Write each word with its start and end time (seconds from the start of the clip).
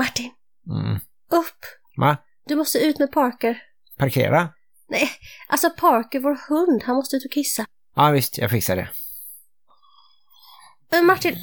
Martin, 0.00 0.30
Mm. 0.66 0.94
upp! 1.30 1.60
Va? 1.96 2.16
Du 2.46 2.54
måste 2.56 2.78
ut 2.78 2.98
med 2.98 3.12
Parker. 3.12 3.62
Parkera? 3.98 4.48
Nej, 4.88 5.10
alltså 5.48 5.70
Parker, 5.70 6.20
vår 6.20 6.38
hund, 6.48 6.82
han 6.82 6.96
måste 6.96 7.16
ut 7.16 7.24
och 7.24 7.30
kissa. 7.32 7.66
Ja 7.96 8.10
visst, 8.10 8.38
jag 8.38 8.50
fixar 8.50 8.76
det. 8.76 8.88
Men 10.90 11.06
Martin, 11.06 11.36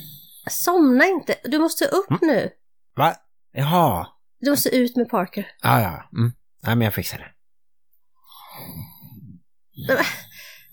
somna 0.50 1.06
inte. 1.06 1.36
Du 1.44 1.60
måste 1.60 1.86
upp 1.86 2.10
Mm. 2.12 2.20
nu. 2.22 2.50
Va? 2.96 3.16
Jaha. 3.52 4.08
Du 4.40 4.50
måste 4.50 4.70
ut 4.70 4.96
med 4.96 5.10
Parker. 5.10 5.52
Ja, 5.62 5.82
ja. 5.82 6.10
Mm. 6.18 6.34
Nej, 6.64 6.76
men 6.76 6.86
jag 6.86 6.94
fixar 6.94 7.18
det. 7.18 7.32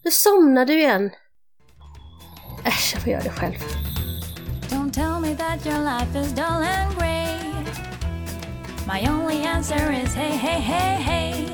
Nu 0.05 0.11
somnar 0.11 0.66
du 0.66 0.79
igen. 0.79 1.11
Äsch, 2.64 2.91
jag 2.95 3.03
får 3.03 3.12
göra 3.12 3.23
det 3.23 3.30
själv. 3.30 3.55
Don't 4.71 4.93
tell 4.93 5.21
me 5.21 5.37
that 5.37 5.66
your 5.66 5.79
life 5.85 6.19
is 6.21 6.32
dull 6.32 6.45
and 6.45 6.98
grey. 6.98 7.04
My 8.87 9.06
only 9.09 9.47
answer 9.47 9.93
is 9.93 10.15
hey, 10.15 10.37
hey, 10.37 10.61
hey, 10.61 11.02
hey. 11.02 11.47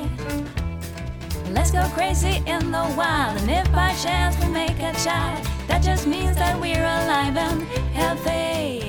Let's 1.53 1.71
go 1.71 1.83
crazy 1.95 2.43
in 2.45 2.71
the 2.71 2.85
wild, 2.97 3.41
and 3.41 3.49
if 3.49 3.71
by 3.71 3.93
chance 4.03 4.37
we 4.41 4.51
make 4.53 4.79
a 4.79 4.93
child, 4.93 5.47
that 5.67 5.83
just 5.83 6.07
means 6.07 6.37
that 6.37 6.59
we're 6.61 6.85
alive 6.85 7.37
and 7.37 7.61
healthy. 7.93 8.81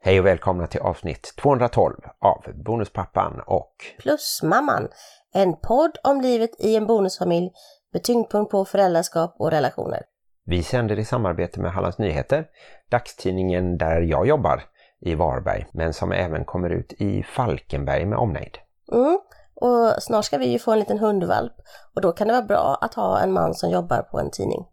Hej 0.00 0.20
och 0.20 0.26
välkomna 0.26 0.66
till 0.66 0.80
avsnitt 0.80 1.34
212 1.36 1.94
av 2.20 2.44
Bonuspappan 2.64 3.40
och 3.46 3.74
Plus 3.98 4.40
mamman. 4.42 4.88
En 5.34 5.56
podd 5.56 5.98
om 6.04 6.20
livet 6.20 6.50
i 6.58 6.76
en 6.76 6.86
bonusfamilj 6.86 7.50
med 7.92 8.02
tyngdpunkt 8.02 8.50
på 8.50 8.64
föräldraskap 8.64 9.36
och 9.38 9.50
relationer. 9.50 10.02
vi 10.46 10.62
sänder 10.62 10.98
i 10.98 11.04
samarbete 11.04 11.60
med 11.60 11.72
Hallands 11.72 11.98
Nyheter, 11.98 12.46
dagstidningen 12.90 13.78
där 13.78 14.00
jag 14.00 14.26
jobbar 14.26 14.62
i 15.04 15.14
Varberg, 15.14 15.66
men 15.72 15.92
som 15.92 16.12
även 16.12 16.44
kommer 16.44 16.70
ut 16.70 16.92
i 16.92 17.22
Falkenberg 17.22 18.06
med 18.06 18.18
omnejd. 18.18 18.58
Mm. 18.92 19.18
Och 19.54 20.02
snart 20.02 20.24
ska 20.24 20.38
vi 20.38 20.46
ju 20.46 20.58
få 20.58 20.72
en 20.72 20.78
liten 20.78 20.98
hundvalp 20.98 21.52
och 21.94 22.00
då 22.00 22.12
kan 22.12 22.26
det 22.26 22.32
vara 22.32 22.44
bra 22.44 22.78
att 22.80 22.94
ha 22.94 23.20
en 23.20 23.32
man 23.32 23.54
som 23.54 23.70
jobbar 23.70 24.02
på 24.02 24.18
en 24.18 24.30
tidning. 24.30 24.66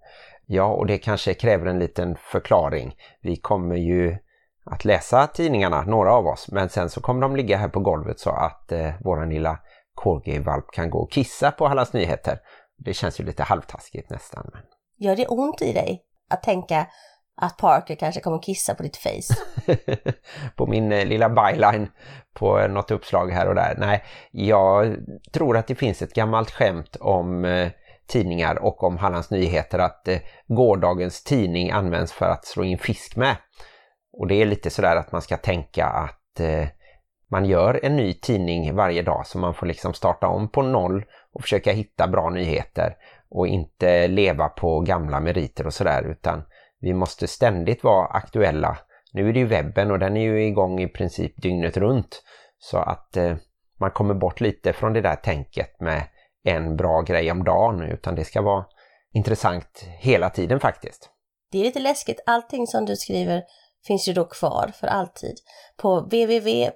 Ja, 0.46 0.66
och 0.66 0.86
det 0.86 0.98
kanske 0.98 1.34
kräver 1.34 1.66
en 1.66 1.80
liten 1.80 2.16
förklaring. 2.16 2.96
Vi 3.22 3.36
kommer 3.36 3.76
ju 3.76 4.18
att 4.66 4.86
läsa 4.86 5.28
tidningarna, 5.28 5.82
några 5.82 6.14
av 6.14 6.28
oss, 6.28 6.52
men 6.52 6.70
sen 6.70 6.90
så 6.90 7.02
kommer 7.02 7.22
de 7.22 7.36
ligga 7.36 7.58
här 7.58 7.70
på 7.70 7.80
golvet 7.80 8.20
så 8.20 8.30
att 8.30 8.72
eh, 8.72 8.92
våran 9.04 9.30
lilla 9.30 9.60
corgi-valp 9.96 10.66
kan 10.72 10.90
gå 10.90 11.00
och 11.00 11.12
kissa 11.12 11.52
på 11.52 11.68
Hallands 11.68 11.94
Nyheter. 11.94 12.40
Det 12.78 12.94
känns 12.94 13.20
ju 13.20 13.24
lite 13.24 13.44
halvtaskigt 13.44 14.10
nästan. 14.10 14.50
Men... 14.54 14.62
Gör 14.98 15.16
det 15.16 15.28
ont 15.28 15.62
i 15.62 15.74
dig 15.74 16.04
att 16.30 16.44
tänka 16.44 16.88
att 17.42 17.58
Parker 17.58 17.96
kanske 17.96 18.22
kommer 18.22 18.42
kissa 18.42 18.76
på 18.76 18.84
ditt 18.84 18.98
face? 18.98 19.36
på 20.56 20.68
min 20.68 20.92
eh, 20.92 21.06
lilla 21.06 21.30
byline 21.30 21.88
på 22.34 22.60
eh, 22.60 22.70
något 22.70 22.92
uppslag 22.92 23.32
här 23.32 23.48
och 23.48 23.56
där. 23.56 23.76
Nej, 23.78 24.04
jag 24.32 24.96
tror 25.34 25.58
att 25.58 25.68
det 25.68 25.76
finns 25.76 26.02
ett 26.02 26.14
gammalt 26.14 26.52
skämt 26.52 26.96
om 27.00 27.46
eh, 27.46 27.70
tidningar 28.08 28.64
och 28.64 28.84
om 28.84 28.98
Hallands 28.98 29.32
Nyheter 29.32 29.80
att 29.80 30.08
gårdagens 30.48 31.24
tidning 31.24 31.72
används 31.72 32.14
för 32.14 32.26
att 32.26 32.46
slå 32.46 32.64
in 32.64 32.78
fisk 32.78 33.16
med. 33.16 33.36
Och 34.14 34.28
det 34.28 34.36
är 34.36 34.46
lite 34.46 34.70
sådär 34.70 34.96
att 34.96 35.12
man 35.12 35.22
ska 35.22 35.38
tänka 35.38 35.86
att 35.86 36.42
man 37.32 37.46
gör 37.46 37.80
en 37.84 37.96
ny 37.96 38.14
tidning 38.14 38.76
varje 38.76 39.02
dag 39.02 39.28
så 39.28 39.38
man 39.38 39.54
får 39.54 39.66
liksom 39.66 39.94
starta 39.94 40.28
om 40.28 40.52
på 40.52 40.62
noll 40.62 41.06
och 41.34 41.42
försöka 41.42 41.72
hitta 41.72 42.08
bra 42.08 42.30
nyheter 42.30 42.96
och 43.30 43.48
inte 43.48 44.08
leva 44.08 44.50
på 44.50 44.80
gamla 44.80 45.20
meriter 45.20 45.68
och 45.68 45.74
sådär 45.74 46.04
utan 46.04 46.44
vi 46.82 46.94
måste 46.94 47.28
ständigt 47.28 47.84
vara 47.84 48.08
aktuella. 48.08 48.78
Nu 49.14 49.30
är 49.30 49.34
det 49.34 49.40
ju 49.40 49.46
webben 49.46 49.92
och 49.92 50.00
den 50.00 50.18
är 50.18 50.22
ju 50.22 50.46
igång 50.46 50.80
i 50.80 50.88
princip 50.88 51.42
dygnet 51.42 51.78
runt 51.78 52.24
så 52.60 52.78
att 52.78 53.18
eh, 53.18 53.36
man 53.80 53.92
kommer 53.92 54.14
bort 54.14 54.42
lite 54.42 54.74
från 54.74 54.94
det 54.94 55.02
där 55.02 55.16
tänket 55.16 55.80
med 55.80 56.04
en 56.44 56.76
bra 56.76 57.02
grej 57.02 57.32
om 57.32 57.44
dagen 57.44 57.82
utan 57.82 58.16
det 58.16 58.24
ska 58.24 58.42
vara 58.42 58.66
intressant 59.14 59.86
hela 60.00 60.30
tiden 60.30 60.60
faktiskt. 60.60 61.10
Det 61.52 61.60
är 61.60 61.64
lite 61.64 61.80
läskigt, 61.80 62.20
allting 62.26 62.68
som 62.68 62.86
du 62.86 62.96
skriver 62.96 63.44
finns 63.88 64.08
ju 64.08 64.14
då 64.14 64.26
kvar 64.26 64.72
för 64.80 64.88
alltid 64.88 65.36
på 65.78 66.00
www.hn.se. 66.00 66.70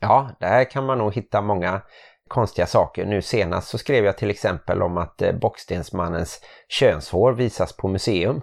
Ja, 0.00 0.30
där 0.40 0.70
kan 0.70 0.86
man 0.86 0.98
nog 0.98 1.14
hitta 1.14 1.40
många 1.40 1.82
konstiga 2.32 2.66
saker. 2.66 3.06
Nu 3.06 3.22
senast 3.22 3.68
så 3.68 3.78
skrev 3.78 4.04
jag 4.04 4.18
till 4.18 4.30
exempel 4.30 4.82
om 4.82 4.98
att 4.98 5.22
eh, 5.22 5.32
Bockstensmannens 5.32 6.40
könshår 6.68 7.32
visas 7.32 7.76
på 7.76 7.88
museum. 7.88 8.42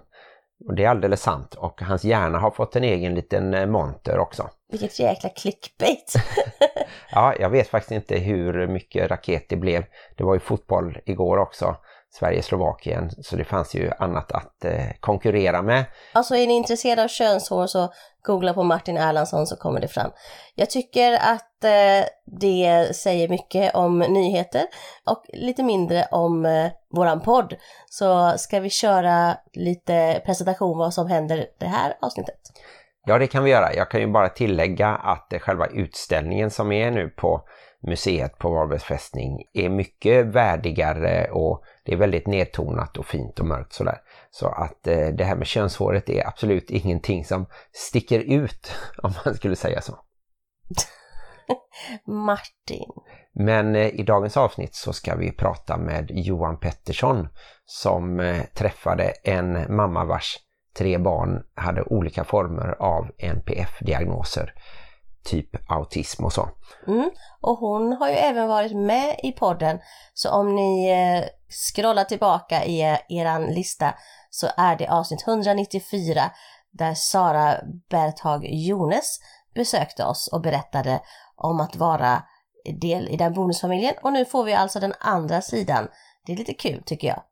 Och 0.67 0.75
det 0.75 0.85
är 0.85 0.89
alldeles 0.89 1.21
sant 1.21 1.55
och 1.55 1.81
hans 1.81 2.03
hjärna 2.03 2.39
har 2.39 2.51
fått 2.51 2.75
en 2.75 2.83
egen 2.83 3.15
liten 3.15 3.53
eh, 3.53 3.65
monter 3.65 4.19
också. 4.19 4.49
Vilket 4.71 4.99
jäkla 4.99 5.29
clickbait! 5.29 6.13
Ja, 7.11 7.33
jag 7.39 7.49
vet 7.49 7.67
faktiskt 7.67 7.91
inte 7.91 8.17
hur 8.17 8.67
mycket 8.67 9.11
raket 9.11 9.45
det 9.49 9.55
blev. 9.55 9.83
Det 10.17 10.23
var 10.23 10.33
ju 10.33 10.39
fotboll 10.39 10.97
igår 11.05 11.37
också. 11.37 11.75
Sverige-Slovakien, 12.11 13.11
så 13.23 13.35
det 13.35 13.43
fanns 13.43 13.75
ju 13.75 13.91
annat 13.99 14.31
att 14.31 14.65
eh, 14.65 14.87
konkurrera 14.99 15.61
med. 15.61 15.85
Alltså 16.13 16.35
är 16.35 16.47
ni 16.47 16.53
intresserade 16.53 17.03
av 17.03 17.07
könshår 17.07 17.67
så 17.67 17.93
googla 18.23 18.53
på 18.53 18.63
Martin 18.63 18.97
Erlandsson 18.97 19.47
så 19.47 19.55
kommer 19.55 19.81
det 19.81 19.87
fram. 19.87 20.11
Jag 20.55 20.69
tycker 20.69 21.13
att 21.13 21.63
eh, 21.63 22.07
det 22.25 22.95
säger 22.95 23.29
mycket 23.29 23.75
om 23.75 23.99
nyheter 23.99 24.61
och 25.05 25.25
lite 25.33 25.63
mindre 25.63 26.05
om 26.11 26.45
eh, 26.45 26.71
våran 26.91 27.21
podd. 27.21 27.55
Så 27.89 28.33
ska 28.37 28.59
vi 28.59 28.69
köra 28.69 29.37
lite 29.53 30.21
presentation 30.25 30.77
vad 30.77 30.93
som 30.93 31.07
händer 31.07 31.45
det 31.59 31.67
här 31.67 31.97
avsnittet. 32.01 32.39
Ja, 33.05 33.17
det 33.17 33.27
kan 33.27 33.43
vi 33.43 33.51
göra. 33.51 33.73
Jag 33.73 33.91
kan 33.91 34.01
ju 34.01 34.07
bara 34.07 34.29
tillägga 34.29 34.87
att 34.87 35.33
eh, 35.33 35.39
själva 35.39 35.67
utställningen 35.67 36.51
som 36.51 36.71
är 36.71 36.91
nu 36.91 37.09
på 37.09 37.41
museet 37.87 38.37
på 38.37 38.49
Varbergs 38.49 38.83
fästning 38.83 39.43
är 39.53 39.69
mycket 39.69 40.25
värdigare 40.25 41.31
och 41.31 41.63
det 41.85 41.93
är 41.93 41.97
väldigt 41.97 42.27
nedtonat 42.27 42.97
och 42.97 43.05
fint 43.05 43.39
och 43.39 43.45
mörkt 43.45 43.73
sådär. 43.73 43.97
Så 44.31 44.47
att 44.47 44.87
eh, 44.87 45.07
det 45.07 45.23
här 45.23 45.35
med 45.35 45.47
könshåret 45.47 46.09
är 46.09 46.27
absolut 46.27 46.69
ingenting 46.69 47.25
som 47.25 47.45
sticker 47.71 48.19
ut 48.19 48.71
om 49.03 49.13
man 49.25 49.35
skulle 49.35 49.55
säga 49.55 49.81
så. 49.81 49.99
Martin. 52.05 52.91
Men 53.33 53.75
eh, 53.75 53.87
i 53.87 54.03
dagens 54.03 54.37
avsnitt 54.37 54.75
så 54.75 54.93
ska 54.93 55.15
vi 55.15 55.31
prata 55.31 55.77
med 55.77 56.11
Johan 56.11 56.59
Pettersson 56.59 57.27
som 57.65 58.19
eh, 58.19 58.43
träffade 58.53 59.13
en 59.23 59.75
mamma 59.75 60.05
vars 60.05 60.37
tre 60.77 60.97
barn 60.97 61.43
hade 61.55 61.83
olika 61.83 62.23
former 62.23 62.75
av 62.79 63.11
NPF-diagnoser, 63.17 64.53
typ 65.23 65.71
autism 65.71 66.25
och 66.25 66.33
så. 66.33 66.49
Mm. 66.87 67.09
Och 67.41 67.57
hon 67.57 67.93
har 67.93 68.09
ju 68.09 68.15
även 68.15 68.47
varit 68.47 68.75
med 68.75 69.19
i 69.23 69.31
podden. 69.31 69.79
Så 70.13 70.31
om 70.31 70.55
ni 70.55 70.89
eh, 70.89 71.29
scrollar 71.49 72.03
tillbaka 72.03 72.65
i 72.65 72.79
er, 72.79 72.99
eran 73.09 73.45
lista 73.45 73.93
så 74.29 74.47
är 74.57 74.75
det 74.75 74.87
avsnitt 74.87 75.27
194 75.27 76.21
där 76.71 76.93
Sara 76.93 77.55
Berthag 77.89 78.45
Jones 78.45 79.19
besökte 79.55 80.05
oss 80.05 80.29
och 80.33 80.41
berättade 80.41 81.01
om 81.35 81.59
att 81.59 81.75
vara 81.75 82.23
del 82.81 83.07
i 83.07 83.17
den 83.17 83.33
bonusfamiljen. 83.33 83.93
Och 84.01 84.13
nu 84.13 84.25
får 84.25 84.43
vi 84.43 84.53
alltså 84.53 84.79
den 84.79 84.93
andra 84.99 85.41
sidan. 85.41 85.87
Det 86.25 86.33
är 86.33 86.37
lite 86.37 86.53
kul 86.53 86.83
tycker 86.85 87.07
jag. 87.07 87.23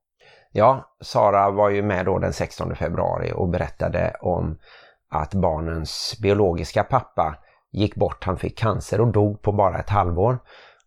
Ja, 0.51 0.95
Sara 1.01 1.51
var 1.51 1.69
ju 1.69 1.83
med 1.83 2.05
då 2.05 2.19
den 2.19 2.33
16 2.33 2.75
februari 2.75 3.31
och 3.35 3.49
berättade 3.49 4.15
om 4.21 4.59
att 5.09 5.33
barnens 5.33 6.17
biologiska 6.21 6.83
pappa 6.83 7.35
gick 7.77 7.95
bort, 7.95 8.23
han 8.23 8.37
fick 8.37 8.57
cancer 8.57 9.01
och 9.01 9.11
dog 9.11 9.41
på 9.41 9.51
bara 9.51 9.79
ett 9.79 9.89
halvår. 9.89 10.39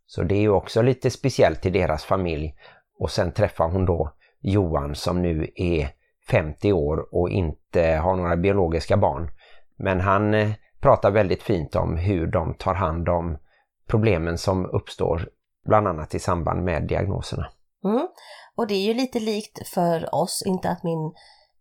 Så 0.06 0.22
det 0.22 0.34
är 0.34 0.40
ju 0.40 0.50
också 0.50 0.82
lite 0.82 1.10
speciellt 1.10 1.66
i 1.66 1.70
deras 1.70 2.04
familj. 2.04 2.54
Och 2.98 3.10
sen 3.10 3.32
träffar 3.32 3.68
hon 3.68 3.84
då 3.84 4.12
Johan 4.40 4.94
som 4.94 5.22
nu 5.22 5.50
är 5.54 5.88
50 6.30 6.72
år 6.72 7.14
och 7.14 7.30
inte 7.30 7.82
har 7.82 8.16
några 8.16 8.36
biologiska 8.36 8.96
barn. 8.96 9.30
Men 9.76 10.00
han 10.00 10.34
eh, 10.34 10.50
pratar 10.80 11.10
väldigt 11.10 11.42
fint 11.42 11.76
om 11.76 11.96
hur 11.96 12.26
de 12.26 12.54
tar 12.54 12.74
hand 12.74 13.08
om 13.08 13.38
problemen 13.86 14.38
som 14.38 14.66
uppstår 14.66 15.28
bland 15.66 15.88
annat 15.88 16.14
i 16.14 16.18
samband 16.18 16.64
med 16.64 16.82
diagnoserna. 16.82 17.46
Mm. 17.84 18.08
Och 18.56 18.66
det 18.66 18.74
är 18.74 18.86
ju 18.86 18.94
lite 18.94 19.20
likt 19.20 19.68
för 19.68 20.14
oss, 20.14 20.42
inte 20.46 20.70
att 20.70 20.82
min 20.82 21.12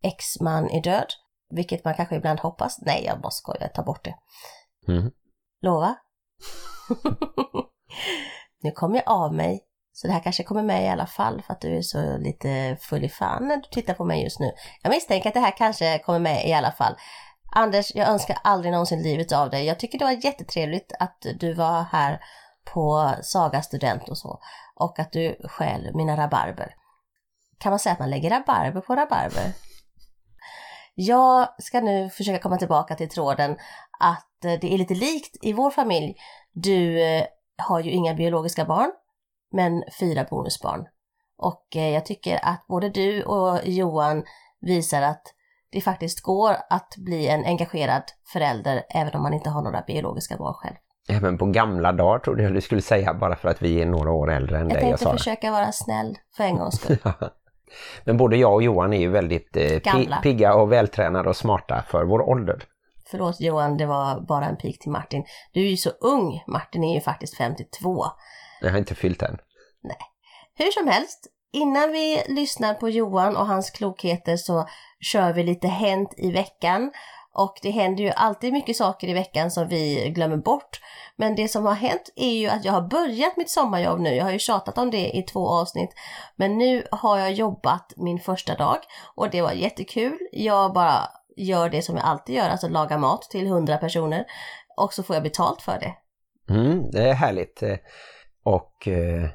exman 0.01 0.69
är 0.69 0.81
död, 0.81 1.07
vilket 1.49 1.85
man 1.85 1.93
kanske 1.93 2.15
ibland 2.15 2.39
hoppas. 2.39 2.79
Nej, 2.81 3.03
jag 3.05 3.21
bara 3.21 3.31
skojar, 3.31 3.67
ta 3.67 3.83
bort 3.83 4.03
det. 4.03 4.15
Mm. 4.91 5.11
Lova? 5.61 5.95
nu 8.63 8.71
kom 8.71 8.95
jag 8.95 9.03
av 9.05 9.33
mig, 9.33 9.59
så 9.91 10.07
det 10.07 10.13
här 10.13 10.23
kanske 10.23 10.43
kommer 10.43 10.63
med 10.63 10.85
i 10.85 10.89
alla 10.89 11.05
fall 11.05 11.41
för 11.41 11.53
att 11.53 11.61
du 11.61 11.77
är 11.77 11.81
så 11.81 12.17
lite 12.17 12.77
full 12.81 13.03
i 13.03 13.09
fan 13.09 13.47
när 13.47 13.57
du 13.57 13.63
tittar 13.71 13.93
på 13.93 14.05
mig 14.05 14.23
just 14.23 14.39
nu. 14.39 14.51
Jag 14.83 14.89
misstänker 14.89 15.29
att 15.29 15.33
det 15.33 15.39
här 15.39 15.57
kanske 15.57 15.99
kommer 15.99 16.19
med 16.19 16.47
i 16.47 16.53
alla 16.53 16.71
fall. 16.71 16.95
Anders, 17.51 17.95
jag 17.95 18.09
önskar 18.09 18.37
aldrig 18.43 18.71
någonsin 18.71 19.01
livet 19.01 19.31
av 19.31 19.49
dig. 19.49 19.65
Jag 19.65 19.79
tycker 19.79 19.99
det 19.99 20.05
var 20.05 20.25
jättetrevligt 20.25 20.93
att 20.99 21.25
du 21.39 21.53
var 21.53 21.83
här 21.83 22.19
på 22.73 23.13
Saga 23.21 23.61
student 23.61 24.09
och 24.09 24.17
så. 24.17 24.39
Och 24.75 24.99
att 24.99 25.11
du 25.11 25.35
stjäl 25.43 25.95
mina 25.95 26.17
rabarber. 26.17 26.75
Kan 27.57 27.69
man 27.69 27.79
säga 27.79 27.93
att 27.93 27.99
man 27.99 28.09
lägger 28.09 28.29
rabarber 28.29 28.81
på 28.81 28.95
rabarber? 28.95 29.53
Jag 30.95 31.49
ska 31.57 31.81
nu 31.81 32.09
försöka 32.09 32.39
komma 32.39 32.57
tillbaka 32.57 32.95
till 32.95 33.09
tråden 33.09 33.57
att 33.99 34.28
det 34.41 34.73
är 34.73 34.77
lite 34.77 34.93
likt 34.93 35.37
i 35.41 35.53
vår 35.53 35.71
familj. 35.71 36.15
Du 36.53 37.01
eh, 37.01 37.23
har 37.57 37.79
ju 37.79 37.91
inga 37.91 38.13
biologiska 38.13 38.65
barn, 38.65 38.91
men 39.51 39.83
fyra 39.99 40.25
bonusbarn. 40.29 40.85
Och 41.37 41.75
eh, 41.75 41.89
jag 41.89 42.05
tycker 42.05 42.39
att 42.43 42.65
både 42.67 42.89
du 42.89 43.23
och 43.23 43.59
Johan 43.63 44.23
visar 44.61 45.01
att 45.01 45.21
det 45.71 45.81
faktiskt 45.81 46.21
går 46.21 46.55
att 46.69 46.93
bli 46.97 47.27
en 47.27 47.45
engagerad 47.45 48.03
förälder 48.33 48.83
även 48.89 49.13
om 49.15 49.21
man 49.21 49.33
inte 49.33 49.49
har 49.49 49.61
några 49.61 49.81
biologiska 49.81 50.37
barn 50.37 50.53
själv. 50.53 50.75
Även 51.09 51.37
på 51.37 51.45
gamla 51.45 51.91
dagar 51.91 52.19
trodde 52.19 52.43
jag 52.43 52.53
du 52.53 52.61
skulle 52.61 52.81
säga 52.81 53.13
bara 53.13 53.35
för 53.35 53.49
att 53.49 53.61
vi 53.61 53.81
är 53.81 53.85
några 53.85 54.11
år 54.11 54.31
äldre 54.31 54.55
än 54.59 54.69
Jag 54.69 54.77
dig. 54.77 54.81
tänkte 54.81 55.03
Sara. 55.03 55.17
försöka 55.17 55.51
vara 55.51 55.71
snäll 55.71 56.17
för 56.37 56.43
en 56.43 56.55
gångs 56.57 56.75
skull. 56.75 56.97
Men 58.03 58.17
både 58.17 58.37
jag 58.37 58.53
och 58.53 58.63
Johan 58.63 58.93
är 58.93 58.99
ju 58.99 59.09
väldigt 59.09 59.57
eh, 59.57 60.21
pigga 60.21 60.53
och 60.53 60.71
vältränade 60.71 61.29
och 61.29 61.35
smarta 61.35 61.83
för 61.87 62.05
vår 62.05 62.29
ålder. 62.29 62.63
Förlåt 63.11 63.41
Johan, 63.41 63.77
det 63.77 63.85
var 63.85 64.21
bara 64.21 64.45
en 64.45 64.57
pik 64.57 64.79
till 64.79 64.91
Martin. 64.91 65.23
Du 65.53 65.65
är 65.65 65.69
ju 65.69 65.77
så 65.77 65.89
ung. 65.89 66.43
Martin 66.47 66.83
är 66.83 66.93
ju 66.93 67.01
faktiskt 67.01 67.37
52. 67.37 68.05
Jag 68.61 68.71
har 68.71 68.77
inte 68.77 68.95
fyllt 68.95 69.21
än. 69.21 69.37
Hur 70.55 70.71
som 70.71 70.87
helst, 70.87 71.27
innan 71.51 71.91
vi 71.91 72.23
lyssnar 72.27 72.73
på 72.73 72.89
Johan 72.89 73.37
och 73.37 73.47
hans 73.47 73.69
klokheter 73.69 74.37
så 74.37 74.67
kör 75.01 75.33
vi 75.33 75.43
lite 75.43 75.67
Hänt 75.67 76.13
i 76.17 76.31
veckan. 76.31 76.91
Och 77.33 77.59
det 77.61 77.69
händer 77.69 78.03
ju 78.03 78.09
alltid 78.09 78.53
mycket 78.53 78.75
saker 78.75 79.07
i 79.07 79.13
veckan 79.13 79.51
som 79.51 79.67
vi 79.67 80.09
glömmer 80.15 80.37
bort. 80.37 80.81
Men 81.15 81.35
det 81.35 81.47
som 81.47 81.65
har 81.65 81.73
hänt 81.73 82.09
är 82.15 82.33
ju 82.33 82.47
att 82.47 82.65
jag 82.65 82.73
har 82.73 82.81
börjat 82.81 83.37
mitt 83.37 83.49
sommarjobb 83.49 83.99
nu. 83.99 84.15
Jag 84.15 84.23
har 84.23 84.31
ju 84.31 84.39
tjatat 84.39 84.77
om 84.77 84.91
det 84.91 85.17
i 85.17 85.23
två 85.23 85.49
avsnitt. 85.49 85.89
Men 86.35 86.57
nu 86.57 86.87
har 86.91 87.17
jag 87.17 87.31
jobbat 87.31 87.93
min 87.97 88.19
första 88.19 88.55
dag 88.55 88.77
och 89.15 89.29
det 89.29 89.41
var 89.41 89.51
jättekul. 89.51 90.17
Jag 90.31 90.73
bara 90.73 91.09
gör 91.43 91.69
det 91.69 91.81
som 91.81 91.95
jag 91.95 92.05
alltid 92.05 92.35
gör, 92.35 92.49
alltså 92.49 92.67
laga 92.67 92.97
mat 92.97 93.21
till 93.21 93.47
100 93.47 93.77
personer. 93.77 94.25
Och 94.77 94.93
så 94.93 95.03
får 95.03 95.15
jag 95.15 95.23
betalt 95.23 95.61
för 95.61 95.79
det. 95.79 95.93
Mm, 96.53 96.91
det 96.91 97.09
är 97.09 97.13
härligt. 97.13 97.63
Och 98.43 98.87
eh, 98.87 99.29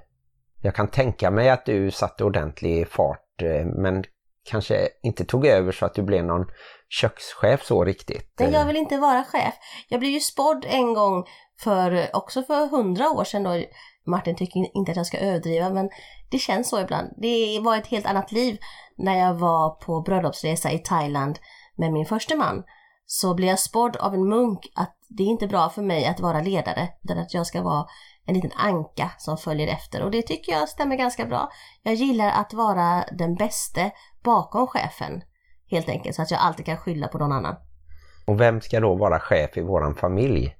jag 0.63 0.75
kan 0.75 0.89
tänka 0.89 1.31
mig 1.31 1.51
att 1.51 1.67
du 1.67 1.91
satte 1.91 2.25
ordentlig 2.25 2.89
fart 2.89 3.43
eh, 3.43 3.67
men 3.67 4.05
kanske 4.51 4.89
inte 5.03 5.25
tog 5.25 5.47
över 5.47 5.73
så 5.73 5.87
att 5.87 5.95
du 5.95 6.03
blev 6.03 6.25
någon 6.25 6.47
kökschef 6.89 7.65
så 7.65 7.85
riktigt. 7.85 8.35
Men 8.39 8.53
jag 8.53 8.61
Eh, 8.61 8.67
vill 8.67 8.77
inte 8.77 8.97
vara 8.97 9.25
chef. 9.25 9.55
Jag 9.89 10.01
blev 10.01 10.13
ju 10.13 10.21
spådd 10.21 10.67
en 10.69 10.95
gång 10.95 11.25
för, 11.61 12.17
också 12.17 12.43
för 12.43 12.67
hundra 12.67 13.11
år 13.11 13.25
sedan 13.25 13.43
då. 13.43 13.65
Martin 14.07 14.37
tycker 14.37 14.77
inte 14.77 14.91
att 14.91 14.97
jag 14.97 15.07
ska 15.07 15.19
överdriva 15.19 15.71
men 15.71 15.91
det 16.31 16.39
känns 16.39 16.69
så 16.69 16.81
ibland. 16.81 17.09
Det 17.17 17.61
var 17.61 17.77
ett 17.77 17.87
helt 17.87 18.07
annat 18.07 18.33
liv 18.33 18.59
när 18.97 19.19
jag 19.19 19.35
var 19.35 19.71
på 19.71 20.01
bröllopsresa 20.01 20.71
i 20.71 20.79
Thailand 20.79 21.39
med 21.77 21.93
min 21.93 22.07
första 22.07 22.37
man. 22.37 22.65
Så 23.07 23.35
blev 23.35 23.49
jag 23.49 23.59
spådd 23.59 23.97
av 23.97 24.15
en 24.15 24.29
munk 24.29 24.59
att 24.75 24.97
det 25.09 25.23
är 25.23 25.27
inte 25.27 25.47
bra 25.47 25.69
för 25.69 25.83
mig 25.83 26.07
att 26.07 26.21
vara 26.21 26.41
ledare 26.41 26.89
utan 27.05 27.19
att 27.19 27.35
jag 27.35 27.47
ska 27.47 27.63
vara 27.63 27.87
en 28.27 28.35
liten 28.35 28.53
anka 28.57 29.11
som 29.19 29.37
följer 29.37 29.69
efter 29.69 30.03
och 30.03 30.11
det 30.11 30.23
tycker 30.23 30.53
jag 30.53 30.69
stämmer 30.69 30.97
ganska 30.97 31.27
bra. 31.27 31.49
Jag 31.83 31.95
gillar 31.95 32.31
att 32.31 32.55
vara 32.55 33.05
den 33.13 33.35
bäste 33.35 33.91
bakom 34.23 34.67
chefen 34.67 35.23
helt 35.71 35.89
enkelt 35.89 36.17
så 36.17 36.23
att 36.23 36.31
jag 36.31 36.41
alltid 36.41 36.67
kan 36.67 36.77
skylla 36.77 37.09
på 37.09 37.19
någon 37.19 37.33
annan. 37.33 37.57
Och 38.27 38.41
vem 38.41 38.61
ska 38.61 38.81
då 38.81 38.95
vara 38.95 39.21
chef 39.21 39.57
i 39.57 39.61
våran 39.61 39.95
familj? 39.95 40.57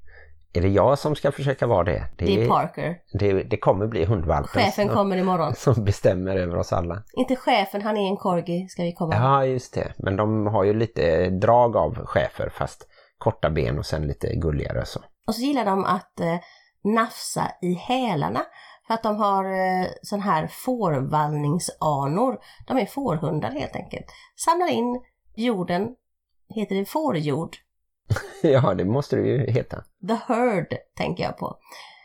Är 0.57 0.61
det 0.61 0.69
jag 0.69 0.99
som 0.99 1.15
ska 1.15 1.33
försöka 1.33 1.67
vara 1.67 1.85
det? 1.85 2.05
Det 2.17 2.43
är 2.43 2.49
Parker. 2.49 2.99
det, 3.13 3.33
det 3.43 3.57
kommer 3.57 3.87
bli 3.87 4.05
hundvalpen 4.05 4.63
Chefen 4.63 4.87
som, 4.87 4.97
kommer 4.97 5.17
imorgon. 5.17 5.55
som 5.57 5.85
bestämmer 5.85 6.37
över 6.37 6.57
oss 6.57 6.73
alla. 6.73 7.03
Inte 7.13 7.37
chefen, 7.37 7.83
han 7.83 7.97
är 7.97 8.09
en 8.09 8.17
corgi, 8.17 8.69
ska 8.69 8.83
vi 8.83 8.93
komma 8.93 9.15
ihåg. 9.15 9.25
Ja, 9.25 9.47
just 9.47 9.75
det. 9.75 9.93
Men 9.99 10.17
de 10.17 10.47
har 10.47 10.65
ju 10.65 10.75
lite 10.75 11.31
drag 11.31 11.77
av 11.77 12.07
chefer 12.07 12.49
fast 12.49 12.89
korta 13.19 13.51
ben 13.51 13.79
och 13.79 13.87
sen 13.87 14.07
lite 14.07 14.35
gulligare 14.35 14.85
så. 14.85 15.01
Och 15.27 15.35
så 15.35 15.43
gillar 15.43 15.65
de 15.65 15.85
att 15.85 16.21
eh, 16.21 16.37
nafsa 16.85 17.51
i 17.63 17.75
hälarna. 17.75 18.41
För 18.87 18.95
att 18.95 19.03
de 19.03 19.17
har 19.17 19.45
eh, 19.45 19.87
sån 20.03 20.21
här 20.21 20.47
fårvallningsanor. 20.47 22.39
De 22.67 22.79
är 22.79 22.87
fårhundar 22.87 23.51
helt 23.51 23.77
enkelt. 23.77 24.07
Samlar 24.45 24.71
in 24.71 25.03
jorden, 25.35 25.89
heter 26.55 26.77
det 26.77 26.85
fårjord? 26.85 27.57
ja, 28.43 28.75
det 28.75 28.85
måste 28.85 29.17
det 29.17 29.23
ju 29.23 29.51
heta. 29.51 29.85
The 30.09 30.15
Herd 30.35 30.77
tänker 30.97 31.25
jag 31.25 31.39
på. 31.39 31.57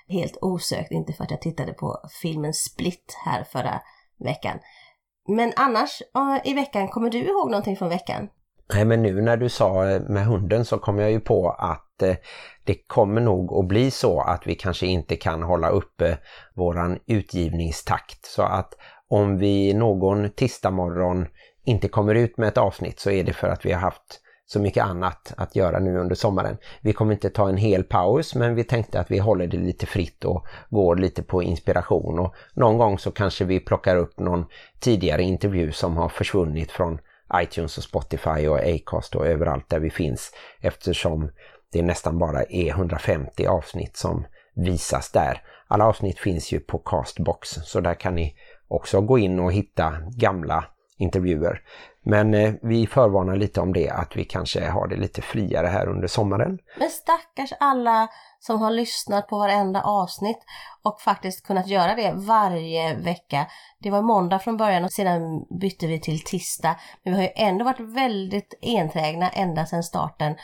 Helt 0.07 0.37
osökt, 0.41 0.91
inte 0.91 1.13
för 1.13 1.23
att 1.23 1.31
jag 1.31 1.41
tittade 1.41 1.73
på 1.73 1.97
filmen 2.21 2.53
Split 2.53 3.17
här 3.25 3.43
förra 3.43 3.81
veckan. 4.19 4.59
Men 5.27 5.53
annars, 5.55 6.01
i 6.43 6.53
veckan, 6.53 6.87
kommer 6.87 7.09
du 7.09 7.17
ihåg 7.17 7.51
någonting 7.51 7.77
från 7.77 7.89
veckan? 7.89 8.29
Nej, 8.73 8.85
men 8.85 9.01
nu 9.01 9.21
när 9.21 9.37
du 9.37 9.49
sa 9.49 9.89
eh, 9.89 10.01
med 10.01 10.25
hunden 10.25 10.65
så 10.65 10.77
kom 10.77 10.99
jag 10.99 11.11
ju 11.11 11.19
på 11.19 11.49
att 11.49 12.01
eh, 12.01 12.15
det 12.63 12.75
kommer 12.87 13.21
nog 13.21 13.53
att 13.53 13.67
bli 13.67 13.91
så 13.91 14.21
att 14.21 14.47
vi 14.47 14.55
kanske 14.55 14.87
inte 14.87 15.15
kan 15.15 15.43
hålla 15.43 15.69
uppe 15.69 16.17
våran 16.55 16.99
utgivningstakt. 17.05 18.25
Så 18.25 18.43
att 18.43 18.73
om 19.07 19.37
vi 19.37 19.73
någon 19.73 20.29
tisdagmorgon 20.29 21.27
inte 21.65 21.87
kommer 21.87 22.15
ut 22.15 22.37
med 22.37 22.47
ett 22.47 22.57
avsnitt 22.57 22.99
så 22.99 23.11
är 23.11 23.23
det 23.23 23.33
för 23.33 23.47
att 23.47 23.65
vi 23.65 23.71
har 23.71 23.79
haft 23.79 24.21
så 24.51 24.59
mycket 24.59 24.83
annat 24.83 25.33
att 25.37 25.55
göra 25.55 25.79
nu 25.79 25.97
under 25.97 26.15
sommaren. 26.15 26.57
Vi 26.81 26.93
kommer 26.93 27.13
inte 27.13 27.29
ta 27.29 27.49
en 27.49 27.57
hel 27.57 27.83
paus 27.83 28.35
men 28.35 28.55
vi 28.55 28.63
tänkte 28.63 28.99
att 28.99 29.11
vi 29.11 29.17
håller 29.17 29.47
det 29.47 29.57
lite 29.57 29.85
fritt 29.85 30.25
och 30.25 30.45
går 30.69 30.95
lite 30.95 31.23
på 31.23 31.43
inspiration 31.43 32.19
och 32.19 32.35
någon 32.53 32.77
gång 32.77 32.99
så 32.99 33.11
kanske 33.11 33.45
vi 33.45 33.59
plockar 33.59 33.95
upp 33.95 34.19
någon 34.19 34.45
tidigare 34.79 35.23
intervju 35.23 35.71
som 35.71 35.97
har 35.97 36.09
försvunnit 36.09 36.71
från 36.71 36.99
iTunes 37.33 37.77
och 37.77 37.83
Spotify 37.83 38.47
och 38.47 38.59
Acast 38.59 39.15
och 39.15 39.27
överallt 39.27 39.69
där 39.69 39.79
vi 39.79 39.89
finns 39.89 40.31
eftersom 40.61 41.31
det 41.71 41.81
nästan 41.81 42.19
bara 42.19 42.43
är 42.43 42.69
150 42.69 43.45
avsnitt 43.45 43.97
som 43.97 44.25
visas 44.55 45.11
där. 45.11 45.41
Alla 45.67 45.85
avsnitt 45.85 46.19
finns 46.19 46.51
ju 46.51 46.59
på 46.59 46.77
Castbox 46.77 47.49
så 47.49 47.79
där 47.79 47.93
kan 47.93 48.15
ni 48.15 48.35
också 48.67 49.01
gå 49.01 49.17
in 49.17 49.39
och 49.39 49.53
hitta 49.53 49.93
gamla 50.17 50.65
intervjuer. 50.97 51.61
Men 52.09 52.33
eh, 52.33 52.53
vi 52.61 52.87
förvarnar 52.87 53.35
lite 53.35 53.61
om 53.61 53.73
det 53.73 53.89
att 53.89 54.15
vi 54.15 54.25
kanske 54.25 54.69
har 54.69 54.87
det 54.87 54.95
lite 54.95 55.21
friare 55.21 55.67
här 55.67 55.87
under 55.87 56.07
sommaren. 56.07 56.59
Men 56.79 56.89
stackars 56.89 57.53
alla 57.59 58.07
som 58.39 58.61
har 58.61 58.71
lyssnat 58.71 59.27
på 59.27 59.37
varenda 59.37 59.81
avsnitt 59.81 60.39
och 60.83 61.01
faktiskt 61.01 61.47
kunnat 61.47 61.67
göra 61.67 61.95
det 61.95 62.13
varje 62.15 62.95
vecka. 62.95 63.47
Det 63.79 63.91
var 63.91 64.01
måndag 64.01 64.39
från 64.39 64.57
början 64.57 64.83
och 64.83 64.91
sedan 64.91 65.21
bytte 65.59 65.87
vi 65.87 65.99
till 65.99 66.23
tisdag. 66.23 66.75
Men 67.03 67.13
vi 67.13 67.19
har 67.19 67.23
ju 67.23 67.33
ändå 67.35 67.65
varit 67.65 67.95
väldigt 67.95 68.53
enträgna 68.61 69.29
ända 69.29 69.65
sedan 69.65 69.83
starten 69.83 70.35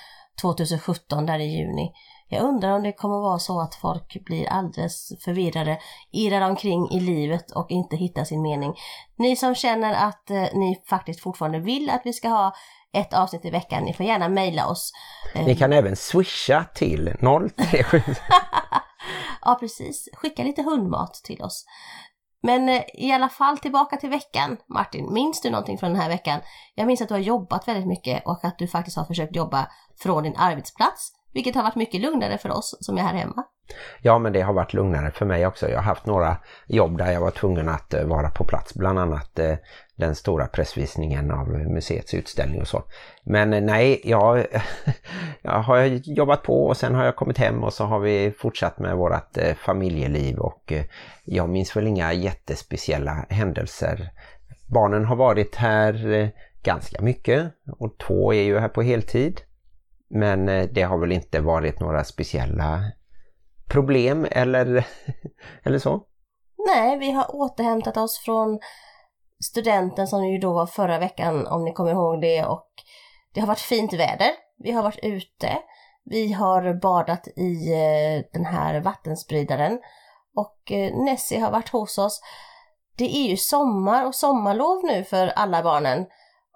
2017 0.42 1.26
där 1.26 1.40
i 1.40 1.58
juni. 1.58 1.92
Jag 2.28 2.44
undrar 2.44 2.72
om 2.72 2.84
det 2.84 2.92
kommer 2.92 3.16
vara 3.16 3.40
så 3.40 3.62
att 3.62 3.76
folk 3.76 4.18
blir 4.26 4.48
alldeles 4.48 5.12
förvirrade, 5.26 5.80
irrar 6.12 6.50
omkring 6.50 6.92
i 6.92 7.00
livet 7.00 7.52
och 7.52 7.72
inte 7.72 7.96
hittar 7.96 8.24
sin 8.24 8.42
mening. 8.42 8.74
Ni 9.18 9.36
som 9.36 9.56
känner 9.56 10.08
att 10.08 10.30
eh, 10.30 10.44
ni 10.54 10.82
faktiskt 10.90 11.20
fortfarande 11.22 11.60
vill 11.60 11.90
att 11.90 12.02
vi 12.04 12.14
ska 12.14 12.30
ha 12.30 12.54
ett 12.94 13.14
avsnitt 13.14 13.46
i 13.46 13.50
veckan, 13.50 13.84
ni 13.84 13.94
får 13.94 14.06
gärna 14.06 14.30
mejla 14.30 14.68
oss. 14.68 14.92
Eh, 15.36 15.46
Ni 15.46 15.56
kan 15.56 15.74
även 15.74 15.96
swisha 15.96 16.66
till 16.76 17.14
037. 17.58 18.02
ja, 19.42 19.58
precis. 19.60 20.10
Skicka 20.14 20.44
lite 20.44 20.64
hundmat 20.64 21.14
till 21.14 21.42
oss. 21.42 21.66
Men 22.44 22.70
eh, 22.70 22.82
i 22.94 23.12
alla 23.12 23.30
fall 23.30 23.58
tillbaka 23.58 23.98
till 23.98 24.10
veckan. 24.10 24.58
Martin, 24.70 25.14
minns 25.14 25.42
du 25.42 25.50
någonting 25.50 25.78
från 25.78 25.92
den 25.92 26.02
här 26.02 26.10
veckan? 26.10 26.40
Jag 26.76 26.88
minns 26.88 27.02
att 27.02 27.08
du 27.08 27.14
har 27.14 27.22
jobbat 27.22 27.68
väldigt 27.68 27.88
mycket 27.88 28.26
och 28.26 28.46
att 28.46 28.58
du 28.58 28.68
faktiskt 28.68 28.98
har 28.98 29.06
försökt 29.06 29.36
jobba 29.36 29.68
från 30.00 30.24
din 30.24 30.36
arbetsplats. 30.36 31.12
Vilket 31.36 31.56
har 31.56 31.64
varit 31.64 31.76
mycket 31.76 32.02
lugnare 32.02 32.38
för 32.38 32.50
oss 32.50 32.78
som 32.80 32.98
är 32.98 33.02
här 33.02 33.14
hemma. 33.14 33.44
Ja, 34.02 34.20
men 34.20 34.34
det 34.34 34.42
har 34.42 34.54
varit 34.54 34.74
lugnare 34.74 35.12
för 35.12 35.26
mig 35.26 35.48
också. 35.48 35.70
Jag 35.70 35.78
har 35.78 35.84
haft 35.84 36.06
några 36.06 36.38
jobb 36.68 36.98
där 36.98 37.12
jag 37.12 37.22
var 37.22 37.32
tvungen 37.32 37.70
att 37.70 37.94
eh, 37.94 38.04
vara 38.04 38.30
på 38.30 38.44
plats. 38.44 38.74
Bland 38.74 39.00
annat 39.00 39.40
eh, 39.40 39.56
den 39.96 40.16
stora 40.16 40.48
pressvisningen 40.48 41.32
av 41.32 41.48
museets 41.50 42.14
utställning 42.14 42.62
och 42.62 42.68
så. 42.68 42.84
Men 43.24 43.54
eh, 43.54 43.62
nej, 43.62 44.02
jag, 44.04 44.46
jag 45.42 45.60
har 45.60 45.84
jobbat 46.04 46.44
på 46.44 46.66
och 46.66 46.78
sen 46.78 46.96
har 46.96 47.06
jag 47.06 47.16
kommit 47.16 47.38
hem 47.38 47.64
och 47.64 47.74
så 47.74 47.84
har 47.84 48.00
vi 48.00 48.34
fortsatt 48.38 48.80
med 48.80 48.98
vårt 48.98 49.38
familjeliv 49.58 50.38
och 50.38 50.74
jag 51.24 51.50
minns 51.50 51.76
väl 51.78 51.88
inga 51.88 52.14
jättespeciella 52.14 53.26
händelser. 53.30 54.10
Barnen 54.68 55.06
har 55.06 55.16
varit 55.16 55.56
här 55.56 56.32
ganska 56.64 57.02
mycket 57.02 57.52
och 57.80 57.98
två 57.98 58.34
är 58.34 58.44
ju 58.44 58.60
här 58.60 58.70
på 58.70 58.82
heltid. 58.82 59.42
Men 60.16 60.50
eh, 60.50 60.70
det 60.72 60.82
har 60.82 60.98
väl 60.98 61.12
inte 61.12 61.40
varit 61.40 61.80
några 61.80 62.04
speciella 62.04 62.92
problem 63.70 64.28
eller, 64.32 64.88
eller 65.64 65.80
så. 65.80 66.04
Nej, 66.68 67.00
vi 67.00 67.12
har 67.12 67.36
återhämtat 67.36 67.98
oss 67.98 68.20
från 68.26 68.60
studenten 69.44 70.08
som 70.08 70.28
ju 70.28 70.38
då 70.38 70.54
var 70.54 70.66
förra 70.66 71.00
veckan 71.00 71.48
om 71.48 71.66
ni 71.66 71.74
kommer 71.74 71.92
ihåg 71.92 72.22
det 72.22 72.46
och 72.46 72.70
det 73.34 73.40
har 73.40 73.48
varit 73.48 73.60
fint 73.60 73.94
väder. 73.94 74.32
Vi 74.58 74.72
har 74.72 74.84
varit 74.84 75.04
ute. 75.04 75.58
Vi 76.06 76.34
har 76.34 76.74
badat 76.74 77.28
i 77.28 77.74
eh, 77.74 78.24
den 78.34 78.46
här 78.46 78.82
vattenspridaren 78.82 79.80
och 80.36 80.72
eh, 80.72 80.96
Nessie 80.96 81.40
har 81.40 81.52
varit 81.52 81.70
hos 81.70 81.98
oss. 81.98 82.22
Det 82.98 83.18
är 83.18 83.30
ju 83.30 83.38
sommar 83.38 84.06
och 84.06 84.16
sommarlov 84.16 84.84
nu 84.84 85.04
för 85.04 85.28
alla 85.28 85.64
barnen 85.64 86.06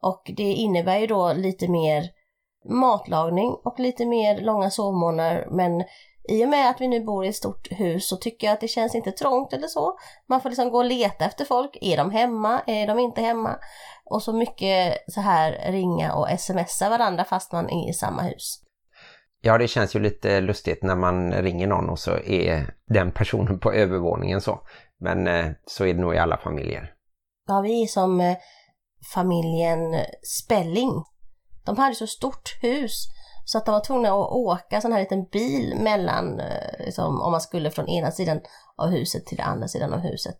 och 0.01 0.31
det 0.37 0.53
innebär 0.53 0.97
ju 0.97 1.07
då 1.07 1.33
lite 1.33 1.67
mer 1.67 2.18
matlagning 2.65 3.55
och 3.63 3.79
lite 3.79 4.05
mer 4.05 4.41
långa 4.41 4.69
sovmorgnar 4.69 5.47
men 5.51 5.83
i 6.29 6.45
och 6.45 6.49
med 6.49 6.69
att 6.69 6.81
vi 6.81 6.87
nu 6.87 7.03
bor 7.03 7.25
i 7.25 7.27
ett 7.27 7.35
stort 7.35 7.67
hus 7.71 8.07
så 8.07 8.17
tycker 8.17 8.47
jag 8.47 8.53
att 8.53 8.61
det 8.61 8.67
känns 8.67 8.95
inte 8.95 9.11
trångt 9.11 9.53
eller 9.53 9.67
så. 9.67 9.97
Man 10.27 10.41
får 10.41 10.49
liksom 10.49 10.69
gå 10.69 10.77
och 10.77 10.85
leta 10.85 11.25
efter 11.25 11.45
folk. 11.45 11.77
Är 11.81 11.97
de 11.97 12.11
hemma? 12.11 12.61
Är 12.67 12.87
de 12.87 12.99
inte 12.99 13.21
hemma? 13.21 13.55
Och 14.05 14.23
så 14.23 14.33
mycket 14.33 14.97
så 15.07 15.21
här 15.21 15.71
ringa 15.71 16.13
och 16.13 16.39
smsa 16.39 16.89
varandra 16.89 17.23
fast 17.23 17.51
man 17.51 17.69
är 17.69 17.89
i 17.89 17.93
samma 17.93 18.21
hus. 18.21 18.63
Ja, 19.41 19.57
det 19.57 19.67
känns 19.67 19.95
ju 19.95 19.99
lite 19.99 20.41
lustigt 20.41 20.83
när 20.83 20.95
man 20.95 21.33
ringer 21.33 21.67
någon 21.67 21.89
och 21.89 21.99
så 21.99 22.11
är 22.11 22.75
den 22.87 23.11
personen 23.11 23.59
på 23.59 23.73
övervåningen 23.73 24.41
så. 24.41 24.59
Men 24.99 25.27
eh, 25.27 25.45
så 25.65 25.85
är 25.85 25.93
det 25.93 26.01
nog 26.01 26.15
i 26.15 26.17
alla 26.17 26.37
familjer. 26.37 26.93
Ja, 27.47 27.61
vi 27.61 27.83
är 27.83 27.87
som 27.87 28.21
eh, 28.21 28.37
familjen 29.13 29.79
Spelling. 30.41 31.03
De 31.75 31.81
hade 31.81 31.95
så 31.95 32.07
stort 32.07 32.57
hus 32.61 33.07
så 33.45 33.57
att 33.57 33.65
de 33.65 33.71
var 33.71 33.79
tvungna 33.79 34.09
att 34.09 34.31
åka 34.31 34.81
sån 34.81 34.91
här 34.91 34.99
liten 34.99 35.25
bil 35.25 35.77
mellan, 35.83 36.39
eh, 36.39 36.85
liksom, 36.85 37.21
om 37.21 37.31
man 37.31 37.41
skulle 37.41 37.71
från 37.71 37.87
ena 37.87 38.11
sidan 38.11 38.39
av 38.77 38.89
huset 38.89 39.25
till 39.25 39.41
andra 39.41 39.67
sidan 39.67 39.93
av 39.93 39.99
huset. 39.99 40.37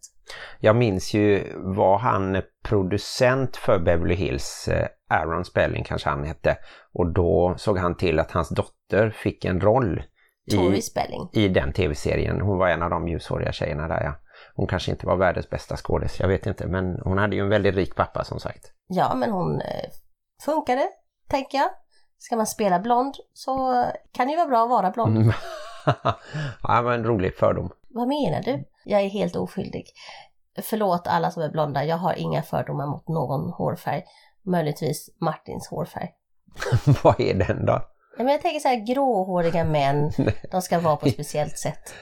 Jag 0.60 0.76
minns 0.76 1.14
ju, 1.14 1.54
var 1.56 1.98
han 1.98 2.42
producent 2.64 3.56
för 3.56 3.80
Beverly 3.80 4.16
Hills, 4.16 4.68
eh, 4.68 4.88
Aaron 5.10 5.46
Spelling 5.46 5.84
kanske 5.84 6.10
han 6.10 6.24
hette, 6.24 6.58
och 6.94 7.14
då 7.14 7.56
såg 7.58 7.78
han 7.78 7.98
till 7.98 8.20
att 8.20 8.32
hans 8.32 8.50
dotter 8.50 9.10
fick 9.10 9.46
en 9.46 9.62
roll 9.62 10.04
i, 10.52 10.82
i 11.34 11.48
den 11.48 11.74
tv-serien. 11.74 12.42
Hon 12.42 12.58
var 12.58 12.68
en 12.68 12.84
av 12.84 12.90
de 12.90 13.08
ljushåriga 13.08 13.52
tjejerna 13.52 13.88
där 13.88 14.04
ja. 14.04 14.14
Hon 14.56 14.68
kanske 14.68 14.92
inte 14.92 15.06
var 15.06 15.18
världens 15.18 15.50
bästa 15.50 15.78
skådis, 15.78 16.20
jag 16.20 16.28
vet 16.28 16.46
inte, 16.46 16.68
men 16.68 17.00
hon 17.04 17.18
hade 17.18 17.36
ju 17.36 17.42
en 17.42 17.50
väldigt 17.50 17.76
rik 17.76 17.96
pappa 17.96 18.24
som 18.24 18.40
sagt. 18.40 18.72
Ja, 18.88 19.16
men 19.16 19.32
hon 19.32 19.62
eh, 19.62 19.90
funkade, 20.46 20.90
tänker 21.30 21.58
jag. 21.58 21.70
Ska 22.18 22.36
man 22.36 22.48
spela 22.48 22.80
blond 22.80 23.16
så 23.34 23.86
kan 24.12 24.28
det 24.28 24.32
ju 24.32 24.38
vara 24.38 24.48
bra 24.48 24.64
att 24.64 24.70
vara 24.70 24.92
blond. 24.92 25.18
Mm. 25.18 25.32
ja, 26.64 26.82
men 26.82 26.94
en 26.94 27.04
rolig 27.04 27.36
fördom. 27.36 27.72
Vad 27.90 28.08
menar 28.08 28.42
du? 28.42 28.64
Jag 28.86 29.02
är 29.02 29.10
helt 29.10 29.36
oskyldig. 29.36 29.86
Förlåt 30.62 31.08
alla 31.08 31.32
som 31.32 31.44
är 31.44 31.50
blonda, 31.50 31.86
jag 31.86 31.98
har 31.98 32.14
inga 32.14 32.42
fördomar 32.42 32.88
mot 32.88 33.08
någon 33.08 33.50
hårfärg. 33.50 34.04
Möjligtvis 34.46 35.10
Martins 35.22 35.68
hårfärg. 35.68 36.10
Vad 37.04 37.20
är 37.20 37.34
den 37.34 37.66
då? 37.66 37.82
Ja, 38.18 38.24
men 38.24 38.28
jag 38.28 38.42
tänker 38.42 38.60
så 38.60 38.68
här 38.68 38.94
gråhåriga 38.94 39.64
män, 39.64 40.12
de 40.52 40.62
ska 40.62 40.80
vara 40.80 40.96
på 40.96 41.06
ett 41.06 41.14
speciellt 41.14 41.58
sätt. 41.58 41.94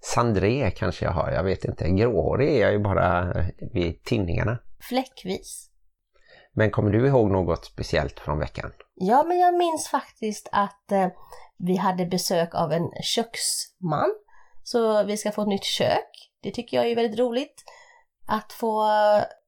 Sandré 0.00 0.70
kanske 0.70 1.04
jag 1.04 1.12
har, 1.12 1.30
jag 1.30 1.44
vet 1.44 1.64
inte. 1.64 1.90
Gråhårig 1.90 2.56
är 2.56 2.60
jag 2.60 2.72
ju 2.72 2.78
bara 2.78 3.34
vid 3.72 4.02
tinningarna. 4.02 4.58
Fläckvis. 4.80 5.70
Men 6.54 6.70
kommer 6.70 6.90
du 6.90 7.06
ihåg 7.06 7.30
något 7.30 7.64
speciellt 7.64 8.20
från 8.20 8.38
veckan? 8.38 8.72
Ja, 8.94 9.22
men 9.22 9.38
jag 9.38 9.54
minns 9.54 9.88
faktiskt 9.88 10.48
att 10.52 10.92
eh, 10.92 11.08
vi 11.58 11.76
hade 11.76 12.06
besök 12.06 12.54
av 12.54 12.72
en 12.72 12.90
köksman. 13.02 14.14
Så 14.62 15.04
vi 15.04 15.16
ska 15.16 15.32
få 15.32 15.42
ett 15.42 15.48
nytt 15.48 15.64
kök. 15.64 16.30
Det 16.42 16.50
tycker 16.50 16.76
jag 16.76 16.86
är 16.90 16.96
väldigt 16.96 17.18
roligt. 17.18 17.64
Att 18.26 18.52
få 18.52 18.88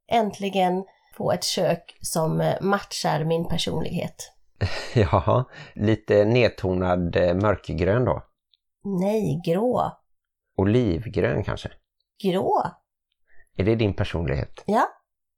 äntligen 0.09 0.85
få 1.17 1.33
ett 1.33 1.45
kök 1.45 1.99
som 2.01 2.41
eh, 2.41 2.61
matchar 2.61 3.25
min 3.25 3.49
personlighet. 3.49 4.33
Ja, 4.95 5.45
lite 5.75 6.25
nedtonad 6.25 7.17
eh, 7.17 7.35
mörkgrön 7.35 8.05
då. 8.05 8.23
Nej, 8.85 9.43
grå. 9.45 9.93
Olivgrön 10.57 11.45
kanske. 11.45 11.71
Grå? 12.25 12.63
Är 13.57 13.65
det 13.65 13.75
din 13.75 13.95
personlighet? 13.95 14.63
Ja, 14.67 14.89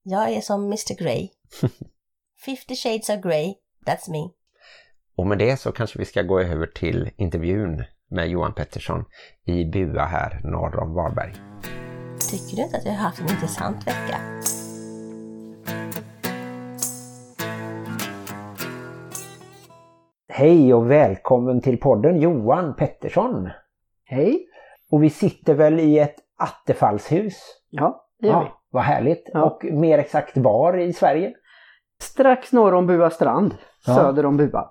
jag 0.02 0.30
är 0.30 0.40
som 0.40 0.64
Mr 0.64 0.98
Grey. 0.98 1.28
50 2.44 2.74
shades 2.74 3.08
of 3.08 3.22
Grey, 3.22 3.54
that's 3.86 4.10
me. 4.10 4.30
Och 5.16 5.26
med 5.26 5.38
det 5.38 5.56
så 5.56 5.72
kanske 5.72 5.98
vi 5.98 6.04
ska 6.04 6.22
gå 6.22 6.40
över 6.40 6.66
till 6.66 7.10
intervjun 7.16 7.84
med 8.10 8.28
Johan 8.28 8.54
Pettersson 8.54 9.04
i 9.44 9.64
Bua 9.64 10.04
här 10.04 10.40
norr 10.44 10.82
om 10.82 10.94
Varberg. 10.94 11.34
Tycker 12.30 12.56
du 12.56 12.62
inte 12.62 12.76
att 12.76 12.84
jag 12.84 12.92
har 12.92 12.98
haft 12.98 13.20
en 13.20 13.28
intressant 13.28 13.86
vecka? 13.86 14.20
Hej 20.28 20.74
och 20.74 20.90
välkommen 20.90 21.60
till 21.60 21.80
podden 21.80 22.20
Johan 22.20 22.76
Pettersson. 22.76 23.50
Hej! 24.04 24.46
Och 24.90 25.02
vi 25.02 25.10
sitter 25.10 25.54
väl 25.54 25.80
i 25.80 25.98
ett 25.98 26.16
attefallshus? 26.36 27.34
Ja, 27.70 28.06
det 28.20 28.26
gör 28.26 28.44
vi. 28.44 28.50
Vad 28.70 28.82
härligt. 28.82 29.30
Ja. 29.34 29.42
Och 29.44 29.64
mer 29.64 29.98
exakt 29.98 30.36
var 30.36 30.76
i 30.78 30.92
Sverige? 30.92 31.32
Strax 32.00 32.52
norr 32.52 32.74
om 32.74 32.86
Bua 32.86 33.10
strand, 33.10 33.54
Ja. 33.86 33.94
söder 33.94 34.26
om 34.26 34.36
Bua. 34.36 34.70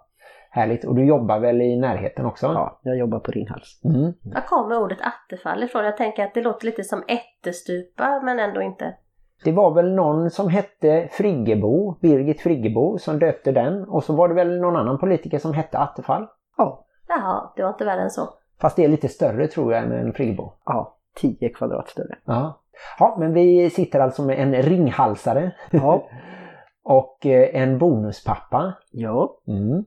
Härligt. 0.52 0.86
Och 0.86 0.96
du 0.96 1.06
jobbar 1.06 1.40
väl 1.40 1.62
i 1.62 1.78
närheten 1.80 2.26
också? 2.26 2.46
Ja, 2.46 2.80
jag 2.84 2.98
jobbar 2.98 3.20
på 3.20 3.32
Ringhals. 3.32 3.82
Mm. 3.86 4.14
Var 4.24 4.42
kommer 4.42 4.82
ordet 4.82 4.98
attefall 5.02 5.64
ifrån? 5.64 5.86
Jag 5.86 5.98
tänker 5.98 6.24
att 6.26 6.34
det 6.34 6.42
låter 6.42 6.66
lite 6.66 6.84
som 6.84 7.04
ättestupa, 7.08 8.22
men 8.24 8.40
ändå 8.40 8.62
inte. 8.62 8.96
Det 9.44 9.52
var 9.52 9.74
väl 9.74 9.96
någon 9.96 10.30
som 10.30 10.50
hette 10.50 11.08
Friggebo, 11.12 11.98
Birgit 12.02 12.42
Friggebo, 12.42 12.98
som 12.98 13.20
döpte 13.20 13.52
den. 13.52 13.84
Och 13.84 14.04
så 14.04 14.16
var 14.16 14.28
det 14.28 14.34
väl 14.36 14.60
någon 14.62 14.76
annan 14.76 14.98
politiker 15.00 15.40
som 15.40 15.54
hette 15.54 15.78
Attefall. 15.78 16.28
Ja, 16.58 16.86
Jaha, 17.08 17.52
det 17.56 17.62
var 17.64 17.70
inte 17.70 17.86
värre 17.86 18.02
än 18.02 18.10
så. 18.10 18.30
Fast 18.62 18.76
det 18.76 18.84
är 18.84 18.88
lite 18.88 19.08
större 19.08 19.48
tror 19.48 19.74
jag 19.74 19.84
än 19.84 19.92
en 19.92 20.14
Friggebo. 20.14 20.52
ja 20.66 20.98
10 21.16 21.50
kvadrat 21.50 21.90
större. 21.90 22.16
Ja. 22.26 22.62
Ja, 23.00 23.16
men 23.20 23.34
vi 23.34 23.70
sitter 23.70 24.00
alltså 24.00 24.22
med 24.24 24.40
en 24.40 24.56
ringhalsare 24.62 25.52
Ja, 25.72 26.08
och 26.84 27.26
eh, 27.26 27.62
en 27.62 27.78
bonuspappa. 27.78 28.74
ja. 28.92 29.40
Mm. 29.48 29.84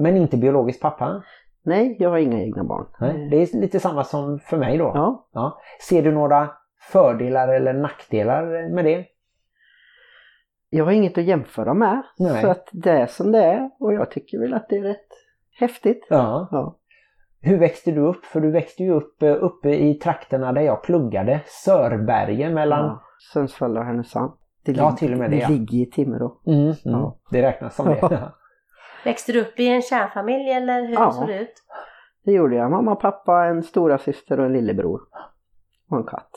Men 0.00 0.16
inte 0.16 0.36
biologisk 0.36 0.80
pappa. 0.80 1.22
Nej, 1.62 1.96
jag 1.98 2.10
har 2.10 2.18
inga 2.18 2.42
egna 2.42 2.64
barn. 2.64 2.86
Nej, 3.00 3.28
det 3.30 3.36
är 3.36 3.60
lite 3.60 3.80
samma 3.80 4.04
som 4.04 4.38
för 4.38 4.56
mig 4.56 4.78
då. 4.78 4.92
Ja, 4.94 5.28
Ja. 5.32 5.60
Ser 5.88 6.02
du 6.02 6.12
några 6.12 6.50
fördelar 6.92 7.48
eller 7.48 7.72
nackdelar 7.72 8.68
med 8.74 8.84
det? 8.84 9.06
jag 10.70 10.84
har 10.84 10.92
inget 10.92 11.18
att 11.18 11.24
jämföra 11.24 11.74
med. 11.74 12.02
Nej. 12.18 12.42
Så 12.42 12.48
att 12.50 12.68
det 12.72 12.90
är 12.90 13.06
som 13.06 13.32
det 13.32 13.44
är 13.44 13.70
och 13.80 13.92
jag 13.94 14.10
tycker 14.10 14.38
väl 14.38 14.54
att 14.54 14.68
det 14.68 14.76
är 14.76 14.82
rätt 14.82 15.08
häftigt. 15.58 16.06
Ja. 16.10 16.48
Ja, 16.50 16.77
Hur 17.40 17.58
växte 17.58 17.90
du 17.90 18.00
upp? 18.00 18.24
För 18.24 18.40
du 18.40 18.50
växte 18.50 18.82
ju 18.82 18.92
upp 18.92 19.22
eh, 19.22 19.36
uppe 19.40 19.70
i 19.70 19.94
trakterna 19.94 20.52
där 20.52 20.60
jag 20.62 20.82
pluggade. 20.82 21.40
Sörberge 21.46 22.50
mellan... 22.50 22.84
ja. 22.84 23.02
Sundsvall 23.32 23.76
och 23.78 23.84
Härnösand. 23.84 24.32
Det 24.64 24.72
Ja, 24.72 24.92
till 24.92 25.12
och 25.12 25.18
med 25.18 25.30
det, 25.30 25.36
Det 25.36 25.42
ja. 25.42 25.48
ligger 25.48 25.78
i 25.78 25.86
Timrå. 25.86 26.40
Mm, 26.46 26.60
mm. 26.60 26.74
Ja. 26.84 27.18
Det 27.30 27.42
räknas 27.42 27.74
som 27.76 27.86
det. 27.86 28.22
Växte 29.04 29.32
du 29.32 29.40
upp 29.40 29.60
i 29.60 29.68
en 29.68 29.82
kärnfamilj 29.82 30.50
eller 30.50 30.82
hur 30.86 30.94
Ja. 30.94 31.12
såg 31.12 31.26
det 31.26 31.38
ut? 31.40 31.52
Det 32.24 32.32
gjorde 32.32 32.56
jag. 32.56 32.70
Mamma, 32.70 32.96
pappa, 32.96 33.44
en 33.44 33.62
stora 33.62 33.98
syster 33.98 34.40
och 34.40 34.46
en 34.46 34.52
lillebror. 34.52 35.00
Och 35.90 35.96
en 35.96 36.04
katt. 36.04 36.30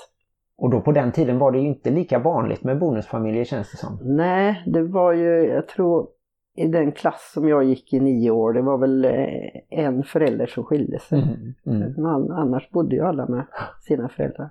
Och 0.57 0.69
då 0.69 0.81
på 0.81 0.91
den 0.91 1.11
tiden 1.11 1.39
var 1.39 1.51
det 1.51 1.59
ju 1.59 1.67
inte 1.67 1.89
lika 1.89 2.19
vanligt 2.19 2.63
med 2.63 2.79
bonusfamiljer 2.79 3.43
känns 3.43 3.71
det 3.71 3.77
som. 3.77 3.99
Nej, 4.01 4.63
det 4.65 4.81
var 4.83 5.13
ju, 5.13 5.47
jag 5.47 5.67
tror 5.67 6.07
i 6.55 6.67
den 6.67 6.91
klass 6.91 7.31
som 7.33 7.47
jag 7.49 7.63
gick 7.63 7.93
i 7.93 7.99
nio 7.99 8.31
år, 8.31 8.53
det 8.53 8.61
var 8.61 8.77
väl 8.77 9.05
eh, 9.05 9.79
en 9.85 10.03
förälder 10.03 10.45
som 10.45 10.63
skilde 10.63 10.99
sig. 10.99 11.19
Mm. 11.65 11.93
Men 11.97 12.31
annars 12.31 12.69
bodde 12.69 12.95
ju 12.95 13.01
alla 13.01 13.25
med 13.27 13.45
sina 13.81 14.09
föräldrar. 14.09 14.49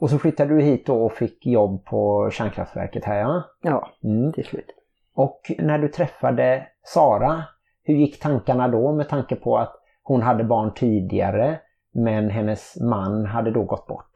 Och 0.00 0.10
så 0.10 0.18
flyttade 0.18 0.54
du 0.54 0.60
hit 0.62 0.88
och 0.88 1.12
fick 1.12 1.46
jobb 1.46 1.84
på 1.84 2.30
kärnkraftverket 2.32 3.04
här 3.04 3.18
ja. 3.20 3.44
Ja, 3.62 3.88
Mm. 4.04 4.32
till 4.32 4.44
slut. 4.44 4.66
Och 5.14 5.40
när 5.58 5.78
du 5.78 5.88
träffade 5.88 6.66
Sara, 6.82 7.42
hur 7.84 7.94
gick 7.94 8.20
tankarna 8.20 8.68
då 8.68 8.92
med 8.92 9.08
tanke 9.08 9.36
på 9.36 9.56
att 9.58 9.74
hon 10.02 10.22
hade 10.22 10.44
barn 10.44 10.72
tidigare 10.74 11.60
men 11.94 12.30
hennes 12.30 12.80
man 12.80 13.26
hade 13.26 13.50
då 13.50 13.64
gått 13.64 13.86
bort? 13.86 14.12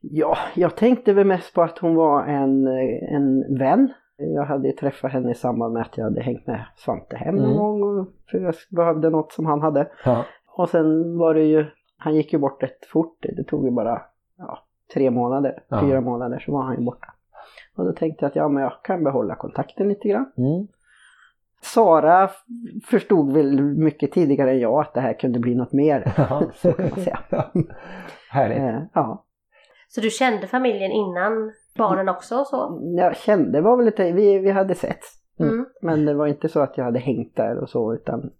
Ja, 0.00 0.36
jag 0.54 0.76
tänkte 0.76 1.12
väl 1.12 1.26
mest 1.26 1.54
på 1.54 1.62
att 1.62 1.78
hon 1.78 1.94
var 1.94 2.24
en, 2.24 2.66
en 3.16 3.58
vän. 3.58 3.92
Jag 4.16 4.44
hade 4.44 4.68
ju 4.68 4.72
träffat 4.74 5.12
henne 5.12 5.30
i 5.30 5.34
samband 5.34 5.72
med 5.74 5.82
att 5.82 5.96
jag 5.98 6.04
hade 6.04 6.22
hängt 6.22 6.46
med 6.46 6.64
Svante 6.76 7.16
hem 7.16 7.34
någon 7.36 7.46
Mm. 7.46 7.56
gång. 7.96 8.06
För 8.30 8.38
jag 8.38 8.54
behövde 8.70 9.10
något 9.10 9.32
som 9.32 9.46
han 9.46 9.60
hade. 9.60 9.88
Ja. 10.04 10.24
Och 10.46 10.68
sen 10.68 11.18
var 11.18 11.34
det 11.34 11.44
ju, 11.44 11.66
han 11.98 12.14
gick 12.14 12.32
ju 12.32 12.38
bort 12.38 12.62
rätt 12.62 12.86
fort. 12.86 13.16
Det 13.36 13.44
tog 13.44 13.64
ju 13.64 13.70
bara 13.70 14.02
ja, 14.38 14.58
tre 14.94 15.10
månader, 15.10 15.62
Ja. 15.68 15.80
fyra 15.80 16.00
månader 16.00 16.38
så 16.38 16.52
var 16.52 16.62
han 16.62 16.76
ju 16.78 16.84
borta. 16.84 17.06
Och 17.76 17.84
då 17.84 17.92
tänkte 17.92 18.24
jag 18.24 18.30
att 18.30 18.36
ja, 18.36 18.48
men 18.48 18.62
jag 18.62 18.72
kan 18.84 19.04
behålla 19.04 19.34
kontakten 19.34 19.88
lite 19.88 20.08
grann. 20.08 20.32
Mm. 20.38 20.66
Sara 21.62 22.30
förstod 22.86 23.32
väl 23.32 23.62
mycket 23.62 24.12
tidigare 24.12 24.50
än 24.50 24.60
jag 24.60 24.80
att 24.80 24.94
det 24.94 25.00
här 25.00 25.12
kunde 25.18 25.38
bli 25.38 25.54
något 25.54 25.72
mer. 25.72 26.12
Ja. 26.16 26.42
Så 26.54 26.72
kan 26.72 26.88
man 26.90 27.00
säga. 27.04 27.18
Härligt. 28.30 28.58
Eh, 28.58 28.82
ja. 28.92 29.24
Så 29.88 30.00
du 30.00 30.10
kände 30.10 30.46
familjen 30.46 30.90
innan 30.92 31.52
barnen 31.78 32.08
också 32.08 32.36
och 32.36 32.46
så? 32.46 32.80
Jag 32.96 33.16
kände 33.16 33.60
var 33.60 33.76
väl 33.76 33.86
lite, 33.86 34.12
vi, 34.12 34.38
vi 34.38 34.50
hade 34.50 34.74
sett. 34.74 35.00
Mm. 35.40 35.66
Men 35.82 36.04
det 36.04 36.14
var 36.14 36.26
inte 36.26 36.48
så 36.48 36.60
att 36.60 36.78
jag 36.78 36.84
hade 36.84 36.98
hängt 36.98 37.36
där 37.36 37.58
och 37.58 37.68
så 37.68 37.94
utan 37.94 38.30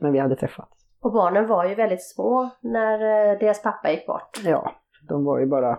men 0.00 0.12
vi 0.12 0.18
hade 0.18 0.36
träffats. 0.36 0.86
Och 1.00 1.12
barnen 1.12 1.46
var 1.46 1.64
ju 1.64 1.74
väldigt 1.74 2.02
små 2.02 2.50
när 2.60 2.94
eh, 2.94 3.38
deras 3.38 3.62
pappa 3.62 3.90
gick 3.90 4.06
bort. 4.06 4.40
Ja, 4.44 4.72
de 5.08 5.24
var 5.24 5.38
ju 5.38 5.46
bara 5.46 5.78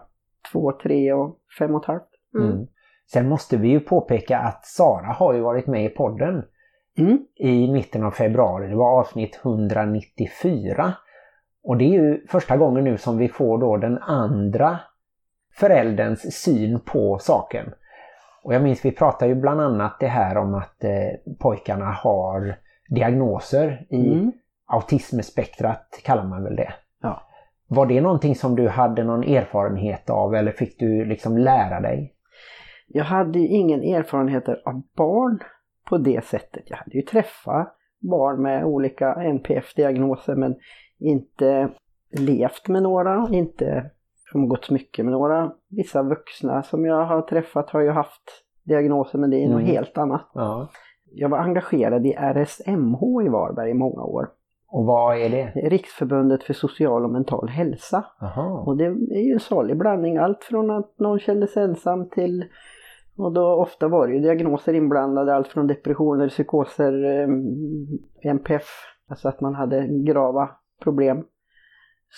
två, 0.52 0.72
tre 0.72 1.14
och 1.14 1.40
fem 1.60 1.76
och 1.76 1.82
ett 1.82 1.88
halvt. 1.88 2.10
Mm. 2.36 2.52
Mm. 2.52 2.68
Sen 3.12 3.30
måste 3.30 3.58
vi 3.58 3.68
ju 3.68 3.80
påpeka 3.80 4.38
att 4.38 4.66
Sara 4.66 5.14
har 5.14 5.34
ju 5.34 5.42
varit 5.42 5.68
med 5.68 5.86
i 5.86 5.90
podden 5.90 6.44
Mm. 6.98 7.20
i 7.36 7.72
mitten 7.72 8.04
av 8.04 8.12
februari. 8.12 8.68
Det 8.68 8.76
var 8.76 9.00
avsnitt 9.00 9.40
194. 9.44 10.94
Och 11.64 11.78
det 11.78 11.84
är 11.86 12.04
ju 12.04 12.28
första 12.28 12.58
gången 12.58 12.84
nu 12.84 12.98
som 12.98 13.18
vi 13.18 13.30
får 13.30 13.58
då 13.58 13.78
den 13.78 13.98
andra 13.98 14.80
förälderns 15.60 16.36
syn 16.44 16.80
på 16.80 17.18
saken. 17.20 17.74
Och 18.44 18.54
jag 18.54 18.64
minns 18.64 18.86
vi 18.86 18.92
pratade 18.92 19.32
ju 19.32 19.36
bland 19.36 19.62
annat 19.62 19.98
det 20.00 20.08
här 20.08 20.38
om 20.38 20.56
att 20.56 20.84
eh, 20.84 21.34
pojkarna 21.40 21.92
har 21.92 22.58
diagnoser 22.90 23.86
i 23.90 24.14
Mm. 24.14 24.32
autismspektrat 24.68 26.00
kallar 26.04 26.24
man 26.24 26.44
väl 26.44 26.56
det. 26.56 26.74
Ja. 27.02 27.22
Var 27.68 27.86
det 27.86 28.02
någonting 28.02 28.36
som 28.36 28.56
du 28.56 28.68
hade 28.68 29.04
någon 29.04 29.24
erfarenhet 29.24 30.10
av 30.10 30.36
eller 30.36 30.52
fick 30.52 30.80
du 30.80 31.06
liksom 31.06 31.38
lära 31.38 31.80
dig? 31.82 32.14
Jag 32.88 33.04
hade 33.04 33.40
ju 33.40 33.48
ingen 33.48 33.84
erfarenheter 33.84 34.62
av 34.66 34.82
barn 34.96 35.40
på 35.90 35.98
det 35.98 36.26
sättet. 36.26 36.64
Jag 36.66 36.78
hade 36.78 36.96
ju 36.96 37.02
träffat 37.02 37.76
barn 38.00 38.42
med 38.42 38.66
olika 38.66 39.14
NPF-diagnoser 39.14 40.36
men 40.36 40.56
inte 41.00 41.70
levt 42.12 42.68
med 42.68 42.84
några, 42.84 43.28
inte 43.32 43.92
umgåtts 44.36 44.72
mycket 44.72 45.06
med 45.06 45.12
några. 45.12 45.52
Vissa 45.70 46.04
vuxna 46.04 46.64
som 46.64 46.86
jag 46.86 47.06
har 47.06 47.22
träffat 47.22 47.70
har 47.70 47.82
ju 47.82 47.90
haft 47.92 48.22
diagnoser 48.64 49.20
men 49.20 49.30
det 49.30 49.38
är 49.38 49.46
Mm. 49.46 49.58
något 49.60 49.68
helt 49.68 49.98
annat. 49.98 50.30
Ja. 50.34 50.68
Jag 51.12 51.30
var 51.30 51.38
engagerad 51.38 52.06
i 52.06 52.14
RSMH 52.14 53.02
i 53.26 53.30
Varberg 53.30 53.70
i 53.72 53.74
många 53.74 54.04
år. 54.04 54.30
Och 54.68 54.86
vad 54.86 55.18
är 55.18 55.30
det? 55.30 55.46
Riksförbundet 55.70 56.44
för 56.44 56.54
social 56.54 57.04
och 57.04 57.10
mental 57.12 57.48
hälsa. 57.50 58.06
Jaha. 58.20 58.60
Och 58.62 58.78
det 58.78 58.86
är 58.86 59.26
ju 59.28 59.34
en 59.34 59.40
salig 59.40 59.78
blandning. 59.78 60.18
Allt 60.18 60.44
från 60.44 60.72
att 60.72 61.00
någon 61.00 61.20
kände 61.20 61.48
sig 61.48 61.64
ensam 61.64 62.10
till 62.10 62.46
och 63.18 63.34
då 63.34 63.48
ofta 63.54 63.88
var 63.88 64.08
det 64.08 64.14
ju 64.14 64.20
diagnoser 64.20 64.74
inblandade. 64.74 65.36
Allt 65.36 65.48
från 65.48 65.68
depressioner, 65.68 66.30
psykoser, 66.30 67.04
eh, 67.06 67.28
NPF. 68.32 68.68
Alltså 69.10 69.28
att 69.30 69.42
man 69.42 69.56
hade 69.56 69.88
grava 69.88 70.50
problem. 70.84 71.24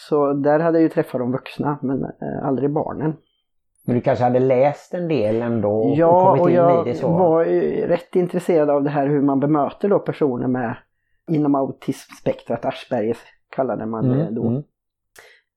Så 0.10 0.34
där 0.34 0.60
hade 0.60 0.78
jag 0.78 0.84
ju 0.84 0.90
träffat 0.90 1.20
de 1.22 1.32
vuxna 1.32 1.78
men 1.82 2.04
eh, 2.04 2.46
aldrig 2.48 2.70
barnen. 2.74 3.14
Men 3.86 3.96
du 3.96 4.02
kanske 4.02 4.24
hade 4.24 4.40
läst 4.40 4.94
en 4.94 5.08
del 5.08 5.42
ändå 5.42 5.70
och 5.72 5.96
Ja, 5.98 6.26
kommit 6.26 6.42
och 6.42 6.50
in 6.50 6.56
jag 6.56 6.88
i 6.88 6.90
det 6.92 6.96
så? 6.98 7.08
var 7.10 7.46
ju 7.46 7.88
rätt 7.88 8.16
intresserad 8.16 8.70
av 8.70 8.84
det 8.84 8.90
här 8.90 9.08
hur 9.08 9.22
man 9.22 9.40
bemöter 9.40 9.90
då 9.90 10.00
personer 10.00 10.48
med 10.48 10.76
inom 11.32 11.56
autismspektrat, 11.56 12.66
Aspergers 12.66 13.18
kallade 13.50 13.86
man 13.86 14.08
det 14.10 14.22
Mm, 14.22 14.36
då. 14.36 14.48
mm. 14.48 14.64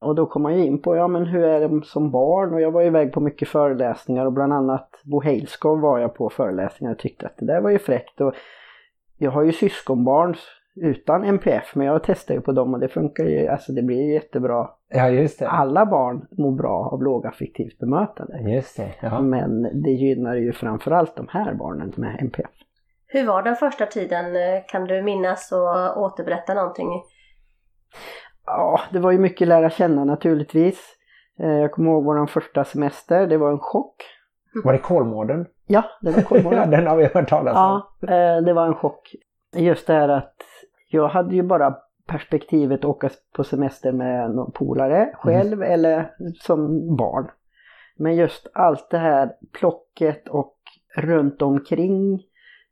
Och 0.00 0.14
då 0.14 0.26
kom 0.26 0.42
man 0.42 0.54
ju 0.59 0.64
in 0.64 0.82
på, 0.82 0.97
ja 0.97 1.09
men 1.09 1.26
hur 1.26 1.42
är 1.44 1.61
de 1.61 1.82
som 1.82 2.11
barn? 2.11 2.54
Och 2.54 2.61
jag 2.61 2.70
var 2.70 2.82
iväg 2.82 3.12
på 3.12 3.20
mycket 3.20 3.49
föreläsningar 3.49 4.26
och 4.26 4.32
bland 4.32 4.52
annat 4.52 4.90
Bo 5.04 5.20
Heilskov 5.20 5.80
var 5.80 5.99
jag 5.99 6.14
på 6.14 6.30
föreläsningar 6.30 6.92
och 6.92 6.99
tyckte 6.99 7.26
att 7.26 7.37
det 7.37 7.47
där 7.47 7.61
var 7.61 7.70
ju 7.70 7.78
fräckt. 7.78 8.20
Och 8.20 8.35
jag 9.18 9.30
har 9.30 9.42
ju 9.42 9.52
syskonbarn 9.52 10.35
utan 10.76 11.24
NPF 11.24 11.74
men 11.74 11.86
jag 11.86 12.02
testar 12.04 12.34
ju 12.34 12.40
på 12.40 12.52
dem 12.52 12.74
och 12.74 12.80
det 12.80 12.88
funkar 12.88 13.24
ju, 13.24 13.48
alltså 13.48 13.72
det 13.72 13.82
blir 13.82 14.02
ju 14.02 14.12
jättebra. 14.12 14.68
Ja, 14.88 15.08
just 15.08 15.38
det. 15.38 15.48
Alla 15.48 15.86
barn 15.86 16.26
mår 16.38 16.52
bra 16.52 16.88
av 16.92 17.02
lågaffektivt 17.02 17.78
bemötande. 17.78 18.38
Just 18.50 18.76
det. 18.76 18.94
Ja. 19.00 19.20
Men 19.20 19.62
det 19.82 19.90
gynnar 19.90 20.34
ju 20.34 20.52
framförallt 20.52 21.16
de 21.16 21.28
här 21.30 21.54
barnen 21.54 21.92
med 21.96 22.16
NPF. 22.20 22.50
Hur 23.06 23.26
var 23.26 23.42
den 23.42 23.56
första 23.56 23.86
tiden? 23.86 24.24
Kan 24.68 24.84
du 24.84 25.02
minnas 25.02 25.52
och 25.52 26.02
återberätta 26.02 26.54
någonting? 26.54 26.88
Ja, 28.46 28.80
det 28.92 28.98
var 28.98 29.10
ju 29.10 29.18
mycket 29.18 29.48
lära 29.48 29.70
känna 29.70 30.04
naturligtvis. 30.04 30.96
Eh, 31.40 31.48
Jag 31.48 31.72
kommer 31.72 31.90
ihåg 31.90 32.04
vår 32.04 32.26
första 32.26 32.64
semester, 32.64 33.26
det 33.26 33.36
var 33.38 33.50
en 33.50 33.58
chock. 33.58 33.96
Var 34.64 34.72
det 34.72 34.78
Kolmården? 34.78 35.46
Ja, 35.66 35.82
det 36.02 36.10
var 36.10 36.18
Ja, 36.22 36.24
Kolmården. 36.28 36.70
den 36.70 36.86
har 36.86 36.96
vi 36.96 37.04
hört 37.04 37.28
talas 37.28 37.56
om. 37.56 37.82
Ja, 38.00 38.14
eh, 38.36 38.42
det 38.42 38.52
var 38.52 38.66
en 38.66 38.74
chock. 38.74 39.12
Just 39.57 39.87
det 39.87 39.92
här 39.92 40.09
att 40.09 40.37
jag 40.90 41.09
hade 41.09 41.35
ju 41.35 41.42
bara 41.42 41.76
perspektivet 42.07 42.80
att 42.80 42.85
åka 42.85 43.11
på 43.37 43.45
semester 43.45 43.92
med 43.92 44.30
någon 44.30 44.52
polare 44.52 45.14
själv 45.14 45.62
eller 45.62 46.10
som 46.41 46.97
barn. 46.97 47.30
Men 47.97 48.17
just 48.17 48.47
allt 48.54 48.91
det 48.91 48.99
här 48.99 49.32
plocket 49.52 50.28
och 50.28 50.56
runt 50.97 51.43
omkring 51.43 52.23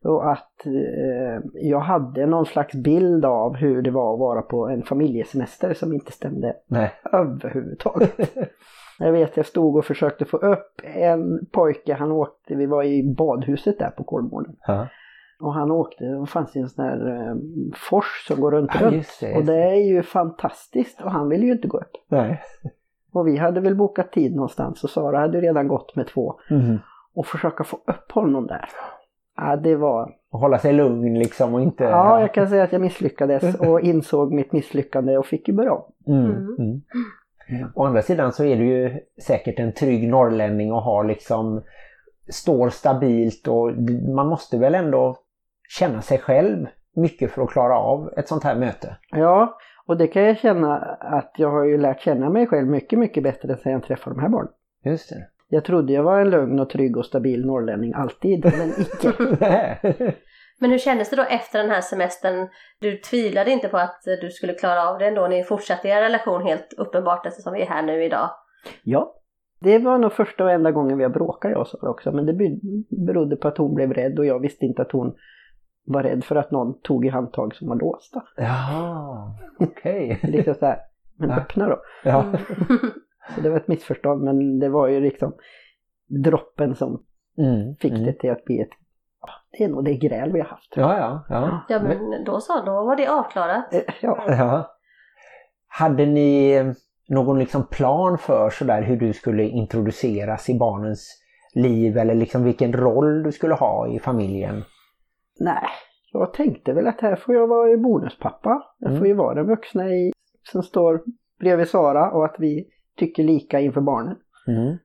och 0.04 0.32
att 0.32 0.66
eh, 0.66 1.42
jag 1.54 1.80
hade 1.80 2.26
någon 2.26 2.46
slags 2.46 2.74
bild 2.74 3.24
av 3.24 3.56
hur 3.56 3.82
det 3.82 3.90
var 3.90 4.14
att 4.14 4.20
vara 4.20 4.42
på 4.42 4.68
en 4.68 4.82
familjesemester 4.82 5.74
som 5.74 5.92
inte 5.92 6.12
stämde 6.12 6.56
Nej. 6.66 6.92
överhuvudtaget. 7.12 8.18
jag 8.98 9.12
vet 9.12 9.36
jag 9.36 9.46
stod 9.46 9.76
och 9.76 9.84
försökte 9.84 10.24
få 10.24 10.36
upp 10.36 10.80
en 10.94 11.46
pojke, 11.52 11.94
han 11.94 12.12
åkte, 12.12 12.54
vi 12.54 12.66
var 12.66 12.82
i 12.82 13.14
badhuset 13.16 13.78
där 13.78 13.90
på 13.90 14.04
Kolmården. 14.04 14.56
Och 15.40 15.54
han 15.54 15.70
åkte, 15.70 16.04
det 16.04 16.26
fanns 16.26 16.56
en 16.56 16.68
sån 16.68 16.84
här 16.84 17.06
eh, 17.28 17.36
fors 17.74 18.24
som 18.28 18.40
går 18.40 18.50
runt 18.50 18.70
Ja, 18.74 18.80
runt. 18.86 18.94
just 18.94 19.20
det, 19.20 19.30
och 19.32 19.36
just 19.36 19.46
det 19.46 19.62
är 19.62 19.74
ju 19.86 20.02
fantastiskt 20.02 21.00
och 21.00 21.10
han 21.10 21.28
ville 21.28 21.46
ju 21.46 21.52
inte 21.52 21.68
gå 21.68 21.78
upp. 21.78 21.92
Nej. 22.08 22.40
Och 23.12 23.26
vi 23.26 23.36
hade 23.36 23.60
väl 23.60 23.76
bokat 23.76 24.12
tid 24.12 24.34
någonstans 24.34 24.84
och 24.84 24.90
Sara 24.90 25.18
hade 25.18 25.38
ju 25.38 25.44
redan 25.44 25.68
gått 25.68 25.96
med 25.96 26.06
två. 26.06 26.40
Mhm. 26.50 26.78
Och 27.14 27.26
försöka 27.26 27.64
få 27.64 27.76
upp 27.76 28.12
honom 28.12 28.46
där. 28.46 28.68
Ja, 29.36 29.56
det 29.56 29.76
var... 29.76 30.14
Och 30.30 30.40
hålla 30.40 30.58
sig 30.58 30.72
lugn 30.72 31.18
liksom 31.18 31.54
och 31.54 31.60
inte... 31.60 31.84
Ja, 31.84 32.20
jag 32.20 32.34
kan 32.34 32.48
säga 32.48 32.62
att 32.64 32.72
jag 32.72 32.80
misslyckades 32.80 33.54
och 33.60 33.80
insåg 33.80 34.32
mitt 34.32 34.52
misslyckande 34.52 35.18
och 35.18 35.26
fick 35.26 35.48
ju 35.48 35.54
börja 35.54 35.72
om. 35.72 35.84
Mm. 36.06 36.30
Mm. 36.30 36.56
Mm. 36.58 37.70
Å 37.74 37.84
andra 37.84 38.02
sidan 38.02 38.32
så 38.32 38.44
är 38.44 38.56
du 38.56 38.66
ju 38.66 39.00
säkert 39.22 39.58
en 39.58 39.72
trygg 39.72 40.08
norrlänning 40.08 40.72
och 40.72 40.82
har 40.82 41.04
liksom 41.04 41.62
står 42.28 42.68
stabilt 42.68 43.48
och 43.48 43.72
man 44.16 44.26
måste 44.26 44.58
väl 44.58 44.74
ändå 44.74 45.16
känna 45.68 46.02
sig 46.02 46.18
själv 46.18 46.66
mycket 46.96 47.30
för 47.30 47.42
att 47.42 47.50
klara 47.50 47.78
av 47.78 48.12
ett 48.16 48.28
sånt 48.28 48.44
här 48.44 48.54
möte. 48.54 48.96
Ja, 49.10 49.58
och 49.86 49.96
det 49.96 50.06
kan 50.06 50.22
jag 50.22 50.38
känna 50.38 50.76
att 51.00 51.32
jag 51.36 51.50
har 51.50 51.64
ju 51.64 51.78
lärt 51.78 52.00
känna 52.00 52.30
mig 52.30 52.46
själv 52.46 52.68
mycket, 52.68 52.98
mycket 52.98 53.22
bättre 53.22 53.56
sen 53.56 53.72
jag 53.72 53.82
träffade 53.82 54.16
de 54.16 54.22
här 54.22 54.28
barnen. 54.28 54.52
Just 54.84 55.10
det. 55.10 55.26
Jag 55.48 55.64
trodde 55.64 55.92
jag 55.92 56.02
var 56.02 56.20
en 56.20 56.30
lugn 56.30 56.60
och 56.60 56.70
trygg 56.70 56.96
och 56.96 57.06
stabil 57.06 57.46
norrlänning 57.46 57.92
alltid, 57.94 58.44
men 58.44 58.68
icke. 58.80 59.12
Men 60.60 60.70
hur 60.70 60.78
kändes 60.78 61.10
det 61.10 61.16
då 61.16 61.22
efter 61.22 61.58
den 61.58 61.70
här 61.70 61.80
semestern? 61.80 62.48
Du 62.80 62.96
tvivlade 62.96 63.50
inte 63.50 63.68
på 63.68 63.76
att 63.76 64.00
du 64.20 64.30
skulle 64.30 64.52
klara 64.52 64.88
av 64.88 64.98
det 64.98 65.06
ändå? 65.06 65.26
Ni 65.28 65.44
fortsatte 65.44 65.88
er 65.88 66.02
relation 66.02 66.42
helt 66.42 66.74
uppenbart 66.78 67.26
eftersom 67.26 67.52
vi 67.52 67.62
är 67.62 67.66
här 67.66 67.82
nu 67.82 68.04
idag. 68.04 68.30
Ja, 68.82 69.14
det 69.60 69.78
var 69.78 69.98
nog 69.98 70.12
första 70.12 70.44
och 70.44 70.50
enda 70.50 70.70
gången 70.70 70.98
vi 70.98 71.04
har 71.04 71.10
bråkat 71.10 71.50
jag 71.50 71.60
och 71.60 71.66
Sara 71.68 71.90
också, 71.90 72.12
men 72.12 72.26
det 72.26 72.32
be- 72.32 72.58
berodde 73.06 73.36
på 73.36 73.48
att 73.48 73.58
hon 73.58 73.74
blev 73.74 73.92
rädd 73.92 74.18
och 74.18 74.26
jag 74.26 74.40
visste 74.40 74.64
inte 74.64 74.82
att 74.82 74.92
hon 74.92 75.14
var 75.88 76.02
rädd 76.02 76.24
för 76.24 76.36
att 76.36 76.50
någon 76.50 76.80
tog 76.80 77.06
i 77.06 77.08
handtag 77.08 77.54
som 77.54 77.68
var 77.68 77.76
låsta. 77.76 78.22
Jaha, 78.36 79.32
okej. 79.58 80.20
Liksom 80.22 80.54
så 80.54 80.66
här, 80.66 80.78
men 81.16 81.30
Ja. 81.30 81.36
öppna 81.36 81.68
då. 81.68 81.78
Ja. 82.04 82.24
Så 83.34 83.40
det 83.40 83.50
var 83.50 83.56
ett 83.56 83.68
missförstånd, 83.68 84.22
men 84.24 84.58
det 84.58 84.68
var 84.68 84.88
ju 84.88 85.00
liksom 85.00 85.32
droppen 86.24 86.74
som 86.74 87.02
Mm. 87.38 87.76
fick 87.76 87.92
mm. 87.92 88.04
det 88.04 88.12
till 88.12 88.30
att 88.30 88.44
bli 88.44 88.60
ett, 88.60 88.68
det 89.58 89.64
är 89.64 89.68
nog 89.68 89.84
det 89.84 89.94
gräl 89.94 90.32
vi 90.32 90.40
har 90.40 90.48
haft. 90.48 90.72
Ja, 90.76 90.98
ja, 90.98 91.24
ja. 91.28 91.60
Ja 91.68 91.82
men 91.82 92.24
då 92.24 92.40
så, 92.40 92.64
då 92.64 92.72
var 92.72 92.96
det 92.96 93.06
avklarat. 93.08 93.74
Eh, 93.74 93.80
Ja, 94.02 94.24
ja. 94.28 94.70
Hade 95.68 96.06
ni 96.06 96.50
eh, 96.52 96.66
någon 97.08 97.38
liksom 97.38 97.66
plan 97.66 98.18
för 98.18 98.50
sådär 98.50 98.82
hur 98.82 98.96
du 98.96 99.12
skulle 99.12 99.42
introduceras 99.44 100.48
i 100.48 100.58
barnens 100.58 101.22
liv 101.54 101.98
eller 101.98 102.14
liksom 102.14 102.44
vilken 102.44 102.72
roll 102.72 103.22
du 103.22 103.32
skulle 103.32 103.54
ha 103.54 103.88
i 103.88 103.98
familjen? 103.98 104.64
Nej, 105.40 105.68
jag 106.12 106.32
tänkte 106.32 106.72
väl 106.72 106.86
att 106.86 107.00
här 107.00 107.16
får 107.16 107.34
jag 107.34 107.46
vara 107.46 107.76
bonuspappa. 107.76 108.62
Jag 108.78 108.88
Mm. 108.90 108.98
får 109.00 109.08
ju 109.08 109.14
vara 109.14 109.34
den 109.34 109.46
vuxna 109.46 109.88
i, 109.90 110.12
som 110.52 110.62
står 110.62 111.02
bredvid 111.40 111.68
Sara 111.68 112.10
och 112.10 112.24
att 112.24 112.36
vi 112.38 112.68
tycker 112.96 113.22
lika 113.24 113.60
inför 113.60 113.80
barnen. 113.80 114.16
Mm. 114.48 114.76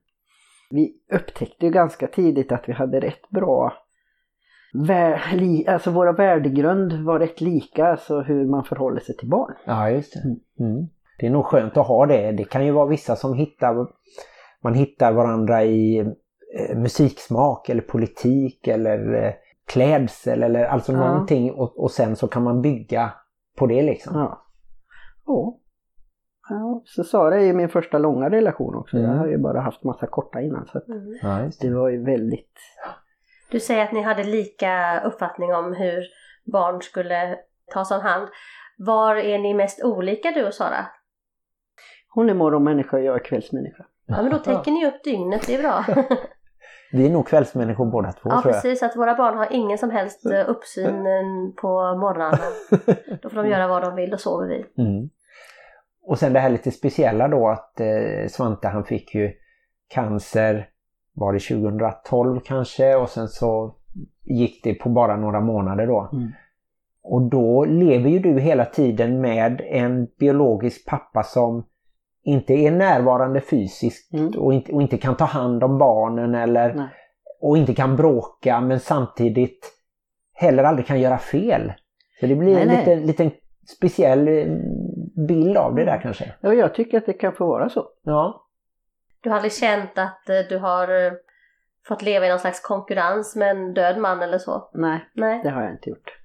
Vi 0.70 0.94
upptäckte 1.12 1.66
ju 1.66 1.72
ganska 1.72 2.06
tidigt 2.06 2.52
att 2.52 2.68
vi 2.68 2.72
hade 2.72 3.00
rätt 3.00 3.28
bra 3.30 3.72
alltså 5.66 5.90
våra 5.90 6.12
värdegrund 6.12 6.92
var 6.92 7.18
rätt 7.18 7.40
lika, 7.40 7.86
alltså 7.86 8.20
hur 8.20 8.46
man 8.46 8.64
förhåller 8.64 9.00
sig 9.00 9.16
till 9.16 9.28
barn. 9.28 9.54
Ja, 9.66 9.90
just 9.90 10.12
det. 10.12 10.20
Mm. 10.64 10.86
Det 11.18 11.26
är 11.26 11.30
nog 11.30 11.44
skönt 11.44 11.76
att 11.76 11.86
ha 11.86 12.06
det. 12.06 12.32
Det 12.32 12.44
kan 12.44 12.66
ju 12.66 12.72
vara 12.72 12.86
vissa 12.86 13.16
som 13.16 13.34
hittar, 13.34 13.86
man 14.62 14.74
hittar 14.74 15.12
varandra 15.12 15.64
i 15.64 15.98
eh, 15.98 16.78
musiksmak 16.78 17.68
eller 17.68 17.82
politik 17.82 18.66
eller 18.68 19.24
eh, 19.24 19.32
klädsel 19.72 20.42
eller 20.42 20.64
alltså 20.64 20.92
Ja. 20.92 20.98
någonting 20.98 21.52
och, 21.52 21.78
och 21.82 21.90
sen 21.90 22.16
så 22.16 22.28
kan 22.28 22.42
man 22.42 22.62
bygga 22.62 23.12
på 23.58 23.66
det 23.66 23.82
liksom. 23.82 24.18
Ja. 24.18 24.46
Ja. 25.26 25.58
ja. 26.48 26.82
Så 26.84 27.04
Sara 27.04 27.36
är 27.40 27.44
ju 27.44 27.52
min 27.52 27.68
första 27.68 27.98
långa 27.98 28.30
relation 28.30 28.74
också. 28.74 28.96
Jag 28.96 29.04
Mm. 29.06 29.18
har 29.18 29.26
ju 29.26 29.38
bara 29.38 29.60
haft 29.60 29.84
massa 29.84 30.06
korta 30.06 30.40
innan. 30.40 30.66
Så 30.66 30.78
att 30.78 30.88
Mm. 30.88 31.50
Det 31.60 31.70
var 31.74 31.88
ju 31.88 32.04
väldigt... 32.04 32.58
Du 33.50 33.60
säger 33.60 33.84
att 33.84 33.92
ni 33.92 34.02
hade 34.02 34.24
lika 34.24 35.00
uppfattning 35.04 35.54
om 35.54 35.72
hur 35.74 36.02
barn 36.52 36.82
skulle 36.82 37.38
tas 37.72 37.90
om 37.90 38.00
hand. 38.00 38.28
Var 38.78 39.16
är 39.16 39.38
ni 39.38 39.54
mest 39.54 39.84
olika 39.84 40.30
du 40.30 40.46
och 40.46 40.54
Sara? 40.54 40.86
Hon 42.08 42.30
är 42.30 42.34
morgonmänniska 42.34 42.96
och 42.96 43.02
jag 43.02 43.14
är 43.14 43.24
kvällsmänniska. 43.24 43.86
Ja 44.06 44.22
men 44.22 44.30
då 44.32 44.38
täcker 44.38 44.70
ni 44.70 44.86
upp 44.86 45.04
dygnet, 45.04 45.46
det 45.46 45.54
är 45.54 45.62
bra. 45.62 45.84
Vi 46.94 47.06
är 47.06 47.10
nog 47.10 47.26
kvällsmänniskor 47.26 47.86
båda 47.86 48.12
två 48.12 48.30
Ja 48.30 48.40
tror 48.42 48.54
jag. 48.54 48.62
precis, 48.62 48.82
att 48.82 48.96
våra 48.96 49.14
barn 49.14 49.36
har 49.36 49.48
ingen 49.50 49.78
som 49.78 49.90
helst 49.90 50.26
eh, 50.26 50.50
uppsyn 50.50 50.94
eh, 51.06 51.54
på 51.56 51.96
morgnarna. 51.96 52.38
Då 53.22 53.28
får 53.28 53.42
de 53.42 53.48
göra 53.48 53.68
vad 53.68 53.82
de 53.82 53.94
vill, 53.94 54.10
då 54.10 54.16
sover 54.16 54.46
vi. 54.48 54.82
Mm. 54.82 55.10
Och 56.06 56.18
sen 56.18 56.32
det 56.32 56.40
här 56.40 56.50
lite 56.50 56.70
speciella 56.70 57.28
då 57.28 57.48
att 57.48 57.80
eh, 57.80 58.28
Svante 58.28 58.68
han 58.68 58.84
fick 58.84 59.14
ju 59.14 59.32
cancer, 59.88 60.68
var 61.12 61.32
det 61.32 61.38
2012 61.38 62.40
kanske 62.44 62.94
och 62.94 63.08
sen 63.08 63.28
så 63.28 63.74
gick 64.22 64.64
det 64.64 64.74
på 64.74 64.88
bara 64.88 65.16
några 65.16 65.40
månader 65.40 65.86
då. 65.86 66.10
Mm. 66.12 66.32
Och 67.02 67.22
då 67.22 67.64
lever 67.64 68.10
ju 68.10 68.18
du 68.18 68.40
hela 68.40 68.64
tiden 68.64 69.20
med 69.20 69.62
en 69.64 70.08
biologisk 70.18 70.86
pappa 70.86 71.22
som 71.22 71.64
inte 72.24 72.52
är 72.52 72.70
närvarande 72.70 73.40
fysiskt 73.40 74.12
Mm. 74.14 74.32
och, 74.38 74.54
inte, 74.54 74.72
och 74.72 74.82
inte 74.82 74.98
kan 74.98 75.16
ta 75.16 75.24
hand 75.24 75.64
om 75.64 75.78
barnen 75.78 76.34
eller 76.34 76.74
Nej. 76.74 76.88
och 77.40 77.58
inte 77.58 77.74
kan 77.74 77.96
bråka 77.96 78.60
men 78.60 78.80
samtidigt 78.80 79.72
heller 80.34 80.64
aldrig 80.64 80.86
kan 80.86 81.00
göra 81.00 81.18
fel. 81.18 81.72
Så 82.20 82.26
det 82.26 82.34
blir 82.34 82.54
Nej, 82.54 82.62
en 82.62 82.68
nej. 82.68 82.78
liten, 82.78 83.06
liten 83.06 83.30
speciell 83.76 84.28
eh, 84.28 84.46
bild 85.28 85.56
av 85.56 85.74
det 85.74 85.84
där 85.84 86.00
kanske. 86.02 86.34
Ja, 86.40 86.54
jag 86.54 86.74
tycker 86.74 86.98
att 86.98 87.06
det 87.06 87.12
kan 87.12 87.32
få 87.32 87.46
vara 87.46 87.68
så. 87.68 87.86
Ja. 88.02 88.46
Du 89.20 89.28
har 89.30 89.36
aldrig 89.36 89.52
känt 89.52 89.98
att 89.98 90.28
eh, 90.28 90.36
du 90.48 90.58
har 90.58 91.06
eh, 91.06 91.12
fått 91.88 92.02
leva 92.02 92.26
i 92.26 92.28
någon 92.28 92.38
slags 92.38 92.60
konkurrens 92.60 93.36
med 93.36 93.50
en 93.50 93.74
död 93.74 93.98
man 93.98 94.22
eller 94.22 94.38
så? 94.38 94.70
Nej, 94.74 95.04
Nej. 95.14 95.40
det 95.44 95.50
har 95.50 95.62
jag 95.62 95.72
inte 95.72 95.90
gjort. 95.90 96.18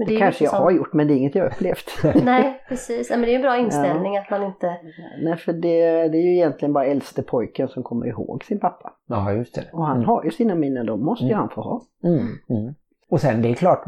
Men 0.00 0.06
Det 0.08 0.12
ju 0.14 0.18
kanske 0.18 0.44
jag 0.44 0.50
som- 0.54 0.62
har 0.62 0.70
gjort 0.70 0.92
men 0.92 1.06
det 1.06 1.14
är 1.14 1.16
inget 1.16 1.34
jag 1.34 1.42
har 1.44 1.50
upplevt. 1.50 1.90
Nej, 2.24 2.62
precis. 2.68 3.10
Ja, 3.10 3.16
Men 3.16 3.26
det 3.26 3.32
är 3.32 3.36
en 3.36 3.42
bra 3.42 3.56
inställning 3.56 4.16
att 4.18 4.30
man 4.30 4.42
inte... 4.42 4.76
Nej, 5.22 5.36
för 5.36 5.52
det, 5.52 6.08
det 6.08 6.18
är 6.18 6.22
ju 6.22 6.34
egentligen 6.34 6.72
bara 6.72 6.84
äldste 6.84 7.22
pojken 7.22 7.68
som 7.68 7.82
kommer 7.82 8.06
ihåg 8.06 8.44
sin 8.44 8.60
pappa. 8.60 8.92
ja, 9.08 9.32
just 9.32 9.54
det. 9.54 9.64
Och 9.72 9.86
han 9.86 9.96
Mm. 9.96 10.08
har 10.08 10.24
ju 10.24 10.30
sina 10.30 10.54
minnen, 10.54 10.86
de 10.86 11.04
måste 11.04 11.24
ju 11.24 11.30
Mm. 11.30 11.40
han 11.40 11.48
få 11.50 11.60
ha. 11.60 11.82
Mm, 12.04 12.18
mm. 12.18 12.74
Och 13.10 13.20
sen 13.20 13.42
det 13.42 13.48
är 13.48 13.54
klart, 13.54 13.84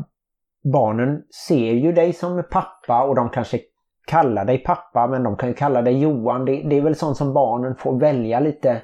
barnen 0.72 1.22
ser 1.48 1.72
ju 1.72 1.92
dig 1.92 2.12
som 2.12 2.42
pappa 2.51 3.03
och 3.05 3.14
de 3.14 3.31
kanske 3.31 3.59
kallar 4.07 4.44
dig 4.44 4.59
pappa 4.59 5.07
men 5.07 5.22
de 5.22 5.37
kan 5.37 5.48
ju 5.48 5.55
kalla 5.55 5.83
dig 5.83 5.98
Johan. 6.03 6.44
Det, 6.44 6.62
det 6.70 6.77
är 6.77 6.83
väl 6.83 6.94
sånt 6.94 7.16
som 7.16 7.33
barnen 7.35 7.75
får 7.77 8.01
välja 8.01 8.40
lite. 8.40 8.83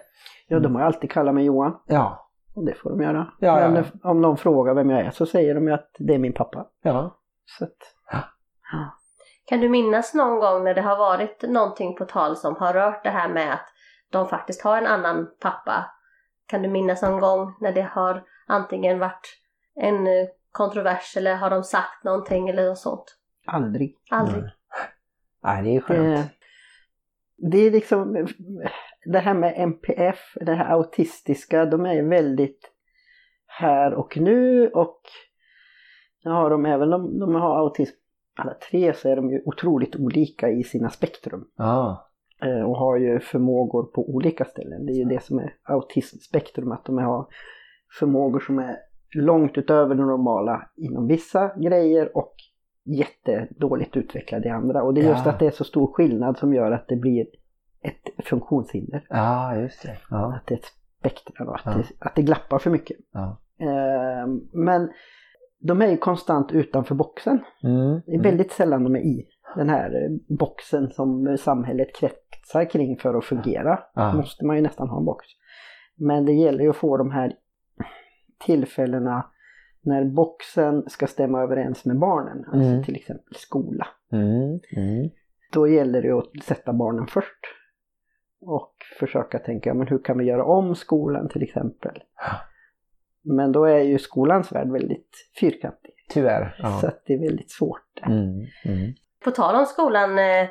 Ja, 0.48 0.60
de 0.60 0.74
har 0.74 0.82
ju 0.82 0.86
alltid 0.86 1.10
kallat 1.10 1.34
mig 1.34 1.44
Johan. 1.44 1.76
Ja, 1.86 2.28
Och 2.54 2.64
det 2.66 2.74
får 2.74 2.90
de 2.90 3.00
göra. 3.02 3.26
Ja, 3.40 3.54
Men 3.70 3.84
ja. 4.02 4.10
om 4.10 4.22
de 4.22 4.36
frågar 4.36 4.74
vem 4.74 4.90
jag 4.90 5.00
är 5.00 5.10
så 5.10 5.26
säger 5.26 5.54
de 5.54 5.68
ju 5.68 5.74
att 5.74 5.90
det 5.98 6.14
är 6.14 6.18
min 6.18 6.32
pappa. 6.32 6.66
ja. 6.82 7.14
Så 7.58 7.64
att, 7.64 7.76
Kan 9.44 9.60
du 9.60 9.68
minnas 9.68 10.14
någon 10.14 10.40
gång 10.40 10.64
när 10.64 10.74
det 10.74 10.80
har 10.80 10.96
varit 10.96 11.42
någonting 11.42 11.96
på 11.96 12.04
tal 12.04 12.36
som 12.36 12.56
har 12.56 12.72
rört 12.72 13.04
det 13.04 13.10
här 13.10 13.28
med 13.28 13.52
att 13.52 13.68
de 14.10 14.28
faktiskt 14.28 14.62
har 14.62 14.78
en 14.78 14.86
annan 14.86 15.28
pappa? 15.40 15.90
Kan 16.46 16.62
du 16.62 16.68
minnas 16.68 17.02
någon 17.02 17.20
gång 17.20 17.54
när 17.60 17.72
det 17.72 17.82
har 17.82 18.24
antingen 18.46 18.98
varit 18.98 19.40
en 19.74 20.06
eh, 20.06 20.28
kontrovers 20.52 21.16
eller 21.16 21.36
har 21.36 21.50
de 21.50 21.64
sagt 21.64 22.04
någonting 22.04 22.48
eller 22.48 22.68
något 22.68 22.78
sånt? 22.78 23.18
aldrig. 23.48 23.96
Aldrig. 24.10 24.42
Nej. 24.42 24.52
Nej, 25.42 25.62
det 25.62 25.76
är 25.76 25.80
skönt. 25.80 26.30
Det, 27.36 27.50
det 27.50 27.58
är 27.58 27.70
liksom 27.70 28.26
det 29.04 29.18
här 29.18 29.34
med 29.34 29.54
MPF, 29.56 30.34
det 30.40 30.54
här 30.54 30.72
autistiska, 30.72 31.64
de 31.64 31.86
är 31.86 32.02
väldigt 32.02 32.72
här 33.46 33.94
och 33.94 34.16
nu 34.16 34.68
och 34.68 35.00
har 36.24 36.50
de 36.50 36.66
även 36.66 36.92
om 36.92 37.18
de 37.18 37.34
har 37.34 37.58
autism 37.58 37.96
alla 38.36 38.54
tre 38.70 38.92
så 38.94 39.08
är 39.08 39.16
de 39.16 39.30
ju 39.30 39.42
otroligt 39.44 39.96
olika 39.96 40.48
i 40.50 40.62
sina 40.64 40.90
spektrum 40.90 41.44
Ja. 41.56 42.08
eh, 42.42 42.62
och 42.70 42.76
har 42.76 42.96
ju 42.96 43.20
förmågor 43.20 43.82
på 43.82 44.08
olika 44.14 44.44
ställen. 44.44 44.86
Det 44.86 44.92
är 44.92 44.96
ju 44.96 45.04
det 45.04 45.22
som 45.22 45.38
är 45.38 45.54
autismspektrum, 45.62 46.72
att 46.72 46.84
de 46.84 46.98
har 46.98 47.26
förmågor 47.98 48.40
som 48.40 48.58
är 48.58 48.76
långt 49.14 49.58
utöver 49.58 49.94
det 49.94 50.04
normala 50.06 50.70
inom 50.76 51.06
vissa 51.06 51.56
grejer 51.56 52.16
och 52.16 52.34
jättedåligt 52.84 53.96
utvecklade 53.96 54.48
i 54.48 54.50
andra. 54.50 54.82
Och 54.82 54.94
det 54.94 55.00
är 55.00 55.08
just 55.08 55.24
Ja. 55.26 55.30
att 55.32 55.38
det 55.38 55.46
är 55.46 55.50
så 55.50 55.64
stor 55.64 55.92
skillnad 55.92 56.38
som 56.38 56.54
gör 56.54 56.72
att 56.72 56.88
det 56.88 56.96
blir 56.96 57.26
ett 57.82 58.24
funktionshinder. 58.26 59.06
ja, 59.08 59.56
just 59.56 59.82
det. 59.82 59.96
Ja. 60.10 60.34
Att 60.36 60.46
det 60.46 60.54
är 60.54 60.58
ett 60.58 60.72
spektrum 60.98 61.48
och 61.48 61.54
att, 61.54 61.62
Ja. 61.64 61.70
det, 61.72 61.84
att 62.06 62.14
det 62.14 62.22
glappar 62.22 62.58
för 62.58 62.70
mycket. 62.70 62.96
Ja. 63.12 63.36
Eh, 63.60 64.26
men 64.52 64.90
de 65.58 65.82
är 65.82 65.86
ju 65.86 65.96
konstant 65.96 66.52
utanför 66.52 66.94
boxen. 66.94 67.38
Mm. 67.62 68.00
Det 68.06 68.14
är 68.14 68.22
väldigt 68.22 68.52
sällan 68.52 68.84
de 68.84 68.96
är 68.96 69.00
i 69.00 69.26
den 69.56 69.68
här 69.68 70.04
eh, 70.04 70.36
boxen 70.36 70.88
som 70.90 71.36
samhället 71.40 71.96
kretsar 71.96 72.70
kring 72.70 72.96
för 72.98 73.14
att 73.14 73.24
fungera. 73.24 73.78
Ja. 73.94 74.12
måste 74.12 74.46
man 74.46 74.56
ju 74.56 74.62
nästan 74.62 74.88
ha 74.88 74.98
en 74.98 75.04
box. 75.04 75.26
Men 75.96 76.24
det 76.24 76.32
gäller 76.32 76.64
ju 76.64 76.70
att 76.70 76.76
få 76.76 76.96
de 76.96 77.10
här 77.10 77.32
tillfällena 78.38 79.26
när 79.82 80.04
boxen 80.04 80.84
ska 80.88 81.06
stämma 81.06 81.42
överens 81.42 81.84
med 81.84 81.98
barnen. 81.98 82.44
Alltså 82.44 82.70
Mm. 82.70 82.84
till 82.84 82.96
exempel 82.96 83.34
skola. 83.34 83.86
Mm. 84.12 84.60
Mm. 84.76 85.10
Då 85.52 85.68
gäller 85.68 86.02
det 86.02 86.10
att 86.10 86.44
sätta 86.44 86.72
barnen 86.72 87.06
först. 87.06 87.44
Och 88.40 88.74
försöka 88.98 89.38
tänka, 89.38 89.74
men 89.74 89.86
hur 89.86 89.98
kan 89.98 90.18
vi 90.18 90.24
göra 90.24 90.44
om 90.44 90.74
skolan 90.74 91.28
till 91.28 91.42
exempel? 91.42 92.02
Men 93.28 93.52
då 93.52 93.64
är 93.64 93.80
ju 93.80 93.98
skolans 93.98 94.52
värld 94.52 94.72
väldigt 94.72 95.30
fyrkantig. 95.40 95.94
Tyvärr. 96.08 96.56
Ja. 96.58 96.78
Så 96.80 96.86
att 96.86 97.02
det 97.06 97.14
är 97.14 97.18
väldigt 97.18 97.50
svårt. 97.50 98.00
Mm. 98.02 98.46
Mm. 98.64 98.94
På 99.24 99.30
tal 99.30 99.54
om 99.54 99.66
skolan, 99.66 100.18
eh, 100.18 100.48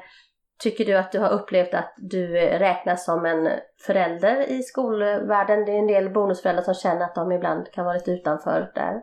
tycker 0.64 0.86
du 0.86 0.98
att 0.98 1.12
du 1.12 1.20
har 1.20 1.30
upplevt 1.30 1.74
att 1.74 1.94
du 1.98 2.38
eh, 2.38 2.60
räknas 2.60 3.06
som 3.06 3.26
en 3.26 3.50
förälder 3.86 4.52
i 4.52 4.64
skolvärlden? 4.64 5.66
Det 5.66 5.72
är 5.72 5.80
en 5.80 5.88
del 5.88 6.10
bonusföräldrar 6.10 6.64
som 6.64 6.74
känner 6.74 7.02
att 7.02 7.16
de 7.16 7.32
ibland 7.32 7.72
kan 7.72 7.86
vara 7.86 7.96
lite 7.96 8.12
utanför 8.12 8.72
där. 8.76 9.02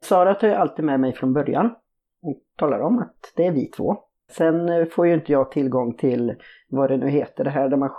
Sara 0.00 0.34
tar 0.34 0.48
ju 0.48 0.54
alltid 0.54 0.84
med 0.84 1.00
mig 1.00 1.12
från 1.12 1.32
början 1.32 1.74
och 2.22 2.42
talar 2.58 2.80
om 2.80 2.98
att 2.98 3.32
det 3.36 3.46
är 3.46 3.52
vi 3.52 3.70
två. 3.70 3.96
Sen 4.30 4.68
eh, 4.68 4.84
får 4.84 5.06
ju 5.06 5.14
inte 5.14 5.32
jag 5.32 5.50
tillgång 5.50 5.96
till 5.96 6.34
vad 6.68 6.90
det 6.90 6.96
nu 6.96 7.08
heter, 7.08 7.44
det 7.44 7.50
här 7.50 7.68
där 7.68 7.76
man... 7.76 7.90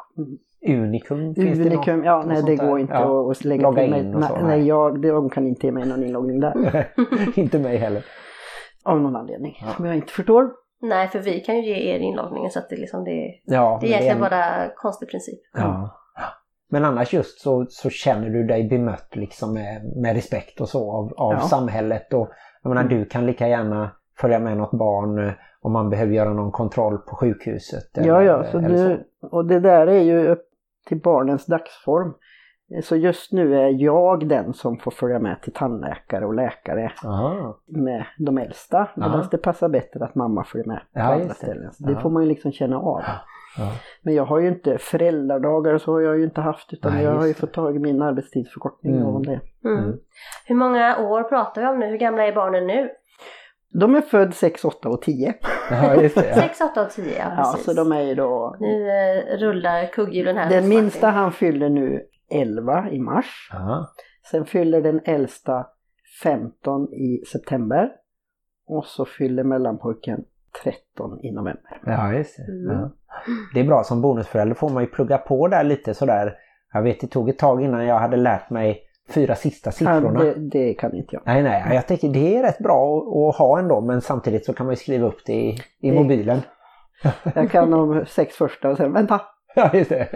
Unikum, 0.67 1.35
finns 1.35 1.59
det 1.59 1.65
Unikum, 1.65 1.97
något, 1.97 2.05
ja 2.05 2.23
nej 2.27 2.43
det 2.45 2.55
där? 2.55 2.67
går 2.67 2.79
inte 2.79 2.93
Ja. 2.93 3.31
att 3.31 3.43
lägga 3.45 3.61
Logga 3.63 3.83
in 3.83 3.93
och 4.15 4.19
nej, 4.19 4.29
så, 4.29 4.35
nej, 4.35 4.43
nej. 4.43 4.67
jag, 4.67 5.01
de 5.01 5.29
kan 5.29 5.47
inte 5.47 5.65
ge 5.67 5.71
mig 5.71 5.87
någon 5.87 6.03
inloggning 6.03 6.39
där. 6.39 6.87
inte 7.35 7.59
mig 7.59 7.77
heller. 7.77 8.05
Av 8.85 9.01
någon 9.01 9.15
anledning 9.15 9.57
Ja. 9.61 9.67
som 9.67 9.85
jag 9.85 9.95
inte 9.95 10.11
förstår. 10.13 10.49
Nej, 10.81 11.07
för 11.07 11.19
vi 11.19 11.39
kan 11.39 11.55
ju 11.55 11.61
ge 11.61 11.95
er 11.95 11.99
inloggningen 11.99 12.51
så 12.51 12.59
att 12.59 12.69
det, 12.69 12.75
liksom, 12.75 13.03
det, 13.03 13.33
Ja, 13.43 13.77
det 13.81 13.87
är 13.87 13.89
egentligen 13.89 14.15
en- 14.17 14.21
bara 14.21 14.69
konstig 14.75 15.09
princip. 15.09 15.39
Ja. 15.57 15.89
Men 16.69 16.85
annars 16.85 17.13
just 17.13 17.41
så, 17.41 17.65
så 17.69 17.89
känner 17.89 18.29
du 18.29 18.43
dig 18.43 18.69
bemött 18.69 19.15
liksom 19.15 19.53
med, 19.53 19.91
med 19.95 20.15
respekt 20.15 20.61
och 20.61 20.69
så 20.69 20.91
av, 20.91 21.13
av 21.17 21.33
Ja. 21.33 21.39
samhället. 21.39 22.13
Och, 22.13 22.29
jag 22.63 22.69
menar, 22.69 22.83
du 22.89 23.05
kan 23.05 23.25
lika 23.25 23.47
gärna 23.47 23.91
följa 24.19 24.39
med 24.39 24.57
något 24.57 24.71
barn 24.71 25.27
eh, 25.27 25.33
om 25.61 25.71
man 25.73 25.89
behöver 25.89 26.13
göra 26.13 26.33
någon 26.33 26.51
kontroll 26.51 26.97
på 26.97 27.15
sjukhuset. 27.15 27.83
Ja, 27.93 28.01
eller- 28.01 28.21
ja, 28.21 28.43
så 28.43 28.57
eller 28.57 28.69
nu, 28.69 29.03
och 29.31 29.45
det 29.45 29.59
där 29.59 29.87
är 29.87 30.01
ju 30.01 30.27
upp 30.27 30.46
till 30.87 31.01
barnens 31.01 31.45
dagsform. 31.45 32.13
Så 32.83 32.95
just 32.95 33.31
nu 33.33 33.55
är 33.57 33.69
jag 33.83 34.27
den 34.27 34.53
som 34.53 34.77
får 34.77 34.91
följa 34.91 35.19
med 35.19 35.41
till 35.41 35.53
tandläkare 35.53 36.25
och 36.25 36.33
läkare 36.33 36.91
Aha. 37.05 37.57
med 37.65 38.05
de 38.17 38.37
äldsta. 38.37 38.87
Medan 38.95 39.27
det 39.31 39.37
passar 39.37 39.69
bättre 39.69 40.05
att 40.05 40.15
mamma 40.15 40.43
följer 40.43 40.67
med 40.67 40.77
på 40.79 40.99
Ja, 40.99 41.01
andra 41.13 41.27
det. 41.27 41.33
ställen. 41.33 41.71
Det 41.79 41.91
Ja. 41.91 41.99
får 41.99 42.09
man 42.09 42.23
ju 42.23 42.29
liksom 42.29 42.51
känna 42.51 42.77
av. 42.79 43.01
Ja. 43.57 43.71
Men 44.01 44.15
jag 44.15 44.25
har 44.25 44.39
ju 44.39 44.47
inte 44.47 44.77
föräldradagar 44.77 45.73
och 45.73 45.81
så 45.81 45.91
har 45.93 46.01
jag 46.01 46.17
ju 46.17 46.23
inte 46.23 46.41
haft 46.41 46.73
utan 46.73 46.93
Nej, 46.93 47.03
jag 47.03 47.11
har 47.11 47.25
ju 47.25 47.33
det. 47.33 47.39
fått 47.39 47.53
tag 47.53 47.75
i 47.75 47.79
min 47.79 48.01
arbetstidsförkortning 48.01 48.95
Mm. 48.95 49.07
och 49.07 49.15
om 49.15 49.25
det. 49.25 49.39
Mm. 49.65 49.77
Mm. 49.83 49.97
Hur 50.45 50.55
många 50.55 50.97
år 50.97 51.23
pratar 51.23 51.61
vi 51.61 51.67
om 51.67 51.79
nu? 51.79 51.85
Hur 51.87 51.97
gamla 51.97 52.27
är 52.27 52.35
barnen 52.35 52.67
nu? 52.67 52.89
De 53.73 53.95
är 53.95 54.01
född 54.01 54.33
6, 54.33 54.65
8 54.65 54.89
och 54.89 55.01
10. 55.01 55.33
Ja, 55.71 56.01
just 56.01 56.15
det. 56.15 56.27
Ja. 56.29 56.35
6, 56.35 56.61
8 56.61 56.81
och 56.85 56.89
10, 56.89 57.17
ja 57.17 57.33
Ja, 57.37 57.51
precis. 57.51 57.65
så 57.65 57.73
de 57.73 57.91
är 57.91 58.01
ju 58.01 58.15
då... 58.15 58.55
Nu 58.59 58.89
eh, 58.89 59.37
rullar 59.37 59.85
kugghjulen 59.85 60.37
här. 60.37 60.49
Den 60.49 60.69
minsta 60.69 61.09
han 61.09 61.31
fyller 61.31 61.69
nu 61.69 62.01
11 62.31 62.89
i 62.91 62.99
mars. 62.99 63.49
Ja. 63.51 63.87
Sen 64.31 64.45
fyller 64.45 64.81
den 64.81 65.01
äldsta 65.05 65.65
15 66.23 66.93
i 66.93 67.23
september. 67.31 67.89
Och 68.67 68.85
så 68.85 69.05
fyller 69.05 69.43
mellanpojken 69.43 70.23
13 70.63 71.19
i 71.21 71.31
november. 71.31 71.81
Ja, 71.85 72.13
just 72.13 72.37
det. 72.37 72.43
Mm. 72.43 72.79
Ja. 72.79 72.91
Det 73.53 73.59
är 73.59 73.63
bra 73.63 73.83
som 73.83 74.01
bonusförälder 74.01 74.55
får 74.55 74.69
man 74.69 74.83
ju 74.83 74.89
plugga 74.89 75.17
på 75.17 75.47
där 75.47 75.63
lite 75.63 75.93
sådär. 75.93 76.35
Jag 76.73 76.81
vet 76.81 76.99
det 76.99 77.07
tog 77.07 77.29
ett 77.29 77.37
tag 77.39 77.61
innan 77.63 77.85
jag 77.85 77.99
hade 77.99 78.17
lärt 78.17 78.49
mig 78.49 78.81
fyra 79.09 79.35
sista 79.35 79.67
Ja, 79.67 79.71
siffrorna. 79.71 80.19
det, 80.23 80.33
det 80.37 80.73
kan 80.73 80.95
inte 80.95 81.15
jag. 81.15 81.21
Nej, 81.25 81.43
nej, 81.43 81.75
jag 81.75 81.87
tänker 81.87 82.09
det 82.09 82.37
är 82.37 82.43
rätt 82.43 82.57
bra 82.59 82.97
att, 82.97 83.35
ha 83.37 83.59
ändå 83.59 83.81
men 83.81 84.01
samtidigt 84.01 84.45
så 84.45 84.53
kan 84.53 84.65
man 84.65 84.73
ju 84.73 84.77
skriva 84.77 85.07
upp 85.07 85.25
det 85.25 85.33
i, 85.33 85.57
i 85.81 85.91
mobilen. 85.91 86.41
Jag 87.35 87.51
kan 87.51 87.71
de 87.71 88.05
sex 88.07 88.35
första 88.35 88.69
och 88.69 88.77
sen 88.77 88.93
vänta. 88.93 89.21
Ja, 89.55 89.69
just 89.73 89.89
det. 89.89 90.07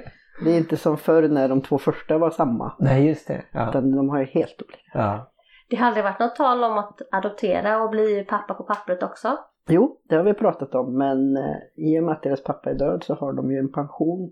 Det 0.43 0.51
är 0.51 0.57
inte 0.57 0.77
som 0.77 0.97
förr 0.97 1.27
när 1.27 1.49
de 1.49 1.61
två 1.61 1.77
första 1.77 2.17
var 2.17 2.29
samma. 2.29 2.73
Nej, 2.79 3.07
just 3.07 3.27
det. 3.27 3.41
Ja. 3.51 3.69
Utan 3.69 3.91
de 3.91 4.09
har 4.09 4.19
ju 4.19 4.25
helt 4.25 4.61
olika. 4.61 4.79
Ja. 4.93 5.31
Det 5.69 5.75
har 5.75 5.87
aldrig 5.87 6.03
varit 6.03 6.19
något 6.19 6.35
tal 6.35 6.63
om 6.63 6.77
att 6.77 7.01
adoptera 7.11 7.83
och 7.83 7.89
bli 7.89 8.25
pappa 8.29 8.53
på 8.53 8.63
pappret 8.63 9.03
också? 9.03 9.37
Jo, 9.69 9.97
det 10.09 10.15
har 10.15 10.23
vi 10.23 10.33
pratat 10.33 10.75
om 10.75 10.97
men 10.97 11.37
eh, 11.37 11.55
i 11.75 11.99
och 11.99 12.03
med 12.03 12.11
att 12.11 12.23
deras 12.23 12.43
pappa 12.43 12.69
är 12.69 12.73
död 12.73 13.03
så 13.03 13.15
har 13.15 13.33
de 13.33 13.51
ju 13.51 13.57
en 13.57 13.71
pension. 13.71 14.31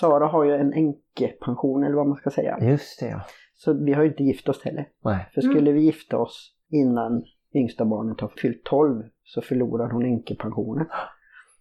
Sara 0.00 0.26
har 0.26 0.44
ju 0.44 0.54
en 0.54 0.72
änkepension 0.72 1.84
eller 1.84 1.96
vad 1.96 2.06
man 2.06 2.16
ska 2.16 2.30
säga. 2.30 2.58
Just 2.60 3.00
det, 3.00 3.06
ja. 3.06 3.20
Så 3.56 3.72
vi 3.72 3.92
har 3.92 4.02
ju 4.02 4.08
inte 4.08 4.22
gift 4.24 4.48
oss 4.48 4.64
heller. 4.64 4.88
Nej. 5.04 5.26
För 5.34 5.40
skulle 5.40 5.72
vi 5.72 5.80
gifta 5.80 6.18
oss 6.18 6.52
innan 6.70 7.24
yngsta 7.54 7.84
barnet 7.84 8.20
har 8.20 8.28
fyllt 8.28 8.64
12 8.64 9.02
så 9.24 9.40
förlorar 9.42 9.90
hon 9.90 10.04
änkepensionen. 10.04 10.86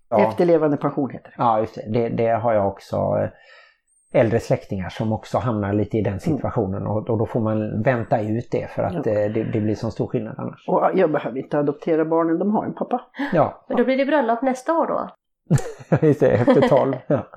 Ja. 0.10 0.28
Efterlevande 0.28 0.78
pension 0.78 1.10
heter 1.10 1.30
det. 1.30 1.36
Ja, 1.38 1.60
just 1.60 1.76
det. 1.76 1.90
det. 1.94 2.10
Det 2.10 2.28
har 2.30 2.54
jag 2.54 2.68
också 2.68 2.96
eh, 2.96 3.30
äldre 4.22 4.40
släktingar 4.40 4.90
som 4.90 5.14
också 5.14 5.38
hamnar 5.38 5.74
lite 5.74 5.98
i 5.98 6.02
den 6.02 6.20
situationen 6.20 6.88
och, 6.88 7.10
och 7.10 7.18
då 7.18 7.26
får 7.26 7.40
man 7.40 7.82
vänta 7.84 8.22
ut 8.22 8.52
det 8.52 8.70
för 8.72 8.84
att 8.84 9.06
Ja. 9.06 9.12
eh, 9.12 9.32
det, 9.32 9.44
det 9.44 9.62
blir 9.62 9.76
så 9.76 9.92
stor 9.92 10.08
skillnad 10.08 10.36
annars. 10.38 10.68
Och 10.68 10.90
jag 10.96 11.12
behöver 11.12 11.38
inte 11.38 11.60
adoptera 11.60 12.06
barnen, 12.06 12.40
de 12.40 12.52
har 12.52 12.66
en 12.66 12.74
pappa. 12.74 13.02
Ja, 13.34 13.66
Men 13.68 13.78
då 13.78 13.84
blir 13.86 13.98
det 13.98 14.06
bröllop 14.06 14.42
nästa 14.42 14.74
år 14.74 14.88
då? 14.88 15.10
just 16.08 16.20
det, 16.20 16.32
efter 16.32 16.68
12. 16.68 16.94
Ja. 17.08 17.28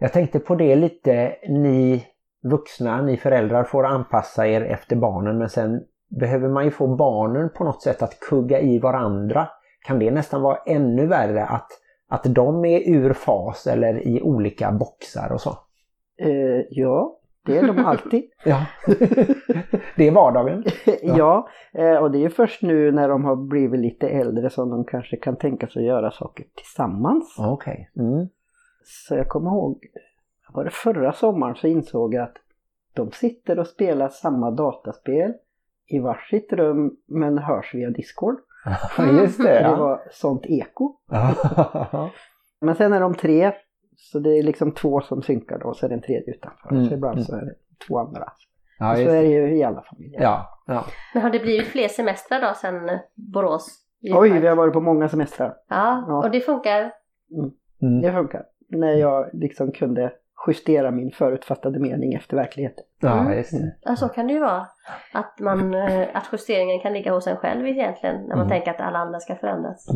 Jag 0.00 0.12
tänkte 0.12 0.38
på 0.40 0.54
det 0.54 0.76
lite, 0.76 1.36
ni 1.48 2.04
vuxna, 2.42 3.02
ni 3.02 3.16
föräldrar 3.16 3.64
får 3.64 3.86
anpassa 3.86 4.46
er 4.46 4.60
efter 4.60 4.96
barnen 4.96 5.38
men 5.38 5.48
sen 5.48 5.80
behöver 6.08 6.48
man 6.48 6.64
ju 6.64 6.70
få 6.70 6.96
barnen 6.96 7.50
på 7.50 7.64
något 7.64 7.82
sätt 7.82 8.02
att 8.02 8.20
kugga 8.20 8.60
i 8.60 8.78
varandra. 8.78 9.48
Kan 9.86 9.98
det 9.98 10.10
nästan 10.10 10.42
vara 10.42 10.58
ännu 10.66 11.06
värre 11.06 11.46
att, 11.46 11.68
att 12.08 12.24
de 12.24 12.64
är 12.64 12.88
ur 12.88 13.12
fas 13.12 13.66
eller 13.66 14.06
i 14.06 14.22
olika 14.22 14.72
boxar 14.72 15.32
och 15.32 15.40
så? 15.40 15.50
Eh, 16.20 16.64
ja, 16.70 17.18
det 17.46 17.58
är 17.58 17.66
de 17.66 17.78
alltid. 17.86 18.24
Ja, 18.44 18.66
det 19.96 20.08
är 20.08 20.12
vardagen. 20.12 20.64
ja, 21.02 21.48
eh, 21.72 21.96
och 21.96 22.10
det 22.10 22.24
är 22.24 22.28
först 22.28 22.62
nu 22.62 22.92
när 22.92 23.08
de 23.08 23.24
har 23.24 23.36
blivit 23.36 23.80
lite 23.80 24.08
äldre 24.08 24.50
som 24.50 24.70
de 24.70 24.84
kanske 24.84 25.16
kan 25.16 25.36
tänka 25.36 25.66
sig 25.66 25.80
att 25.80 25.86
göra 25.86 26.10
saker 26.10 26.44
tillsammans. 26.54 27.36
Okej. 27.38 27.90
Mm. 27.96 28.28
Så 28.84 29.14
jag 29.14 29.28
kommer 29.28 29.50
ihåg, 29.50 29.78
var 30.52 30.64
det 30.64 30.70
förra 30.70 31.12
sommaren 31.12 31.54
så 31.56 31.66
insåg 31.66 32.14
jag 32.14 32.22
att 32.24 32.36
de 32.94 33.10
sitter 33.12 33.58
och 33.58 33.66
spelar 33.66 34.08
samma 34.08 34.50
dataspel 34.50 35.32
i 35.86 35.98
varsitt 35.98 36.52
rum 36.52 36.96
men 37.08 37.38
hörs 37.38 37.74
via 37.74 37.90
Discord. 37.90 38.36
Just 39.20 39.38
det. 39.42 39.48
Det 39.48 39.60
Ja. 39.60 39.76
var 39.76 40.02
sånt 40.10 40.42
eko. 40.46 40.94
Men 42.60 42.74
sen 42.74 42.92
är 42.92 43.00
de 43.00 43.14
tre, 43.14 43.52
så 43.96 44.18
det 44.18 44.38
är 44.38 44.42
liksom 44.42 44.72
två 44.72 45.00
som 45.00 45.22
synkar 45.22 45.58
då 45.58 45.68
och 45.68 45.76
så 45.76 45.86
är 45.86 45.88
det 45.88 45.94
en 45.94 46.02
tredje 46.02 46.34
utanför. 46.34 46.70
Mm, 46.70 46.84
Så 46.88 46.94
ibland 46.94 47.14
mm. 47.14 47.24
så 47.24 47.36
är 47.36 47.40
det 47.40 47.54
två 47.88 47.98
andra. 47.98 48.24
Ja, 48.78 48.94
så 48.94 49.00
är 49.00 49.06
det. 49.06 49.12
det 49.20 49.26
ju 49.28 49.56
i 49.56 49.62
alla 49.64 49.82
familjer. 49.82 50.22
Ja, 50.22 50.62
ja. 50.66 50.84
Men 51.14 51.22
har 51.22 51.30
det 51.30 51.38
blivit 51.38 51.66
fler 51.66 51.88
semestrar 51.88 52.40
då 52.40 52.54
sen 52.54 52.98
Borås? 53.14 53.84
Oj, 54.14 54.38
vi 54.38 54.46
har 54.46 54.56
varit 54.56 54.72
på 54.72 54.80
många 54.80 55.08
semestrar. 55.08 55.54
Ja, 55.68 56.04
Ja. 56.08 56.24
och 56.24 56.30
det 56.30 56.40
funkar? 56.40 56.92
Mm. 57.82 58.00
Det 58.02 58.12
funkar. 58.12 58.44
När 58.68 58.92
jag 58.94 59.30
liksom 59.32 59.72
kunde 59.72 60.12
justera 60.46 60.90
min 60.90 61.10
förutfattade 61.10 61.78
mening 61.78 62.14
efter 62.14 62.36
verkligheten. 62.36 62.84
ja 63.00 63.20
Mm. 63.20 63.36
just 63.36 63.50
det. 63.52 63.76
Ja, 63.82 63.96
så 63.96 64.08
kan 64.08 64.26
det 64.26 64.32
ju 64.32 64.40
vara. 64.40 64.66
Att, 65.12 65.40
man, 65.40 65.74
eh, 65.74 66.08
att 66.14 66.28
justeringen 66.32 66.80
kan 66.80 66.92
ligga 66.92 67.12
hos 67.12 67.26
en 67.26 67.36
själv 67.36 67.66
egentligen 67.66 68.16
när 68.16 68.36
man 68.36 68.46
Mm. 68.46 68.48
tänker 68.48 68.70
att 68.70 68.80
alla 68.80 68.98
andra 68.98 69.20
ska 69.20 69.34
förändras. 69.34 69.86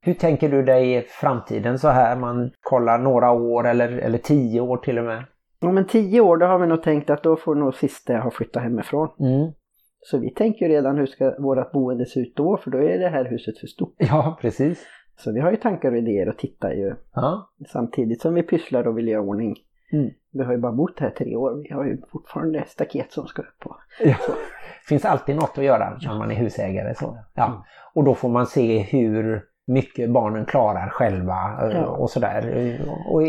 Hur 0.00 0.14
tänker 0.14 0.48
du 0.48 0.62
dig 0.62 0.94
i 0.96 1.02
framtiden 1.02 1.78
så 1.78 1.88
här? 1.88 2.16
Man 2.16 2.50
kollar 2.60 2.98
några 2.98 3.30
år 3.30 3.66
eller, 3.66 3.88
eller 3.88 4.18
tio 4.18 4.60
år 4.60 4.76
till 4.76 4.98
och 4.98 5.04
med. 5.04 5.24
Om 5.60 5.78
en 5.78 5.86
tio 5.86 6.20
år 6.20 6.36
då 6.36 6.46
har 6.46 6.58
vi 6.58 6.66
nog 6.66 6.82
tänkt 6.82 7.10
att 7.10 7.22
då 7.22 7.36
får 7.36 7.54
nog 7.54 7.74
sista 7.74 8.16
ha 8.18 8.30
flyttat 8.30 8.62
hemifrån. 8.62 9.08
Mm. 9.20 9.52
Så 10.00 10.18
vi 10.18 10.30
tänker 10.34 10.66
ju 10.66 10.72
redan 10.72 10.96
hur 10.98 11.06
ska 11.06 11.34
vårt 11.38 11.72
boende 11.72 12.06
se 12.06 12.20
ut 12.20 12.36
då 12.36 12.56
för 12.56 12.70
då 12.70 12.78
är 12.78 12.98
det 12.98 13.08
här 13.08 13.24
huset 13.24 13.58
för 13.58 13.66
stort. 13.66 13.94
Ja, 13.98 14.38
precis. 14.40 14.86
Så 15.18 15.32
vi 15.32 15.40
har 15.40 15.50
ju 15.50 15.56
tankar 15.56 15.92
och 15.92 15.98
idéer 15.98 16.28
och 16.28 16.38
tittar 16.38 16.70
ju 16.70 16.94
Ja. 17.14 17.50
samtidigt 17.68 18.20
som 18.20 18.34
vi 18.34 18.42
pysslar 18.42 18.86
och 18.88 18.98
vill 18.98 19.08
göra 19.08 19.22
ordning. 19.22 19.56
Mm. 19.92 20.10
Vi 20.32 20.44
har 20.44 20.52
ju 20.52 20.58
bara 20.58 20.72
bott 20.72 21.00
här 21.00 21.10
tre 21.10 21.36
år. 21.36 21.62
Vi 21.62 21.74
har 21.74 21.84
ju 21.84 22.02
fortfarande 22.12 22.64
staket 22.66 23.12
som 23.12 23.26
ska 23.26 23.42
upp. 23.42 23.66
Och... 23.66 23.76
ja. 24.04 24.16
finns 24.88 25.04
alltid 25.04 25.36
något 25.36 25.58
att 25.58 25.64
göra 25.64 25.98
när 26.02 26.18
man 26.18 26.30
är 26.30 26.34
husägare. 26.34 26.94
Så. 26.94 27.18
Ja. 27.34 27.46
Mm. 27.46 27.58
Och 27.94 28.04
då 28.04 28.14
får 28.14 28.28
man 28.28 28.46
se 28.46 28.78
hur 28.78 29.42
mycket 29.66 30.10
barnen 30.10 30.44
klarar 30.44 30.88
själva 30.88 31.58
eh, 31.62 31.76
Ja. 31.76 31.86
och 31.86 32.10
sådär. 32.10 32.78
Och 33.10 33.22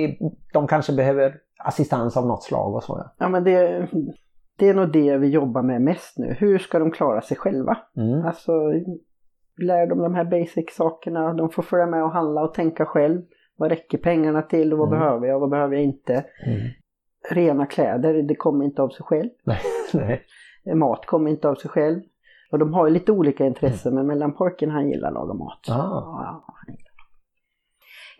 de 0.53 0.67
kanske 0.67 0.93
behöver 0.93 1.35
assistans 1.57 2.17
av 2.17 2.27
något 2.27 2.43
slag 2.43 2.75
och 2.75 2.83
så. 2.83 3.09
Ja 3.17 3.29
men 3.29 3.43
det, 3.43 3.87
det 4.57 4.69
är 4.69 4.73
nog 4.73 4.91
det 4.91 5.17
vi 5.17 5.27
jobbar 5.29 5.61
med 5.61 5.81
mest 5.81 6.17
nu. 6.17 6.35
Hur 6.39 6.57
ska 6.57 6.79
de 6.79 6.91
klara 6.91 7.21
sig 7.21 7.37
själva? 7.37 7.77
Mm. 7.97 8.25
Alltså 8.25 8.51
lär 9.57 9.87
dem 9.87 9.97
de 10.01 10.15
här 10.15 10.23
basic 10.25 10.75
sakerna. 10.75 11.33
De 11.33 11.49
får 11.49 11.63
följa 11.63 11.85
med 11.85 12.03
och 12.03 12.11
handla 12.11 12.41
och 12.41 12.53
tänka 12.53 12.85
själv. 12.85 13.21
Vad 13.57 13.69
räcker 13.69 13.97
pengarna 13.97 14.41
till 14.41 14.73
och 14.73 14.79
vad 14.79 14.87
Mm. 14.87 14.99
behöver 14.99 15.27
jag 15.27 15.35
och 15.35 15.41
vad 15.41 15.49
behöver 15.49 15.75
jag 15.75 15.83
inte? 15.83 16.13
Mm. 16.45 16.59
Rena 17.31 17.65
kläder, 17.65 18.13
det 18.13 18.35
kommer 18.35 18.65
inte 18.65 18.81
av 18.81 18.89
sig 18.89 19.05
själv. 19.05 19.29
Nej. 19.43 19.59
Nej. 19.93 20.25
Mat 20.75 21.05
kommer 21.05 21.29
inte 21.31 21.49
av 21.49 21.55
sig 21.55 21.69
själv. 21.71 22.01
Och 22.51 22.59
de 22.59 22.73
har 22.73 22.87
ju 22.87 22.93
lite 22.93 23.11
olika 23.11 23.45
intressen 23.45 23.95
men 23.95 24.07
mellan 24.07 24.33
pojken 24.33 24.69
han 24.71 24.89
gillar 24.89 25.07
att 25.07 25.13
laga 25.13 25.33
mat. 25.33 25.59
Ah. 25.69 25.73
Ja, 26.23 26.45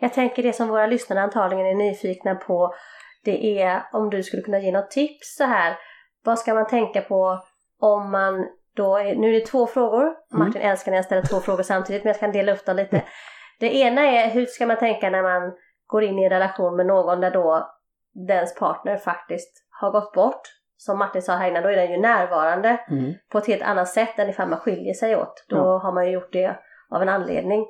Jag 0.00 0.12
tänker 0.12 0.42
det 0.42 0.52
som 0.52 0.68
våra 0.68 0.86
lyssnare 0.86 1.20
antagligen 1.20 1.66
är 1.66 1.74
nyfikna 1.74 2.34
på 2.34 2.74
det 3.24 3.60
är 3.60 3.82
om 3.92 4.10
du 4.10 4.22
skulle 4.22 4.42
kunna 4.42 4.58
ge 4.58 4.72
något 4.72 4.90
tips 4.90 5.36
så 5.36 5.44
här. 5.44 5.76
Vad 6.24 6.38
ska 6.38 6.54
man 6.54 6.66
tänka 6.66 7.00
på 7.00 7.38
om 7.80 8.10
man 8.10 8.46
då, 8.78 8.96
är, 8.96 9.14
nu 9.14 9.28
är 9.28 9.32
det 9.32 9.46
två 9.46 9.66
frågor. 9.66 10.14
Martin 10.32 10.62
älskar 10.62 10.90
när 10.92 10.98
jag 10.98 11.04
ställer 11.04 11.22
två 11.22 11.40
frågor 11.40 11.62
samtidigt 11.62 12.04
men 12.04 12.10
jag 12.12 12.20
kan 12.20 12.32
dela 12.32 12.52
upp 12.52 12.64
dem 12.66 12.76
lite. 12.76 13.02
Det 13.60 13.74
ena 13.76 14.02
är 14.02 14.30
hur 14.30 14.46
ska 14.46 14.66
man 14.66 14.76
tänka 14.76 15.10
när 15.10 15.22
man 15.22 15.52
går 15.86 16.04
in 16.04 16.18
i 16.18 16.24
en 16.24 16.30
relation 16.30 16.76
med 16.76 16.86
någon 16.86 17.20
där 17.20 17.30
då 17.30 17.70
dens 18.28 18.54
partner 18.54 18.96
faktiskt 18.96 19.66
har 19.80 19.90
gått 19.90 20.12
bort. 20.12 20.40
Som 20.76 20.98
Martin 20.98 21.22
sa 21.22 21.32
här 21.32 21.48
innan, 21.50 21.62
då 21.62 21.68
är 21.68 21.76
den 21.76 21.90
ju 21.90 22.00
närvarande 22.00 22.80
Mm. 22.90 23.14
på 23.32 23.38
ett 23.38 23.46
helt 23.46 23.62
annat 23.62 23.88
sätt 23.88 24.18
än 24.18 24.28
ifall 24.30 24.48
man 24.48 24.58
skiljer 24.60 24.94
sig 24.94 25.16
åt. 25.16 25.44
Då 25.48 25.56
Ja. 25.56 25.78
har 25.82 25.92
man 25.92 26.06
ju 26.06 26.12
gjort 26.12 26.32
det 26.32 26.56
av 26.90 27.02
en 27.02 27.08
anledning. 27.08 27.66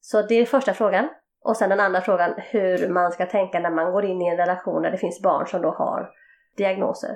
Så 0.00 0.22
det 0.22 0.34
är 0.34 0.44
första 0.46 0.74
frågan. 0.74 1.08
Och 1.44 1.56
sen 1.56 1.70
den 1.70 1.80
andra 1.80 2.00
frågan, 2.00 2.34
hur 2.36 2.88
man 2.88 3.12
ska 3.12 3.26
tänka 3.26 3.58
när 3.60 3.70
man 3.70 3.92
går 3.92 4.04
in 4.04 4.22
i 4.22 4.28
en 4.28 4.36
relation 4.36 4.82
där 4.82 4.90
det 4.90 4.98
finns 4.98 5.22
barn 5.22 5.46
som 5.46 5.62
då 5.62 5.70
har 5.70 6.10
diagnoser. 6.56 7.10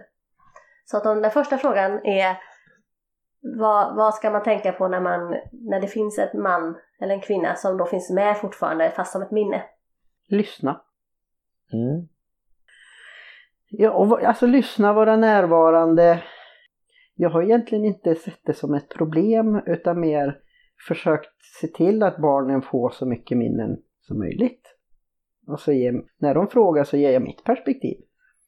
Så 0.85 0.97
att 0.97 1.05
den 1.05 1.31
första 1.31 1.59
frågan 1.59 2.07
är 2.07 2.37
vad, 3.43 3.97
vad 3.97 4.15
ska 4.15 4.31
man 4.31 4.43
tänka 4.43 4.73
på 4.73 4.89
när, 4.89 5.01
man, 5.01 5.37
när 5.53 5.81
det 5.81 5.87
finns 5.87 6.19
en 6.19 6.43
man 6.43 6.77
eller 7.01 7.15
en 7.15 7.21
kvinna 7.21 7.55
som 7.55 7.77
då 7.77 7.87
finns 7.87 8.11
med 8.11 8.37
fortfarande 8.37 8.91
fast 8.91 9.13
som 9.13 9.23
ett 9.23 9.31
minne? 9.31 9.63
Lyssna. 10.29 10.81
Mm. 11.73 12.09
Ja, 13.69 13.91
och 13.91 14.23
alltså 14.23 14.47
lyssna, 14.47 14.93
vara 14.93 15.17
närvarande. 15.17 16.23
Jag 17.15 17.31
har 17.31 17.43
egentligen 17.43 17.85
inte 17.85 18.15
sett 18.15 18.41
det 18.45 18.55
som 18.55 18.75
ett 18.75 18.89
problem 18.89 19.63
utan 19.67 20.01
mer 20.01 20.39
försökt 20.89 21.43
se 21.61 21.67
till 21.67 22.03
att 22.03 22.19
barnen 22.19 22.63
får 22.63 22.91
så 22.91 23.07
mycket 23.07 23.39
minnen 23.39 23.83
som 24.01 24.19
möjligt. 24.19 24.77
Och 25.47 25.61
så 25.61 25.73
ge, 25.73 25.93
när 26.19 26.35
de 26.35 26.49
frågar 26.49 26.85
så 26.85 26.97
ger 26.97 27.11
jag 27.11 27.23
mitt 27.23 27.45
perspektiv. 27.45 28.01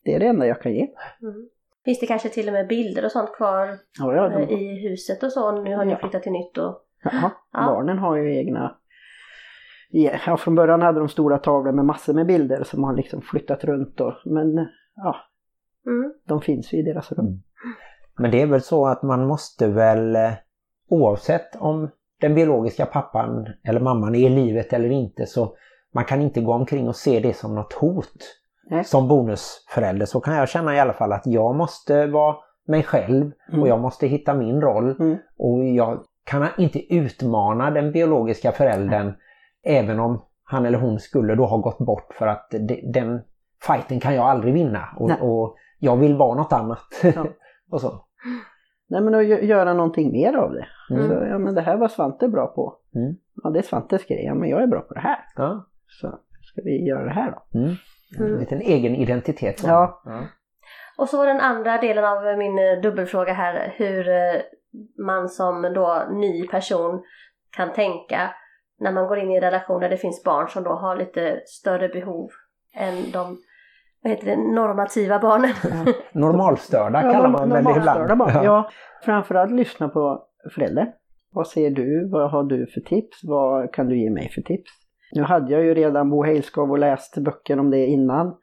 Det 0.04 0.14
är 0.14 0.20
det 0.20 0.26
enda 0.26 0.46
jag 0.46 0.62
kan 0.62 0.72
ge. 0.72 0.88
Mm. 1.22 1.48
Finns 1.84 2.00
det 2.00 2.06
kanske 2.06 2.28
till 2.28 2.46
och 2.48 2.52
med 2.52 2.68
bilder 2.68 3.04
och 3.04 3.12
sånt 3.12 3.32
kvar 3.36 3.78
Ja, 3.98 4.14
ja, 4.14 4.32
eh, 4.32 4.48
de, 4.48 4.54
i 4.54 4.88
huset 4.88 5.22
och 5.22 5.32
så? 5.32 5.62
Nu 5.62 5.76
har 5.76 5.84
ni 5.84 5.92
Ja. 5.92 5.98
flyttat 5.98 6.22
till 6.22 6.32
nytt 6.32 6.58
och... 6.58 6.78
jaha, 7.04 7.30
Ja. 7.52 7.64
barnen 7.66 7.98
har 7.98 8.16
ju 8.16 8.36
egna... 8.36 8.76
Ja, 10.26 10.36
från 10.36 10.54
början 10.54 10.82
hade 10.82 10.98
de 10.98 11.08
stora 11.08 11.38
tavlor 11.38 11.72
med 11.72 11.84
massor 11.84 12.14
med 12.14 12.26
bilder 12.26 12.64
som 12.64 12.84
har 12.84 12.96
liksom 12.96 13.22
flyttat 13.22 13.64
runt 13.64 14.00
och, 14.00 14.12
men 14.24 14.56
ja, 14.96 15.16
Mm. 15.86 16.12
de 16.28 16.40
finns 16.40 16.72
ju 16.72 16.78
i 16.78 16.82
deras 16.82 17.12
rum. 17.12 17.26
Mm. 17.26 17.40
Men 18.18 18.30
det 18.30 18.42
är 18.42 18.46
väl 18.46 18.60
så 18.62 18.86
att 18.86 19.02
man 19.02 19.26
måste 19.26 19.68
väl 19.68 20.16
eh, 20.16 20.32
oavsett 20.88 21.56
om 21.56 21.90
den 22.20 22.34
biologiska 22.34 22.86
pappan 22.86 23.48
eller 23.64 23.80
mamman 23.80 24.14
är 24.14 24.26
i 24.26 24.28
livet 24.28 24.72
eller 24.72 24.90
inte 24.90 25.26
så 25.26 25.56
man 25.94 26.04
kan 26.04 26.20
inte 26.22 26.40
gå 26.40 26.52
omkring 26.52 26.88
och 26.88 26.96
se 26.96 27.20
det 27.20 27.34
som 27.36 27.54
något 27.54 27.72
hot. 27.72 28.38
Nej. 28.72 28.84
Som 28.84 29.08
bonusförälder 29.08 30.06
så 30.06 30.20
kan 30.20 30.34
jag 30.36 30.48
känna 30.48 30.74
i 30.76 30.80
alla 30.80 30.92
fall 30.92 31.12
att 31.12 31.26
jag 31.26 31.54
måste 31.54 32.06
vara 32.06 32.36
mig 32.66 32.82
själv 32.82 33.32
Mm. 33.48 33.62
och 33.62 33.68
jag 33.68 33.80
måste 33.80 34.06
hitta 34.06 34.34
min 34.34 34.60
roll 34.60 34.96
Mm. 35.00 35.16
och 35.38 35.64
jag 35.64 36.00
kan 36.24 36.46
inte 36.58 36.94
utmana 36.94 37.70
den 37.70 37.92
biologiska 37.92 38.52
föräldern 38.52 39.12
även 39.64 40.00
om 40.00 40.22
han 40.44 40.66
eller 40.66 40.78
hon 40.78 40.98
skulle 40.98 41.34
då 41.34 41.44
ha 41.46 41.56
gått 41.56 41.78
bort 41.78 42.14
för 42.18 42.26
att 42.26 42.50
de- 42.50 42.90
den 42.92 43.20
fighten 43.66 44.00
kan 44.00 44.14
jag 44.14 44.24
aldrig 44.26 44.54
vinna 44.54 44.88
och, 44.96 45.10
och 45.20 45.54
jag 45.78 45.96
vill 45.96 46.16
vara 46.16 46.34
något 46.34 46.52
annat. 46.52 46.84
Ja. 47.02 47.26
och 47.70 47.80
så. 47.80 48.04
Nej 48.88 49.00
men 49.00 49.14
att 49.14 49.22
gö- 49.22 49.44
göra 49.44 49.74
någonting 49.74 50.12
mer 50.12 50.36
av 50.36 50.52
det. 50.52 50.66
Mm. 50.90 51.08
Så, 51.08 51.14
ja 51.14 51.38
men 51.38 51.54
det 51.54 51.60
här 51.60 51.76
var 51.76 51.88
Svante 51.88 52.28
bra 52.28 52.46
på. 52.46 52.76
Mm. 52.94 53.14
Ja 53.42 53.50
det 53.50 53.58
är 53.58 53.62
Svantes 53.62 54.06
grej, 54.06 54.24
ja 54.24 54.34
men 54.34 54.48
jag 54.48 54.62
är 54.62 54.66
bra 54.66 54.80
på 54.80 54.94
det 54.94 55.00
här. 55.00 55.18
Ja. 55.36 55.66
Så 55.86 56.18
ska 56.40 56.62
vi 56.64 56.84
göra 56.88 57.04
det 57.04 57.10
här 57.10 57.30
då? 57.30 57.58
En 58.18 58.38
liten 58.38 58.60
egen 58.60 58.94
identitet. 58.94 59.58
så. 59.60 59.68
Ja. 59.68 60.02
ja. 60.04 60.20
Och 60.98 61.08
så 61.08 61.16
var 61.16 61.26
den 61.26 61.40
andra 61.40 61.78
delen 61.78 62.04
av 62.04 62.38
min 62.38 62.58
eh, 62.58 62.80
dubbelfråga 62.82 63.32
här 63.32 63.74
hur 63.76 64.08
eh, 64.08 64.40
man 65.06 65.28
som 65.28 65.62
då 65.62 66.06
ny 66.10 66.48
person 66.48 67.02
kan 67.56 67.72
tänka 67.72 68.30
när 68.80 68.92
man 68.92 69.06
går 69.06 69.18
in 69.18 69.30
i 69.30 69.34
en 69.34 69.40
relation 69.40 69.80
där 69.80 69.88
det 69.88 69.96
finns 69.96 70.24
barn 70.24 70.48
som 70.48 70.64
då 70.64 70.70
har 70.70 70.96
lite 70.96 71.40
större 71.46 71.88
behov 71.88 72.30
än 72.76 73.10
de 73.12 73.36
vad 74.02 74.10
heter 74.12 74.26
det, 74.26 74.36
normativa 74.36 75.18
barnen. 75.18 75.50
Normalstörda 76.12 77.02
Ja, 77.04 77.12
kallar 77.12 77.28
norm- 77.28 77.32
man 77.32 77.48
väl 77.50 77.64
det 77.64 77.70
normalstörda 77.70 78.12
ibland. 78.12 78.18
barn. 78.18 78.44
Ja, 78.44 78.70
framförallt 79.04 79.50
lyssna 79.52 79.88
på 79.88 80.22
föräldrar. 80.54 80.92
Vad 81.34 81.46
ser 81.46 81.70
du? 81.70 82.08
Vad 82.12 82.30
har 82.30 82.42
du 82.44 82.66
för 82.66 82.80
tips? 82.80 83.20
Vad 83.24 83.72
kan 83.74 83.88
du 83.88 83.98
ge 84.02 84.10
mig 84.10 84.28
för 84.34 84.42
tips? 84.42 84.70
Nu 85.12 85.22
hade 85.22 85.52
jag 85.52 85.64
ju 85.64 85.74
redan 85.74 86.10
Bo 86.10 86.22
Hejlskov 86.22 86.70
och 86.70 86.78
läst 86.78 87.18
böcker 87.18 87.58
om 87.58 87.70
det 87.70 87.86
innan. 87.86 88.36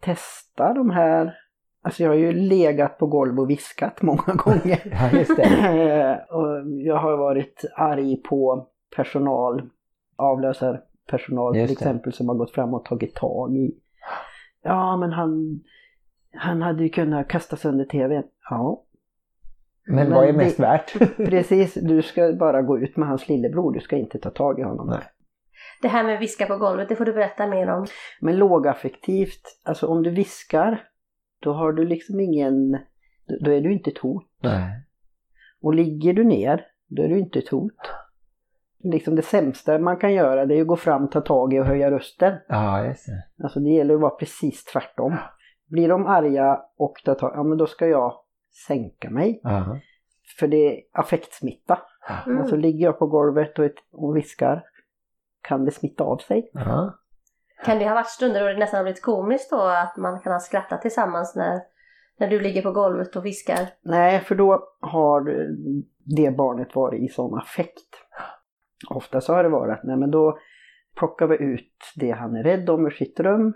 Testa 0.00 0.74
de 0.74 0.90
här. 0.90 1.34
Alltså 1.82 2.02
jag 2.02 2.10
har 2.10 2.16
ju 2.16 2.32
legat 2.32 2.98
på 2.98 3.06
golv 3.06 3.40
och 3.40 3.50
viskat 3.50 4.02
många 4.02 4.22
gånger. 4.44 4.80
Ja, 4.92 5.18
just 5.18 5.36
det. 5.36 6.26
och 6.30 6.70
jag 6.70 6.96
har 6.96 7.16
varit 7.16 7.64
arg 7.76 8.16
på 8.22 8.66
personal, 8.96 9.62
avlösarpersonal 10.16 11.52
till 11.54 11.66
det. 11.66 11.72
exempel 11.72 12.12
som 12.12 12.28
har 12.28 12.34
gått 12.36 12.50
fram 12.54 12.74
och 12.74 12.84
tagit 12.84 13.14
tag 13.14 13.56
i. 13.56 13.74
Ja 14.62 14.96
men 14.96 15.12
han, 15.12 15.60
han 16.34 16.62
hade 16.62 16.82
ju 16.82 16.88
kunnat 16.88 17.28
kasta 17.28 17.56
sönder 17.56 17.84
tvn. 17.84 18.22
Ja, 18.50 18.84
Men 19.86 19.96
Men 19.96 20.10
vad 20.12 20.24
är 20.28 20.32
det- 20.32 20.38
mest 20.38 20.60
värt? 20.60 21.16
precis. 21.16 21.74
Du 21.74 22.02
ska 22.02 22.32
bara 22.32 22.62
gå 22.62 22.78
ut 22.78 22.96
med 22.96 23.08
hans 23.08 23.28
lillebror. 23.28 23.72
Du 23.72 23.80
ska 23.80 23.96
inte 23.96 24.18
ta 24.18 24.30
tag 24.30 24.58
i 24.60 24.62
honom. 24.62 24.86
Nej. 24.86 24.98
Det 25.82 25.88
här 25.88 26.04
med 26.04 26.18
viska 26.18 26.46
på 26.46 26.56
golvet, 26.56 26.88
det 26.88 26.96
får 26.96 27.04
du 27.04 27.12
berätta 27.12 27.46
mer 27.46 27.68
om. 27.68 27.86
Men 28.20 28.36
lågaffektivt, 28.36 29.60
alltså 29.64 29.86
om 29.86 30.02
du 30.02 30.10
viskar, 30.10 30.84
då 31.40 31.52
har 31.52 31.72
du 31.72 31.84
liksom 31.84 32.20
ingen, 32.20 32.78
då 33.40 33.50
är 33.50 33.60
du 33.60 33.72
inte 33.72 33.90
ett 33.90 33.98
hot. 33.98 34.26
Nej. 34.42 34.84
Och 35.62 35.74
ligger 35.74 36.12
du 36.12 36.24
ner, 36.24 36.66
då 36.86 37.02
är 37.02 37.08
du 37.08 37.18
inte 37.18 37.38
ett 37.38 37.48
hot. 37.48 37.90
Liksom 38.82 39.16
det 39.16 39.22
sämsta 39.22 39.78
man 39.78 39.96
kan 39.96 40.12
göra 40.12 40.46
det 40.46 40.54
är 40.54 40.60
att 40.60 40.66
gå 40.66 40.76
fram, 40.76 41.10
ta 41.10 41.20
tag 41.20 41.54
i 41.54 41.60
och 41.60 41.66
höja 41.66 41.90
rösten. 41.90 42.34
Ja, 42.48 42.84
just 42.84 43.06
det. 43.06 43.44
Alltså 43.44 43.60
det 43.60 43.70
gäller 43.70 43.94
att 43.94 44.00
vara 44.00 44.14
precis 44.14 44.64
tvärtom. 44.64 45.16
Blir 45.66 45.88
de 45.88 46.06
arga 46.06 46.60
och 46.76 46.94
tar 47.04 47.14
tag, 47.14 47.32
ja 47.34 47.42
men 47.42 47.58
då 47.58 47.66
ska 47.66 47.86
jag 47.86 48.12
sänka 48.66 49.10
mig. 49.10 49.40
Ja. 49.42 49.80
För 50.38 50.48
det 50.48 50.56
är 50.56 50.80
affektsmitta. 50.92 51.78
Mm. 52.26 52.40
Alltså 52.40 52.56
ligger 52.56 52.84
jag 52.84 52.98
på 52.98 53.06
golvet 53.06 53.58
och, 53.58 53.64
ett, 53.64 53.74
och 53.92 54.16
viskar, 54.16 54.64
kan 55.48 55.64
det 55.64 55.70
smitta 55.70 56.04
av 56.04 56.16
sig? 56.16 56.50
Ja. 56.52 56.94
Kan 57.64 57.78
det 57.78 57.88
ha 57.88 57.94
varit 57.94 58.06
stunder 58.06 58.40
då 58.40 58.46
det 58.46 58.58
nästan 58.58 58.78
har 58.78 58.84
blivit 58.84 59.02
komiskt 59.02 59.50
då 59.50 59.60
att 59.60 59.96
man 59.96 60.20
kan 60.20 60.32
ha 60.32 60.40
skrattat 60.40 60.82
tillsammans 60.82 61.36
när, 61.36 61.60
när 62.18 62.28
du 62.28 62.40
ligger 62.40 62.62
på 62.62 62.72
golvet 62.72 63.16
och 63.16 63.26
viskar? 63.26 63.68
Nej, 63.82 64.20
för 64.20 64.34
då 64.34 64.68
har 64.80 65.20
det 66.16 66.36
barnet 66.36 66.74
varit 66.74 67.02
i 67.02 67.08
sån 67.08 67.38
affekt. 67.38 67.88
Ofta 68.90 69.20
så 69.20 69.34
har 69.34 69.42
det 69.42 69.48
varit 69.48 69.78
att 69.78 69.84
nej, 69.84 69.96
men 69.96 70.10
då 70.10 70.38
plockar 70.96 71.26
vi 71.26 71.36
ut 71.36 71.72
det 71.96 72.10
han 72.10 72.36
är 72.36 72.42
rädd 72.42 72.70
om 72.70 72.86
ur 72.86 72.90
sitt 72.90 73.20
rum. 73.20 73.54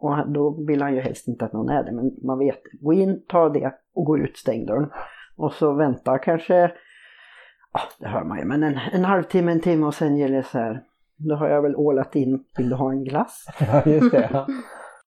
Och 0.00 0.32
då 0.32 0.64
vill 0.66 0.82
han 0.82 0.94
ju 0.94 1.00
helst 1.00 1.28
inte 1.28 1.44
att 1.44 1.52
någon 1.52 1.68
är 1.68 1.84
det, 1.84 1.92
men 1.92 2.10
man 2.26 2.38
vet. 2.38 2.62
Gå 2.80 2.92
in, 2.92 3.24
ta 3.28 3.48
det 3.48 3.74
och 3.94 4.04
gå 4.04 4.18
ut, 4.18 4.36
stäng 4.36 4.66
dörren. 4.66 4.90
Och 5.36 5.52
så 5.52 5.72
vänta 5.72 6.18
kanske, 6.18 6.72
ja 7.72 7.80
det 7.98 8.08
hör 8.08 8.24
man 8.24 8.38
ju, 8.38 8.44
men 8.44 8.62
en, 8.62 8.78
en 8.92 9.04
halvtimme, 9.04 9.52
en 9.52 9.60
timme 9.60 9.86
och 9.86 9.94
sen 9.94 10.16
gäller 10.16 10.36
det 10.36 10.42
så 10.42 10.58
här. 10.58 10.84
Då 11.18 11.34
har 11.34 11.48
jag 11.48 11.62
väl 11.62 11.76
ålat 11.76 12.16
in, 12.16 12.44
vill 12.56 12.68
du 12.68 12.74
ha 12.76 12.90
en 12.92 13.04
glass? 13.04 13.46
ja, 13.60 13.82
just 13.90 14.10
det. 14.12 14.28
Ja. 14.32 14.46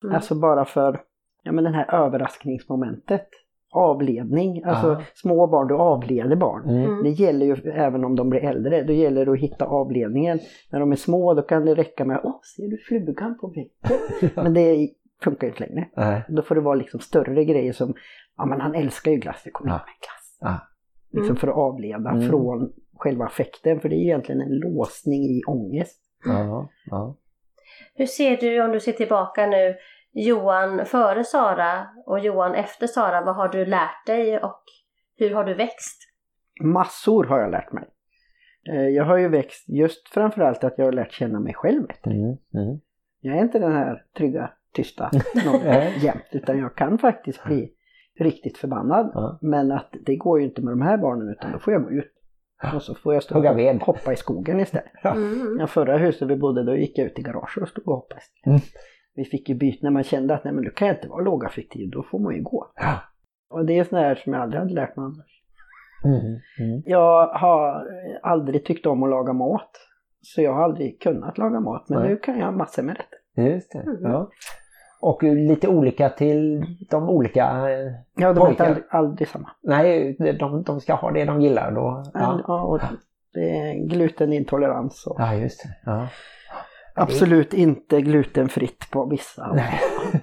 Mm. 0.04 0.16
Alltså 0.16 0.36
bara 0.36 0.66
för 0.66 1.00
ja, 1.44 1.52
men 1.52 1.64
den 1.64 1.74
här 1.74 1.94
överraskningsmomentet. 2.06 3.28
Avledning, 3.74 4.64
alltså 4.64 4.88
Ja. 4.88 5.02
små 5.14 5.48
barn, 5.48 5.68
du 5.68 5.74
avleder 5.76 6.36
barn. 6.36 6.70
Mm. 6.70 6.86
Mm. 6.86 7.04
Det 7.04 7.10
gäller 7.10 7.46
ju 7.46 7.54
även 7.72 8.06
om 8.06 8.16
de 8.16 8.30
blir 8.30 8.44
äldre, 8.44 8.84
då 8.84 8.94
gäller 8.94 9.26
det 9.26 9.32
att 9.32 9.40
hitta 9.40 9.66
avledningen. 9.66 10.40
När 10.72 10.80
de 10.80 10.92
är 10.92 10.96
små 10.96 11.34
då 11.34 11.42
kan 11.42 11.66
det 11.66 11.76
räcka 11.76 12.06
med 12.06 12.20
åh, 12.24 12.40
ser 12.56 12.68
du 12.68 12.78
flugan 12.78 13.38
på 13.38 13.48
väggen? 13.48 14.32
Men 14.44 14.54
det 14.54 14.90
funkar 15.24 15.48
ju 15.48 15.54
inte 15.54 15.66
längre. 15.68 15.88
Nej. 15.98 16.24
Då 16.30 16.42
får 16.42 16.56
det 16.56 16.62
vara 16.62 16.76
liksom 16.76 17.00
större 17.00 17.46
grejer 17.46 17.74
som, 17.74 17.94
ja 18.38 18.46
men 18.46 18.62
han 18.62 18.76
älskar 18.76 19.12
ju 19.12 19.18
glass, 19.18 19.42
det 19.46 19.52
kommer 19.52 19.72
Ja. 19.72 19.76
ja. 19.76 19.86
med 19.86 20.00
glass. 20.00 20.38
Ja. 20.42 20.68
Liksom 21.12 21.26
Mm. 21.32 21.36
för 21.36 21.48
att 21.48 21.56
avleda 21.58 22.10
Mm. 22.10 22.30
från 22.30 22.72
själva 23.02 23.26
affekten, 23.26 23.80
för 23.80 23.90
det 23.90 23.96
är 23.96 23.98
ju 23.98 24.04
egentligen 24.06 24.42
en 24.42 24.60
låsning 24.60 25.24
i 25.24 25.42
ångest. 25.48 26.02
Ja. 26.26 26.70
Ja. 26.86 27.18
Hur 27.96 28.06
ser 28.06 28.38
du 28.38 28.62
om 28.64 28.72
du 28.72 28.80
ser 28.80 28.92
tillbaka 28.92 29.48
nu, 29.48 29.76
Johan 30.14 30.86
före 30.86 31.24
Sara 31.24 31.88
och 32.06 32.20
Johan 32.20 32.56
efter 32.56 32.88
Sara, 32.88 33.26
vad 33.26 33.36
har 33.36 33.48
du 33.50 33.66
lärt 33.66 34.06
dig 34.06 34.40
och 34.40 34.64
hur 35.18 35.34
har 35.34 35.44
du 35.44 35.54
växt? 35.54 36.02
Massor 36.64 37.24
har 37.24 37.40
jag 37.40 37.52
lärt 37.52 37.72
mig. 37.72 37.84
Eh, 38.70 38.88
Jag 38.88 39.06
har 39.06 39.18
ju 39.18 39.28
växt 39.28 39.70
just 39.70 40.10
framförallt 40.10 40.64
att 40.64 40.74
jag 40.78 40.86
har 40.86 40.92
lärt 40.92 41.12
känna 41.12 41.40
mig 41.40 41.54
själv 41.54 41.88
bättre. 41.88 42.12
Mm. 42.12 42.38
Mm. 42.54 42.80
Jag 43.22 43.38
är 43.38 43.42
inte 43.42 43.60
den 43.60 43.72
här 43.72 44.04
trygga, 44.18 44.52
tysta 44.74 45.12
jämt, 46.02 46.28
utan 46.32 46.60
jag 46.60 46.76
kan 46.76 46.98
faktiskt 46.98 47.44
bli 47.44 47.72
riktigt 48.20 48.58
förbannad. 48.58 49.12
Ja. 49.14 49.40
Men 49.42 49.72
att 49.72 49.94
det 50.06 50.16
går 50.16 50.40
ju 50.40 50.46
inte 50.46 50.62
med 50.62 50.72
de 50.72 50.82
här 50.82 50.98
barnen 50.98 51.30
utan 51.30 51.52
då 51.52 51.60
får 51.60 51.74
jag 51.74 51.84
gå 51.84 51.92
ut. 51.92 52.12
Och 52.76 52.82
så 52.82 52.96
får 52.96 53.14
jag 53.14 53.24
stå 53.24 53.36
Hugga 53.36 53.52
och 53.52 53.58
ved. 53.58 53.82
hoppa 53.82 54.14
i 54.14 54.16
skogen 54.16 54.60
istället. 54.60 55.06
Mm. 55.06 55.58
Ja, 55.60 55.68
förra 55.68 55.98
huset 55.98 56.30
vi 56.30 56.36
bodde 56.36 56.64
då 56.64 56.76
gick 56.76 56.98
jag 56.98 57.06
ut 57.08 57.20
i 57.20 57.22
garaget 57.22 57.58
och 57.62 57.68
stod 57.68 57.88
och 57.88 57.96
hoppade. 57.96 58.22
Mm. 58.46 58.60
Vi 59.16 59.26
fick 59.26 59.50
ju 59.50 59.56
byta 59.56 59.80
när 59.82 59.92
man 59.92 60.04
kände 60.04 60.34
att 60.34 60.44
nej 60.44 60.54
men 60.54 60.64
du 60.64 60.72
kan 60.72 60.90
inte 60.90 61.08
vara 61.08 61.24
lågaffektiv, 61.24 61.90
då 61.90 62.04
får 62.04 62.20
man 62.20 62.36
ju 62.36 62.42
gå. 62.42 62.72
Ja. 62.76 63.00
Och 63.50 63.66
det 63.66 63.78
är 63.78 63.84
sånt 63.84 64.02
här 64.02 64.16
som 64.16 64.34
jag 64.34 64.42
aldrig 64.42 64.62
hade 64.62 64.74
lärt 64.74 64.96
mig 64.96 65.04
annars. 65.04 65.42
Mm. 66.06 66.40
Mm. 66.60 66.82
Jag 66.86 67.28
har 67.28 67.88
aldrig 68.24 68.66
tyckt 68.66 68.86
om 68.86 69.04
att 69.04 69.10
laga 69.10 69.34
mat. 69.34 69.72
Så 70.22 70.42
jag 70.42 70.54
har 70.54 70.64
aldrig 70.64 71.02
kunnat 71.02 71.38
laga 71.38 71.60
mat, 71.60 71.90
men 71.90 72.00
Nej. 72.00 72.10
nu 72.10 72.18
kan 72.18 72.40
jag 72.40 72.54
massor 72.54 72.84
med 72.84 72.98
rätter. 72.98 73.52
Just 73.52 73.72
det. 73.72 73.80
Mm. 73.80 73.98
Ja. 74.02 74.30
Och 75.02 75.24
lite 75.24 75.68
olika 75.68 76.10
till 76.10 76.66
de 76.90 77.10
olika... 77.10 77.70
Ja, 78.16 78.34
de 78.34 78.48
är 78.48 78.62
aldrig, 78.62 78.86
aldrig 78.90 79.28
samma. 79.28 79.50
Nej, 79.64 80.16
de, 80.40 80.64
de 80.64 80.82
ska 80.82 80.94
ha 80.94 81.12
det 81.12 81.26
de 81.26 81.42
gillar 81.42 81.72
då. 81.72 82.04
Ja, 82.14 82.42
ja, 82.48 82.62
och 82.62 82.80
det 83.34 83.58
är 83.60 83.88
glutenintolerans 83.88 85.08
och 85.08 85.16
ja 85.20 85.34
just 85.34 85.64
det. 85.64 85.92
Ja. 85.92 86.08
absolut 86.96 87.54
inte 87.54 88.02
glutenfritt 88.02 88.92
på 88.92 89.06
vissa. 89.06 89.52
Nej. 89.54 89.80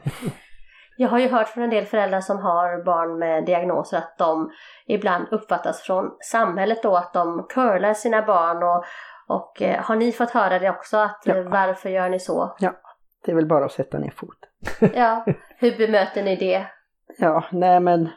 Jag 1.00 1.08
har 1.08 1.18
ju 1.18 1.28
hört 1.28 1.48
från 1.48 1.64
en 1.64 1.70
del 1.70 1.84
föräldrar 1.84 2.20
som 2.20 2.38
har 2.38 2.84
barn 2.84 3.18
med 3.18 3.44
diagnoser 3.44 3.96
att 3.98 4.18
de 4.18 4.50
ibland 4.86 5.26
uppfattas 5.30 5.80
från 5.80 6.10
samhället 6.20 6.82
då 6.82 6.96
att 6.96 7.12
de 7.12 7.46
curlar 7.48 7.94
sina 7.94 8.22
barn 8.22 8.62
och, 8.62 8.84
och 9.36 9.62
eh, 9.62 9.82
har 9.84 9.96
ni 9.96 10.12
fått 10.12 10.30
höra 10.30 10.58
det 10.58 10.70
också 10.70 10.96
att 10.96 11.22
Ja. 11.24 11.36
eh, 11.36 11.44
varför 11.44 11.90
gör 11.90 12.08
ni 12.08 12.20
så? 12.20 12.56
Det 13.24 13.30
är 13.30 13.34
väl 13.36 13.46
bara 13.46 13.64
att 13.64 13.72
sätta 13.72 13.98
ner 13.98 14.10
fot. 14.10 14.38
Ja, 14.94 15.24
hur 15.58 15.78
bemöter 15.78 16.24
ni 16.24 16.36
det? 16.36 16.66
Ja, 17.18 17.44
nej 17.52 17.80
men 17.80 18.08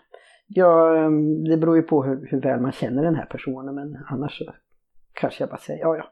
ja, 0.48 0.98
ehm, 0.98 1.44
det 1.44 1.58
beror 1.58 1.76
ju 1.76 1.82
på 1.82 2.04
hur, 2.04 2.28
hur 2.32 2.42
väl 2.42 2.60
man 2.60 2.72
känner 2.72 3.04
den 3.04 3.16
här 3.16 3.26
personen 3.26 3.76
men 3.76 3.98
annars 4.10 4.38
så 4.38 4.54
kanske 5.14 5.44
jag 5.44 5.50
bara 5.50 5.58
säger 5.58 5.80
ja 5.82 5.98
ja. 5.98 6.04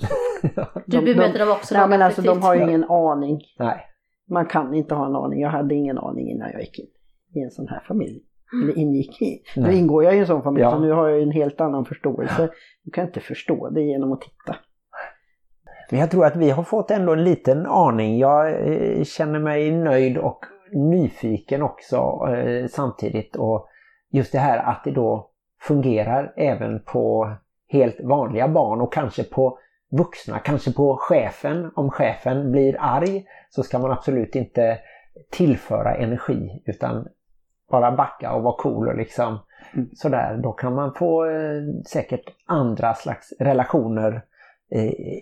Så, 0.00 0.06
Du 0.86 1.00
de, 1.00 1.04
bemöter 1.14 1.38
dem 1.38 1.50
också 1.50 1.74
Nej 1.74 1.88
men 1.88 2.02
alltså 2.02 2.22
de 2.22 2.42
har 2.42 2.54
ju 2.54 2.62
ingen 2.62 2.84
aning. 2.84 3.40
Nej. 3.58 3.86
Man 4.28 4.46
kan 4.46 4.74
inte 4.74 4.94
ha 4.94 5.06
en 5.06 5.16
aning. 5.16 5.40
Jag 5.40 5.50
hade 5.50 5.74
ingen 5.74 5.98
aning 5.98 6.30
innan 6.30 6.50
jag 6.52 6.60
gick 6.60 6.78
in 6.78 6.86
i 7.34 7.44
en 7.44 7.50
sån 7.50 7.68
här 7.68 7.80
familj. 7.88 8.22
Eller 8.62 8.78
ingick 8.78 9.22
i. 9.22 9.42
Nu 9.56 9.72
ingår 9.72 10.04
jag 10.04 10.16
i 10.16 10.18
en 10.18 10.26
sån 10.26 10.42
familj 10.42 10.62
Ja. 10.62 10.70
så 10.70 10.78
nu 10.78 10.90
har 10.92 11.08
jag 11.08 11.16
ju 11.18 11.22
en 11.22 11.30
helt 11.30 11.60
annan 11.60 11.84
förståelse. 11.84 12.50
Du 12.84 12.90
kan 12.90 13.06
inte 13.06 13.20
förstå 13.20 13.70
det 13.70 13.82
genom 13.82 14.12
att 14.12 14.20
titta. 14.20 14.56
Men 15.90 16.00
jag 16.00 16.10
tror 16.10 16.26
att 16.26 16.36
vi 16.36 16.50
har 16.50 16.62
fått 16.62 16.90
ändå 16.90 17.12
en 17.12 17.24
liten 17.24 17.66
aning. 17.66 18.18
Jag 18.18 18.48
eh, 18.48 19.04
känner 19.04 19.38
mig 19.38 19.70
nöjd 19.70 20.18
och 20.18 20.44
nyfiken 20.72 21.62
också 21.62 21.96
eh, 22.28 22.66
samtidigt. 22.66 23.36
Och 23.36 23.68
just 24.10 24.32
det 24.32 24.38
här 24.38 24.58
att 24.58 24.84
det 24.84 24.90
då 24.90 25.30
fungerar 25.60 26.32
även 26.36 26.82
på 26.82 27.34
helt 27.68 28.00
vanliga 28.00 28.48
barn 28.48 28.80
och 28.80 28.92
kanske 28.92 29.24
på 29.24 29.58
vuxna, 29.90 30.38
kanske 30.38 30.72
på 30.72 30.96
chefen. 31.00 31.70
Om 31.74 31.90
chefen 31.90 32.52
blir 32.52 32.76
arg 32.80 33.24
så 33.50 33.62
ska 33.62 33.78
man 33.78 33.92
absolut 33.92 34.34
inte 34.34 34.78
tillföra 35.30 35.94
energi 35.94 36.62
utan 36.66 37.08
bara 37.70 37.92
backa 37.92 38.32
och 38.32 38.42
vara 38.42 38.56
cool 38.58 38.88
och 38.88 38.96
liksom 38.96 39.38
Mm. 39.74 39.88
sådär. 39.94 40.36
Då 40.42 40.52
kan 40.52 40.74
man 40.74 40.94
få 40.94 41.24
eh, 41.26 41.62
säkert 41.86 42.24
andra 42.46 42.94
slags 42.94 43.32
relationer 43.40 44.22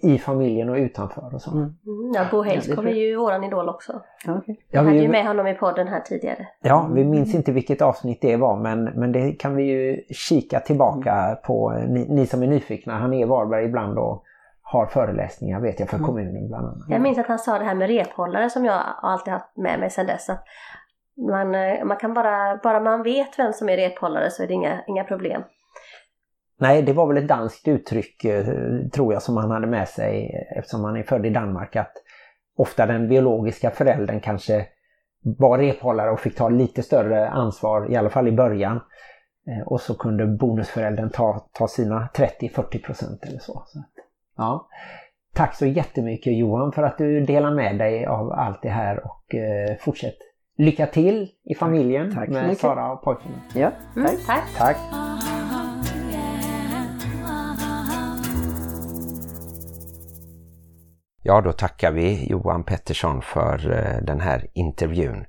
i 0.03 0.19
familjen 0.19 0.69
och 0.69 0.77
utanför 0.77 1.35
och 1.35 1.43
så. 1.43 1.51
Mm. 1.51 1.63
Mm, 1.63 2.13
ja, 2.15 2.27
Bo 2.31 2.45
Ja, 2.45 2.61
tror 2.61 2.89
är 2.89 2.93
ju 2.95 3.17
våran 3.17 3.45
idol 3.45 3.69
också. 3.69 3.93
Ja, 4.27 4.33
okej. 4.39 4.57
Vi 4.71 4.77
Ja, 4.77 4.83
hade 4.83 4.97
ju 4.97 5.09
med 5.09 5.27
honom 5.27 5.47
i 5.47 5.55
podden 5.55 5.89
här 5.89 6.01
tidigare. 6.01 6.47
ja, 6.63 6.89
vi 6.95 7.05
minns 7.05 7.35
inte 7.35 7.53
vilket 7.53 7.83
avsnitt 7.83 8.19
det 8.23 8.37
var 8.37 8.57
men, 8.57 8.85
men 8.85 9.13
det 9.13 9.33
kan 9.33 9.57
vi 9.57 9.63
ju 9.65 10.03
kika 10.15 10.61
tillbaka 10.61 11.39
på. 11.47 11.71
Ni, 11.89 12.07
ni 12.09 12.27
som 12.27 12.43
är 12.43 12.47
nyfikna, 12.47 12.99
han 12.99 13.13
är 13.13 13.21
i 13.21 13.25
Varberg 13.25 13.65
ibland 13.65 13.99
och 13.99 14.23
har 14.63 14.87
föreläsningar 14.87 15.61
vet 15.61 15.81
jag 15.81 15.89
för 15.89 15.97
Mm. 15.97 16.07
kommunen 16.07 16.49
bland 16.49 16.67
annat. 16.67 16.85
Jag 16.89 17.01
minns 17.01 17.19
att 17.19 17.27
han 17.27 17.39
sa 17.39 17.59
det 17.59 17.65
här 17.65 17.75
med 17.75 17.89
rephållare 17.89 18.51
som 18.51 18.65
jag 18.65 18.81
alltid 19.03 19.33
haft 19.33 19.57
med 19.57 19.81
mig 19.81 19.91
sedan 19.91 20.07
dess. 20.07 20.31
Att 20.31 20.45
man, 21.31 21.55
eh, 21.55 21.85
man 21.85 21.97
kan 21.97 22.15
bara, 22.15 22.57
bara 22.63 22.81
man 22.81 23.03
vet 23.03 23.39
vem 23.39 23.53
som 23.53 23.69
är 23.69 23.77
rephållare 23.77 24.31
så 24.31 24.43
är 24.43 24.47
det 24.47 24.53
inga, 24.55 24.81
inga 24.89 25.05
problem. 25.05 25.43
Nej, 26.59 26.83
det 26.83 26.93
var 26.93 27.07
väl 27.07 27.17
ett 27.17 27.29
danskt 27.29 27.69
uttryck 27.69 28.25
eh, 28.25 28.45
tror 28.93 29.13
jag 29.13 29.23
som 29.23 29.37
han 29.37 29.51
hade 29.51 29.67
med 29.67 29.89
sig 29.89 30.31
eftersom 30.57 30.85
han 30.85 30.97
är 30.97 31.03
född 31.03 31.27
i 31.27 31.31
Danmark 31.31 31.77
att 31.77 31.93
ofta 32.57 32.87
den 32.87 33.09
biologiska 33.09 33.71
föräldern 33.71 34.21
kanske 34.21 34.67
var 35.39 35.59
rephållare 35.59 36.11
och 36.11 36.21
fick 36.21 36.37
ta 36.37 36.49
lite 36.49 36.83
större 36.83 37.29
ansvar, 37.29 37.91
i 37.93 37.97
alla 37.97 38.11
fall 38.11 38.29
i 38.29 38.33
början. 38.33 38.81
Eh, 39.47 39.67
och 39.67 39.81
så 39.81 39.95
kunde 39.95 40.27
bonusföräldern 40.27 41.11
ta, 41.11 41.47
ta 41.53 41.69
sina 41.69 42.09
30-40 42.15 42.83
procent 42.85 43.25
eller 43.25 43.39
så. 43.39 43.63
så 43.67 43.79
att, 43.79 43.87
ja. 44.37 44.69
Tack 45.35 45.55
så 45.55 45.67
jättemycket 45.67 46.39
Johan 46.39 46.73
för 46.73 46.83
att 46.83 46.99
du 46.99 47.21
delar 47.21 47.51
med 47.55 47.79
dig 47.79 48.07
av 48.07 48.33
allt 48.33 48.63
det 48.63 48.69
här 48.69 49.05
och 49.05 49.35
eh, 49.35 49.77
fortsätt 49.81 50.15
lycka 50.59 50.87
till 50.87 51.29
i 51.45 51.55
familjen 51.55 52.15
Tack 52.15 52.27
så 52.27 52.33
med 52.33 52.43
mycket. 52.45 52.59
Sara 52.61 52.93
och 52.93 53.03
pojkarna. 53.03 53.35
Ja, 53.55 53.71
Mm, 53.97 54.11
tack. 54.27 54.45
tack. 54.59 54.77
Ja, 61.27 61.41
då 61.41 61.53
tackar 61.53 61.91
vi 61.91 62.27
Johan 62.31 62.64
Pettersson 62.64 63.22
för 63.22 63.70
eh, 63.70 64.03
den 64.03 64.20
här 64.20 64.51
intervjun. 64.53 65.27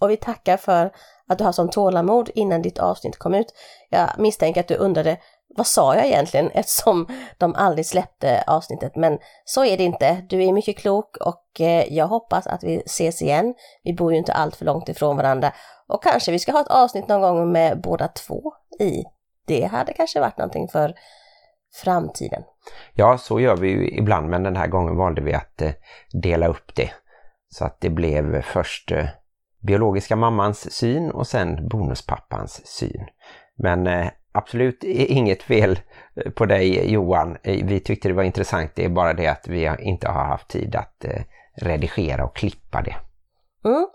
Och 0.00 0.10
vi 0.10 0.16
tackar 0.16 0.56
för 0.56 0.92
att 1.28 1.38
du 1.38 1.44
har 1.44 1.52
sån 1.52 1.70
tålamod 1.70 2.30
innan 2.34 2.62
ditt 2.62 2.78
avsnitt 2.78 3.18
kom 3.18 3.34
ut. 3.34 3.46
Jag 3.90 4.10
misstänker 4.18 4.60
att 4.60 4.68
du 4.68 4.74
undrade 4.74 5.16
vad 5.56 5.66
sa 5.66 5.94
jag 5.96 6.06
egentligen 6.06 6.50
eftersom 6.54 7.08
de 7.38 7.54
aldrig 7.54 7.86
släppte 7.86 8.44
avsnittet. 8.46 8.96
Men 8.96 9.18
så 9.44 9.64
är 9.64 9.76
det 9.76 9.84
inte. 9.84 10.24
Du 10.28 10.44
är 10.44 10.52
mycket 10.52 10.78
klok 10.78 11.16
och 11.16 11.60
eh, 11.60 11.92
jag 11.94 12.06
hoppas 12.06 12.46
att 12.46 12.64
vi 12.64 12.76
ses 12.86 13.22
igen. 13.22 13.54
Vi 13.84 13.94
bor 13.94 14.12
ju 14.12 14.18
inte 14.18 14.32
allt 14.32 14.56
för 14.56 14.64
långt 14.64 14.88
ifrån 14.88 15.16
varandra. 15.16 15.52
Och 15.88 16.02
kanske 16.02 16.32
vi 16.32 16.38
ska 16.38 16.52
ha 16.52 16.60
ett 16.60 16.68
avsnitt 16.68 17.08
någon 17.08 17.20
gång 17.20 17.52
med 17.52 17.80
båda 17.80 18.08
två 18.08 18.52
i. 18.80 19.04
Det 19.46 19.64
hade 19.64 19.92
kanske 19.92 20.20
varit 20.20 20.38
någonting 20.38 20.68
för 20.68 20.94
framtiden. 21.74 22.42
Ja, 22.94 23.18
så 23.18 23.40
gör 23.40 23.56
vi 23.56 23.68
ju 23.68 23.88
ibland, 23.88 24.28
men 24.28 24.42
den 24.42 24.56
här 24.56 24.66
gången 24.66 24.96
valde 24.96 25.20
vi 25.20 25.34
att 25.34 25.62
eh, 25.62 25.70
dela 26.12 26.46
upp 26.46 26.74
det. 26.74 26.90
Så 27.48 27.64
att 27.64 27.80
det 27.80 27.90
blev 27.90 28.42
först 28.42 28.92
eh, 28.92 29.06
biologiska 29.60 30.16
mammans 30.16 30.72
syn 30.72 31.10
och 31.10 31.26
sen 31.26 31.68
bonuspappans 31.68 32.66
syn. 32.66 33.06
Men 33.58 33.86
eh, 33.86 34.08
absolut 34.32 34.84
inget 34.84 35.42
fel 35.42 35.78
på 36.34 36.46
dig 36.46 36.92
Johan. 36.92 37.36
Vi 37.42 37.80
tyckte 37.80 38.08
det 38.08 38.14
var 38.14 38.22
intressant, 38.22 38.70
det 38.74 38.84
är 38.84 38.88
bara 38.88 39.12
det 39.12 39.26
att 39.26 39.48
vi 39.48 39.76
inte 39.80 40.08
har 40.08 40.24
haft 40.24 40.48
tid 40.48 40.76
att 40.76 41.04
redigera 41.56 42.24
och 42.24 42.36
klippa 42.36 42.82
det. 42.82 42.96
Mm. 43.68 43.86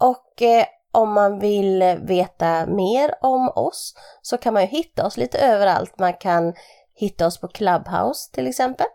Och 0.00 0.42
eh, 0.42 0.64
om 0.92 1.12
man 1.12 1.38
vill 1.38 1.98
veta 2.02 2.66
mer 2.66 3.14
om 3.20 3.48
oss 3.48 3.94
så 4.22 4.38
kan 4.38 4.54
man 4.54 4.62
ju 4.62 4.68
hitta 4.68 5.06
oss 5.06 5.16
lite 5.16 5.38
överallt. 5.38 5.98
Man 5.98 6.12
kan 6.12 6.54
hitta 7.02 7.26
oss 7.26 7.40
på 7.40 7.48
Clubhouse 7.48 8.32
till 8.32 8.46
exempel. 8.46 8.86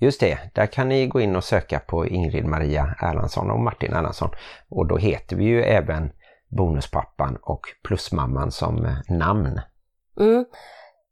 Just 0.00 0.20
det, 0.20 0.38
där 0.54 0.66
kan 0.66 0.88
ni 0.88 1.06
gå 1.06 1.20
in 1.20 1.36
och 1.36 1.44
söka 1.44 1.78
på 1.78 2.06
Ingrid 2.06 2.44
Maria 2.44 2.94
Erlandsson 3.02 3.50
och 3.50 3.60
Martin 3.60 3.92
Erlandsson. 3.92 4.30
Och 4.68 4.86
då 4.86 4.96
heter 4.96 5.36
vi 5.36 5.44
ju 5.44 5.62
även 5.62 6.12
Bonuspappan 6.48 7.38
och 7.42 7.60
Plusmamman 7.84 8.52
som 8.52 8.84
eh, 8.84 8.96
namn. 9.08 9.60
Mm. 10.20 10.44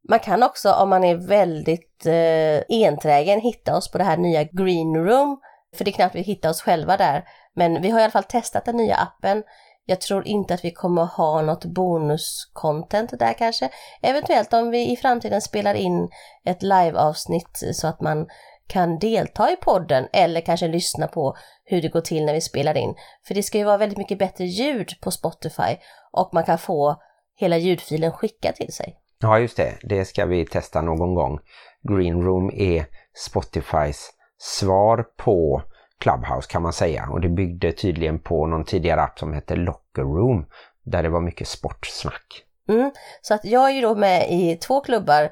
Man 0.09 0.19
kan 0.19 0.43
också 0.43 0.73
om 0.73 0.89
man 0.89 1.05
är 1.05 1.29
väldigt 1.29 2.07
eh, 2.07 2.87
enträgen 2.87 3.41
hitta 3.41 3.77
oss 3.77 3.91
på 3.91 3.99
det 3.99 4.05
här 4.05 4.17
nya 4.17 4.45
Green 4.45 4.97
Room. 4.97 5.41
För 5.77 5.85
det 5.85 5.91
är 5.91 5.93
knappt 5.93 6.15
vi 6.15 6.21
hittar 6.21 6.51
oss 6.51 6.63
själva 6.63 6.97
där. 6.97 7.25
Men 7.55 7.83
vi 7.83 7.91
har 7.91 8.01
i 8.01 8.03
alla 8.03 8.11
fall 8.11 8.25
testat 8.25 8.65
den 8.65 8.77
nya 8.77 8.97
appen. 8.97 9.43
Jag 9.87 10.01
tror 10.01 10.27
inte 10.27 10.55
att 10.55 10.65
vi 10.65 10.71
kommer 10.71 11.05
ha 11.05 11.43
något 11.43 11.65
bonuscontent 11.65 13.19
där 13.19 13.33
kanske. 13.33 13.69
Eventuellt 14.03 14.53
om 14.53 14.71
vi 14.71 14.93
i 14.93 14.97
framtiden 14.97 15.41
spelar 15.41 15.75
in 15.75 16.09
ett 16.45 16.63
liveavsnitt 16.63 17.63
så 17.73 17.87
att 17.87 18.01
man 18.01 18.27
kan 18.67 18.99
delta 18.99 19.51
i 19.51 19.57
podden 19.57 20.09
eller 20.13 20.41
kanske 20.41 20.69
lyssna 20.69 21.07
på 21.07 21.37
hur 21.65 21.83
det 21.83 21.89
går 21.89 22.01
till 22.01 22.25
när 22.25 22.35
vi 22.35 22.41
spelar 22.41 22.77
in. 22.77 22.95
För 23.27 23.35
det 23.35 23.43
ska 23.43 23.59
ju 23.59 23.65
vara 23.65 23.77
väldigt 23.77 23.99
mycket 23.99 24.19
bättre 24.19 24.45
ljud 24.45 24.91
på 25.01 25.11
Spotify 25.11 25.77
och 26.13 26.31
man 26.33 26.45
kan 26.45 26.59
få 26.59 26.97
hela 27.37 27.57
ljudfilen 27.57 28.13
skickad 28.13 28.55
till 28.55 28.73
sig. 28.73 28.97
Ja, 29.21 29.39
just 29.39 29.57
det. 29.57 29.79
Det 29.83 30.05
ska 30.05 30.27
vi 30.27 30.47
testa 30.47 30.83
någon 30.83 31.15
gång. 31.15 31.39
Green 31.89 32.23
Room 32.23 32.51
är 32.55 32.87
Spotifys 33.27 34.11
svar 34.39 35.07
på 35.17 35.63
Clubhouse 36.01 36.51
kan 36.51 36.63
man 36.63 36.73
säga. 36.73 37.09
Och 37.11 37.21
det 37.21 37.29
byggde 37.29 37.73
tydligen 37.73 38.19
på 38.19 38.47
någon 38.47 38.65
tidigare 38.65 39.03
app 39.03 39.19
som 39.19 39.33
hette 39.33 39.57
Locker 39.57 40.03
Room. 40.03 40.47
Där 40.85 41.03
det 41.03 41.09
var 41.09 41.21
mycket 41.21 41.49
sportsnack. 41.49 42.45
Mm. 42.69 42.91
Så 43.23 43.35
att 43.35 43.45
jag 43.45 43.71
är 43.71 43.75
ju 43.75 43.81
då 43.81 43.95
med 43.95 44.31
i 44.31 44.57
två 44.57 44.81
klubbar, 44.81 45.31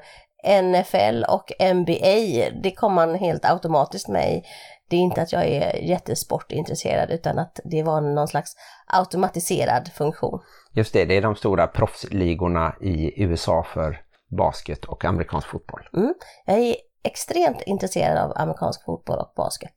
NFL 0.63 1.23
och 1.27 1.51
NBA. 1.75 2.59
Det 2.63 2.71
kommer 2.75 2.95
man 2.95 3.15
helt 3.15 3.45
automatiskt 3.45 4.07
med 4.07 4.33
i. 4.33 4.43
Det 4.89 4.95
är 4.95 4.99
inte 4.99 5.21
att 5.21 5.33
jag 5.33 5.45
är 5.45 5.75
jättesportintresserad 5.75 7.11
utan 7.11 7.39
att 7.39 7.59
det 7.63 7.83
var 7.83 8.01
någon 8.01 8.27
slags 8.27 8.55
automatiserad 8.87 9.91
funktion. 9.93 10.39
Just 10.71 10.93
det, 10.93 11.05
det 11.05 11.17
är 11.17 11.21
de 11.21 11.35
stora 11.35 11.67
proffsligorna 11.67 12.75
i 12.81 13.23
USA 13.23 13.63
för 13.63 14.01
basket 14.37 14.85
och 14.85 15.05
amerikansk 15.05 15.47
fotboll. 15.47 15.89
Mm. 15.93 16.13
Jag 16.45 16.57
är 16.57 16.75
extremt 17.03 17.61
intresserad 17.65 18.17
av 18.17 18.33
amerikansk 18.35 18.85
fotboll 18.85 19.19
och 19.19 19.33
basket. 19.35 19.73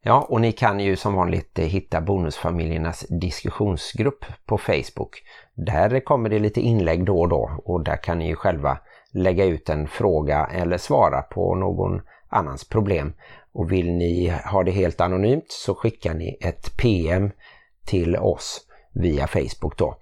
Ja, 0.00 0.26
och 0.28 0.40
ni 0.40 0.52
kan 0.52 0.80
ju 0.80 0.96
som 0.96 1.14
vanligt 1.14 1.58
eh, 1.58 1.64
hitta 1.64 2.00
Bonusfamiljernas 2.00 3.06
diskussionsgrupp 3.08 4.24
på 4.46 4.58
Facebook. 4.58 5.22
Där 5.54 6.00
kommer 6.00 6.28
det 6.28 6.38
lite 6.38 6.60
inlägg 6.60 7.04
då 7.04 7.20
och 7.20 7.28
då 7.28 7.60
och 7.64 7.84
där 7.84 7.96
kan 7.96 8.18
ni 8.18 8.28
ju 8.28 8.36
själva 8.36 8.78
lägga 9.12 9.44
ut 9.44 9.68
en 9.68 9.88
fråga 9.88 10.46
eller 10.46 10.78
svara 10.78 11.22
på 11.22 11.54
någon 11.54 12.00
annans 12.28 12.68
problem. 12.68 13.14
Och 13.52 13.72
vill 13.72 13.92
ni 13.92 14.28
ha 14.28 14.62
det 14.62 14.70
helt 14.70 15.00
anonymt 15.00 15.46
så 15.48 15.74
skickar 15.74 16.14
ni 16.14 16.38
ett 16.40 16.76
PM 16.76 17.30
till 17.84 18.16
oss 18.16 18.60
via 18.94 19.26
Facebook 19.26 19.78
då. 19.78 19.96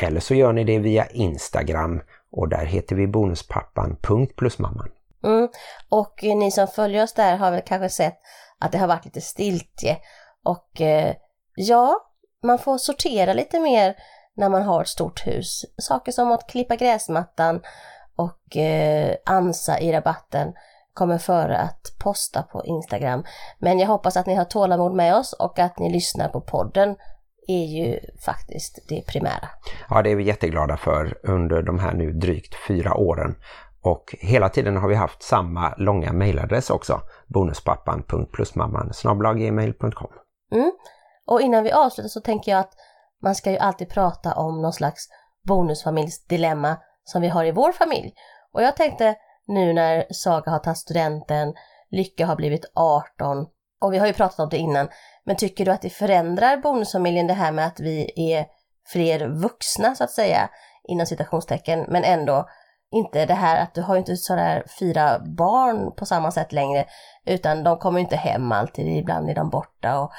Eller 0.00 0.20
så 0.20 0.34
gör 0.34 0.52
ni 0.52 0.64
det 0.64 0.78
via 0.78 1.06
Instagram 1.06 2.00
och 2.32 2.48
där 2.48 2.64
heter 2.64 2.96
vi 2.96 3.06
bonuspappan.plusmamman. 3.06 4.90
Mm. 5.24 5.48
Och 5.88 6.24
eh, 6.24 6.36
ni 6.36 6.50
som 6.50 6.66
följer 6.66 7.02
oss 7.02 7.12
där 7.12 7.36
har 7.36 7.50
väl 7.50 7.62
kanske 7.66 7.88
sett 7.88 8.18
att 8.58 8.72
det 8.72 8.78
har 8.78 8.86
varit 8.86 9.04
lite 9.04 9.20
stiltje. 9.20 9.96
Och 10.44 10.80
eh, 10.80 11.14
ja, 11.54 11.96
man 12.42 12.58
får 12.58 12.78
sortera 12.78 13.32
lite 13.32 13.60
mer 13.60 13.96
när 14.34 14.48
man 14.48 14.62
har 14.62 14.82
ett 14.82 14.88
stort 14.88 15.26
hus. 15.26 15.64
Saker 15.78 16.12
som 16.12 16.32
att 16.32 16.48
klippa 16.48 16.76
gräsmattan 16.76 17.60
och 18.16 18.56
eh, 18.56 19.16
ansa 19.26 19.80
i 19.80 19.92
rabatten 19.92 20.52
kommer 20.94 21.18
före 21.18 21.58
att 21.58 21.92
posta 21.98 22.42
på 22.42 22.64
Instagram. 22.64 23.24
Men 23.58 23.78
jag 23.78 23.86
hoppas 23.86 24.16
att 24.16 24.26
ni 24.26 24.34
har 24.34 24.44
tålamod 24.44 24.94
med 24.94 25.16
oss 25.16 25.32
och 25.32 25.58
att 25.58 25.78
ni 25.78 25.92
lyssnar 25.92 26.28
på 26.28 26.40
podden 26.40 26.96
är 27.48 27.64
ju 27.64 27.98
faktiskt 28.24 28.78
det 28.88 29.06
primära. 29.06 29.48
Ja, 29.88 30.02
det 30.02 30.10
är 30.10 30.16
vi 30.16 30.24
jätteglada 30.24 30.76
för 30.76 31.18
under 31.22 31.62
de 31.62 31.78
här 31.78 31.94
nu 31.94 32.12
drygt 32.12 32.54
fyra 32.68 32.94
åren. 32.94 33.34
Och 33.82 34.14
hela 34.18 34.48
tiden 34.48 34.76
har 34.76 34.88
vi 34.88 34.94
haft 34.94 35.22
samma 35.22 35.74
långa 35.76 36.12
mejladress 36.12 36.70
också. 36.70 37.00
bonuspappan.plusmamman.gmail.com 37.26 40.10
Mm. 40.52 40.72
Och 41.26 41.40
innan 41.40 41.64
vi 41.64 41.72
avslutar 41.72 42.08
så 42.08 42.20
tänker 42.20 42.52
jag 42.52 42.60
att 42.60 42.72
man 43.22 43.34
ska 43.34 43.50
ju 43.50 43.58
alltid 43.58 43.88
prata 43.88 44.34
om 44.34 44.62
någon 44.62 44.72
slags 44.72 45.08
bonusfamiljsdilemma 45.48 46.76
som 47.04 47.22
vi 47.22 47.28
har 47.28 47.44
i 47.44 47.52
vår 47.52 47.72
familj. 47.72 48.12
Och 48.52 48.62
jag 48.62 48.76
tänkte 48.76 49.14
nu 49.46 49.72
när 49.72 50.06
Saga 50.10 50.50
har 50.50 50.58
tagit 50.58 50.78
studenten, 50.78 51.54
Lycka 51.90 52.26
har 52.26 52.36
blivit 52.36 52.72
18 52.74 53.46
och 53.80 53.92
vi 53.92 53.98
har 53.98 54.06
ju 54.06 54.12
pratat 54.12 54.40
om 54.40 54.48
det 54.48 54.56
innan. 54.56 54.88
Men 55.24 55.36
tycker 55.36 55.64
du 55.64 55.70
att 55.70 55.82
det 55.82 55.90
förändrar 55.90 56.56
bonusfamiljen 56.56 57.26
det 57.26 57.34
här 57.34 57.52
med 57.52 57.66
att 57.66 57.80
vi 57.80 58.12
är 58.32 58.46
fler 58.92 59.28
vuxna 59.28 59.94
så 59.94 60.04
att 60.04 60.10
säga 60.10 60.50
inom 60.88 61.06
citationstecken 61.06 61.86
men 61.88 62.04
ändå 62.04 62.48
inte 62.92 63.26
det 63.26 63.34
här 63.34 63.62
att 63.62 63.74
du 63.74 63.82
har 63.82 63.94
ju 63.94 63.98
inte 63.98 64.16
sådär 64.16 64.64
fyra 64.78 65.18
barn 65.18 65.94
på 65.96 66.06
samma 66.06 66.30
sätt 66.30 66.52
längre 66.52 66.84
utan 67.26 67.64
de 67.64 67.78
kommer 67.78 68.00
inte 68.00 68.16
hem 68.16 68.52
alltid, 68.52 68.98
ibland 68.98 69.30
är 69.30 69.34
de 69.34 69.50
borta 69.50 70.00
och 70.00 70.10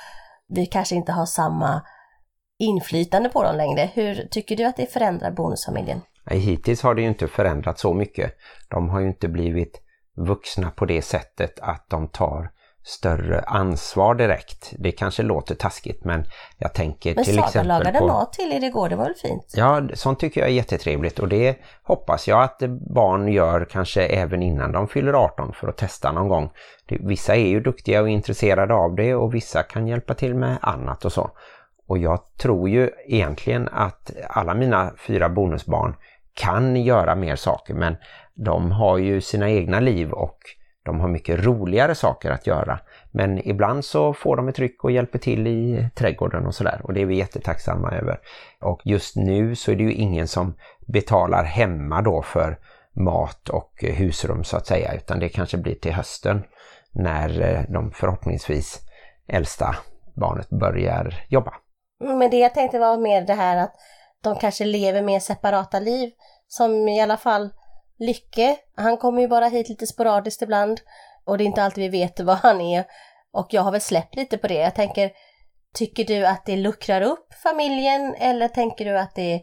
vi 0.48 0.66
kanske 0.66 0.96
inte 0.96 1.12
har 1.12 1.26
samma 1.26 1.82
inflytande 2.60 3.30
på 3.30 3.44
dem 3.44 3.56
längre. 3.56 3.90
Hur 3.94 4.28
tycker 4.32 4.56
du 4.56 4.64
att 4.64 4.78
det 4.78 4.94
förändrar 4.94 5.32
bonusfamiljen? 5.32 6.02
Nej, 6.30 6.40
hittills 6.40 6.82
har 6.82 6.96
det 6.96 7.02
ju 7.02 7.08
inte 7.08 7.28
förändrats 7.28 7.82
så 7.82 7.94
mycket. 7.94 8.32
De 8.70 8.90
har 8.90 9.00
ju 9.00 9.08
inte 9.08 9.28
blivit 9.28 9.82
vuxna 10.28 10.72
på 10.72 10.86
det 10.86 11.02
sättet 11.02 11.60
att 11.60 11.86
de 11.90 12.08
tar 12.08 12.52
större 12.84 13.40
ansvar 13.40 14.16
direkt. 14.16 14.74
Det 14.80 14.92
kanske 14.92 15.24
låter 15.24 15.56
taskigt 15.56 16.06
men 16.06 16.26
jag 16.58 16.74
tänker 16.74 17.16
Men 17.16 17.24
till 17.24 17.40
exempel 17.40 17.68
lagade 17.68 18.00
på... 18.00 18.08
mat 18.08 18.34
till 18.34 18.54
er 18.54 18.64
igår, 18.64 18.90
det 18.90 18.96
var 18.96 19.06
väl 19.06 19.16
fint? 19.16 19.54
Ja, 19.56 19.82
sånt 19.94 20.20
tycker 20.20 20.42
jag 20.42 20.50
är 20.50 20.54
jättetrevligt 20.54 21.20
och 21.20 21.28
det 21.28 21.58
hoppas 21.84 22.28
jag 22.28 22.44
att 22.44 22.60
barn 22.96 23.28
gör 23.28 23.66
kanske 23.72 24.06
även 24.06 24.44
innan 24.44 24.72
de 24.72 24.88
fyller 24.88 25.14
18 25.14 25.54
för 25.54 25.68
att 25.68 25.78
testa 25.78 26.12
någon 26.12 26.28
gång. 26.28 26.52
Vissa 26.88 27.36
är 27.36 27.48
ju 27.48 27.60
duktiga 27.60 28.02
och 28.02 28.10
intresserade 28.10 28.74
av 28.74 28.96
det 28.96 29.16
och 29.16 29.34
vissa 29.34 29.64
kan 29.64 29.88
hjälpa 29.88 30.14
till 30.14 30.36
med 30.36 30.58
annat 30.62 31.06
och 31.06 31.12
så. 31.12 31.32
Och 31.88 31.98
jag 31.98 32.20
tror 32.38 32.70
ju 32.70 32.90
egentligen 33.06 33.70
att 33.72 34.12
alla 34.30 34.54
mina 34.54 34.92
fyra 35.08 35.30
bonusbarn 35.30 35.96
kan 36.34 36.76
göra 36.76 37.16
mer 37.16 37.36
saker 37.36 37.74
men 37.74 37.96
de 38.34 38.72
har 38.72 38.98
ju 38.98 39.22
sina 39.22 39.50
egna 39.50 39.80
liv 39.80 40.12
och 40.12 40.38
de 40.84 41.00
har 41.00 41.08
mycket 41.08 41.46
roligare 41.46 41.96
saker 41.96 42.32
att 42.32 42.48
göra. 42.48 42.80
Men 43.12 43.48
ibland 43.48 43.86
så 43.86 44.14
får 44.14 44.38
de 44.38 44.48
ett 44.48 44.56
tryck 44.56 44.84
och 44.84 44.92
hjälper 44.92 45.20
till 45.20 45.48
i 45.48 45.90
trädgården 45.96 46.46
och 46.46 46.56
sådär 46.56 46.82
och 46.84 46.94
det 46.94 47.02
är 47.02 47.06
vi 47.06 47.18
jättetacksamma 47.18 47.92
över. 47.92 48.20
Och 48.62 48.82
just 48.84 49.16
nu 49.16 49.56
så 49.56 49.72
är 49.72 49.76
det 49.76 49.84
ju 49.84 49.94
ingen 49.94 50.28
som 50.28 50.54
betalar 50.88 51.44
hemma 51.44 52.02
då 52.02 52.22
för 52.22 52.60
mat 52.94 53.50
och 53.50 53.84
husrum 53.84 54.44
så 54.44 54.58
att 54.58 54.68
säga 54.68 54.94
utan 54.94 55.20
det 55.20 55.30
kanske 55.30 55.58
blir 55.58 55.76
till 55.76 55.94
hösten 55.94 56.44
när 56.92 57.42
eh, 57.42 57.62
de 57.70 57.92
förhoppningsvis 57.92 58.80
äldsta 59.28 59.76
barnet 60.14 60.50
börjar 60.50 61.26
jobba. 61.30 61.54
Men 62.00 62.30
det 62.30 62.38
jag 62.38 62.54
tänkte 62.54 62.80
var 62.80 62.98
mer 62.98 63.22
det 63.22 63.34
här 63.34 63.58
att 63.58 63.76
de 64.22 64.36
kanske 64.36 64.66
lever 64.66 65.02
mer 65.02 65.20
separata 65.20 65.80
liv. 65.80 66.12
Som 66.48 66.88
i 66.88 67.02
alla 67.02 67.18
fall 67.18 67.50
Lycke, 68.02 68.58
han 68.76 68.98
kommer 68.98 69.22
ju 69.22 69.28
bara 69.28 69.46
hit 69.46 69.70
lite 69.70 69.88
sporadiskt 69.88 70.42
ibland 70.42 70.82
och 71.26 71.38
det 71.38 71.44
är 71.44 71.46
inte 71.46 71.64
alltid 71.64 71.92
vi 71.92 72.00
vet 72.00 72.20
vad 72.20 72.38
han 72.38 72.62
är. 72.62 72.86
Och 73.34 73.48
jag 73.50 73.62
har 73.62 73.72
väl 73.72 73.82
släppt 73.82 74.16
lite 74.16 74.38
på 74.38 74.48
det. 74.48 74.54
Jag 74.54 74.76
tänker, 74.76 75.12
tycker 75.76 76.06
du 76.06 76.26
att 76.26 76.46
det 76.46 76.56
luckrar 76.56 77.02
upp 77.02 77.34
familjen 77.44 78.16
eller 78.16 78.48
tänker 78.48 78.86
du 78.86 79.00
att, 79.00 79.16
det, 79.16 79.42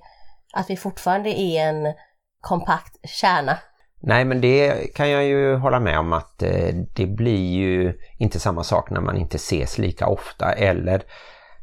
att 0.55 0.71
vi 0.71 0.77
fortfarande 0.77 1.41
är 1.41 1.69
en 1.69 1.95
kompakt 2.41 3.09
kärna? 3.09 3.59
Nej 4.01 4.25
men 4.25 4.41
det 4.41 4.95
kan 4.95 5.11
jag 5.11 5.25
ju 5.25 5.57
hålla 5.57 5.81
med 5.81 5.99
om 5.99 6.13
att 6.13 6.43
eh, 6.43 6.75
det 6.97 7.07
blir 7.07 7.53
ju 7.53 7.95
inte 8.19 8.41
samma 8.41 8.65
sak 8.65 8.91
när 8.91 9.01
man 9.01 9.17
inte 9.17 9.37
ses 9.37 9.79
lika 9.79 10.07
ofta 10.07 10.53
eller 10.53 11.03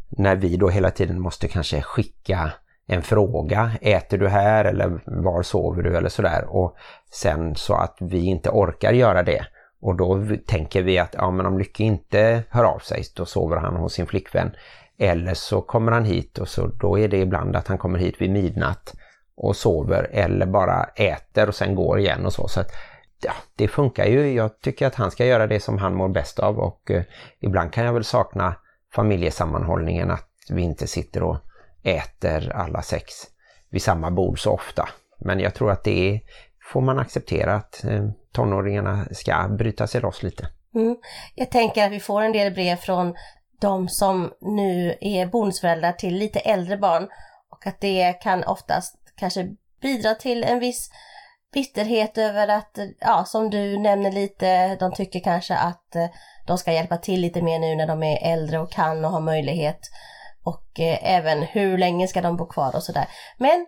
när 0.10 0.36
vi 0.36 0.58
då 0.58 0.70
hela 0.70 0.92
tiden 0.92 1.22
måste 1.22 1.48
kanske 1.48 1.82
skicka 1.82 2.52
en 2.88 3.02
fråga, 3.02 3.72
äter 3.82 4.18
du 4.18 4.28
här 4.28 4.66
eller 4.66 5.02
var 5.06 5.44
sover 5.44 5.84
du 5.84 5.98
eller 5.98 6.10
sådär 6.10 6.46
och 6.48 6.76
sen 7.12 7.56
så 7.56 7.74
att 7.74 7.98
vi 8.00 8.26
inte 8.26 8.50
orkar 8.50 8.94
göra 8.94 9.24
det 9.24 9.46
och 9.82 9.96
då 9.96 10.28
tänker 10.48 10.84
vi 10.84 11.00
att 11.00 11.16
ja 11.18 11.32
men 11.32 11.46
om 11.46 11.58
Lycke 11.58 11.84
inte 11.84 12.44
hör 12.50 12.64
av 12.64 12.80
sig 12.80 13.04
då 13.16 13.26
sover 13.26 13.58
han 13.58 13.76
hos 13.76 13.94
sin 13.94 14.08
flickvän 14.08 14.52
eller 14.98 15.34
så 15.34 15.62
kommer 15.62 15.92
han 15.92 16.06
hit 16.06 16.38
och 16.38 16.48
så 16.48 16.68
då 16.68 17.00
är 17.00 17.08
det 17.08 17.18
ibland 17.18 17.56
att 17.56 17.68
han 17.68 17.78
kommer 17.78 18.00
hit 18.00 18.22
vid 18.22 18.32
midnatt 18.32 18.94
och 19.38 19.56
sover 19.56 20.10
eller 20.12 20.46
bara 20.46 20.84
äter 20.84 21.48
och 21.48 21.56
sen 21.56 21.76
går 21.76 22.00
igen 22.00 22.26
och 22.26 22.34
så. 22.34 22.48
så 22.48 22.60
att, 22.60 22.72
ja, 23.22 23.32
det 23.56 23.68
funkar 23.68 24.06
ju. 24.06 24.34
Jag 24.34 24.62
tycker 24.62 24.88
att 24.88 24.96
han 24.96 25.12
ska 25.12 25.26
göra 25.26 25.48
det 25.48 25.60
som 25.60 25.78
han 25.78 25.96
mår 25.96 26.10
bäst 26.10 26.40
av 26.40 26.60
och 26.60 26.92
eh, 26.92 27.04
ibland 27.40 27.74
kan 27.74 27.86
jag 27.86 27.94
väl 27.94 28.04
sakna 28.04 28.56
familjesammanhållningen 28.94 30.12
att 30.12 30.30
vi 30.50 30.62
inte 30.62 30.88
sitter 30.88 31.24
och 31.24 31.38
äter 31.86 32.52
alla 32.56 32.82
sex 32.82 33.14
vid 33.70 33.82
samma 33.82 34.12
bord 34.12 34.40
så 34.40 34.52
ofta. 34.52 34.90
Men 35.20 35.40
jag 35.40 35.54
tror 35.54 35.72
att 35.72 35.84
det 35.84 36.10
är, 36.10 36.22
får 36.72 36.82
man 36.82 37.00
acceptera 37.00 37.56
att 37.56 37.84
eh, 37.84 38.10
tonåringarna 38.32 39.06
ska 39.12 39.48
bryta 39.58 39.88
sig 39.88 40.02
loss 40.02 40.24
lite. 40.24 40.48
Mm. 40.76 40.98
Jag 41.36 41.52
tänker 41.52 41.86
att 41.86 41.92
vi 41.92 42.00
får 42.00 42.22
en 42.22 42.32
del 42.32 42.54
brev 42.54 42.76
från 42.76 43.16
de 43.62 43.90
som 43.90 44.32
nu 44.42 44.98
är 45.02 45.26
bonusföräldrar 45.26 45.92
till 45.92 46.16
lite 46.16 46.40
äldre 46.40 46.78
barn 46.78 47.08
och 47.50 47.68
att 47.68 47.82
det 47.82 48.14
kan 48.14 48.44
oftast 48.44 48.96
kanske 49.16 49.50
bidra 49.82 50.16
till 50.16 50.44
en 50.44 50.60
viss 50.60 50.90
bitterhet 51.54 52.18
över 52.18 52.48
att, 52.48 52.78
ja 53.00 53.26
som 53.26 53.50
du 53.50 53.78
nämner 53.78 54.12
lite, 54.12 54.76
de 54.76 54.94
tycker 54.94 55.20
kanske 55.20 55.56
att 55.56 55.96
eh, 55.96 56.06
de 56.48 56.58
ska 56.58 56.72
hjälpa 56.72 56.98
till 56.98 57.22
lite 57.22 57.42
mer 57.42 57.60
nu 57.60 57.76
när 57.76 57.88
de 57.88 58.04
är 58.04 58.34
äldre 58.34 58.60
och 58.60 58.72
kan 58.72 59.06
och 59.06 59.12
har 59.12 59.22
möjlighet. 59.22 59.80
Och 60.46 60.80
eh, 60.80 61.16
även 61.16 61.44
hur 61.44 61.78
länge 61.78 62.08
ska 62.08 62.22
de 62.22 62.38
bo 62.38 62.46
kvar 62.46 62.76
och 62.76 62.84
sådär. 62.84 63.08
Men 63.38 63.66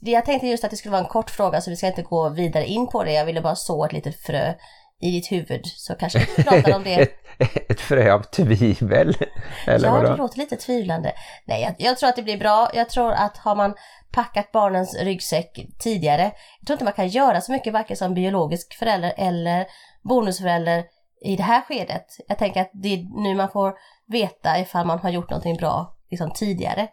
jag 0.00 0.24
tänkte 0.24 0.46
just 0.46 0.64
att 0.64 0.70
det 0.70 0.76
skulle 0.76 0.92
vara 0.92 1.02
en 1.02 1.08
kort 1.08 1.30
fråga 1.30 1.60
så 1.60 1.70
vi 1.70 1.76
ska 1.76 1.86
inte 1.86 2.02
gå 2.02 2.28
vidare 2.28 2.66
in 2.66 2.86
på 2.86 3.04
det. 3.04 3.12
Jag 3.12 3.24
ville 3.24 3.40
bara 3.40 3.56
så 3.56 3.84
ett 3.84 3.92
litet 3.92 4.16
frö 4.16 4.54
i 5.00 5.10
ditt 5.10 5.32
huvud 5.32 5.66
så 5.66 5.94
kanske 5.94 6.18
vi 6.36 6.44
pratar 6.44 6.76
om 6.76 6.84
det. 6.84 6.94
ett, 6.94 7.12
ett 7.70 7.80
frö 7.80 8.12
av 8.12 8.22
tvivel? 8.22 9.16
Eller 9.66 9.86
ja, 9.86 9.92
vadå? 9.92 10.10
det 10.10 10.16
låter 10.16 10.38
lite 10.38 10.56
tvivlande. 10.56 11.12
Nej, 11.44 11.62
jag, 11.62 11.74
jag 11.78 11.98
tror 11.98 12.08
att 12.08 12.16
det 12.16 12.22
blir 12.22 12.38
bra. 12.38 12.70
Jag 12.74 12.90
tror 12.90 13.12
att 13.12 13.36
har 13.36 13.54
man 13.54 13.74
packat 14.12 14.52
barnens 14.52 14.94
ryggsäck 15.02 15.66
tidigare, 15.78 16.22
jag 16.60 16.66
tror 16.66 16.74
inte 16.74 16.84
man 16.84 16.92
kan 16.92 17.08
göra 17.08 17.40
så 17.40 17.52
mycket 17.52 17.72
varken 17.72 17.96
som 17.96 18.14
biologisk 18.14 18.74
förälder 18.74 19.12
eller 19.16 19.66
bonusförälder 20.02 20.84
i 21.24 21.36
det 21.36 21.42
här 21.42 21.60
skedet. 21.60 22.06
Jag 22.28 22.38
tänker 22.38 22.60
att 22.60 22.70
det 22.72 22.94
är 22.94 23.22
nu 23.22 23.34
man 23.34 23.50
får 23.50 23.74
veta 24.06 24.58
ifall 24.58 24.86
man 24.86 24.98
har 24.98 25.10
gjort 25.10 25.30
någonting 25.30 25.56
bra 25.56 25.97
liksom 26.10 26.30
tidigare. 26.30 26.88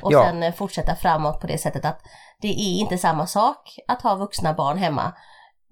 Och 0.00 0.12
Ja. 0.12 0.22
sen 0.24 0.42
eh, 0.42 0.54
fortsätta 0.54 0.96
framåt 0.96 1.40
på 1.40 1.46
det 1.46 1.58
sättet 1.58 1.84
att 1.84 2.00
det 2.40 2.48
är 2.48 2.78
inte 2.80 2.98
samma 2.98 3.26
sak 3.26 3.78
att 3.88 4.02
ha 4.02 4.14
vuxna 4.14 4.54
barn 4.54 4.78
hemma. 4.78 5.12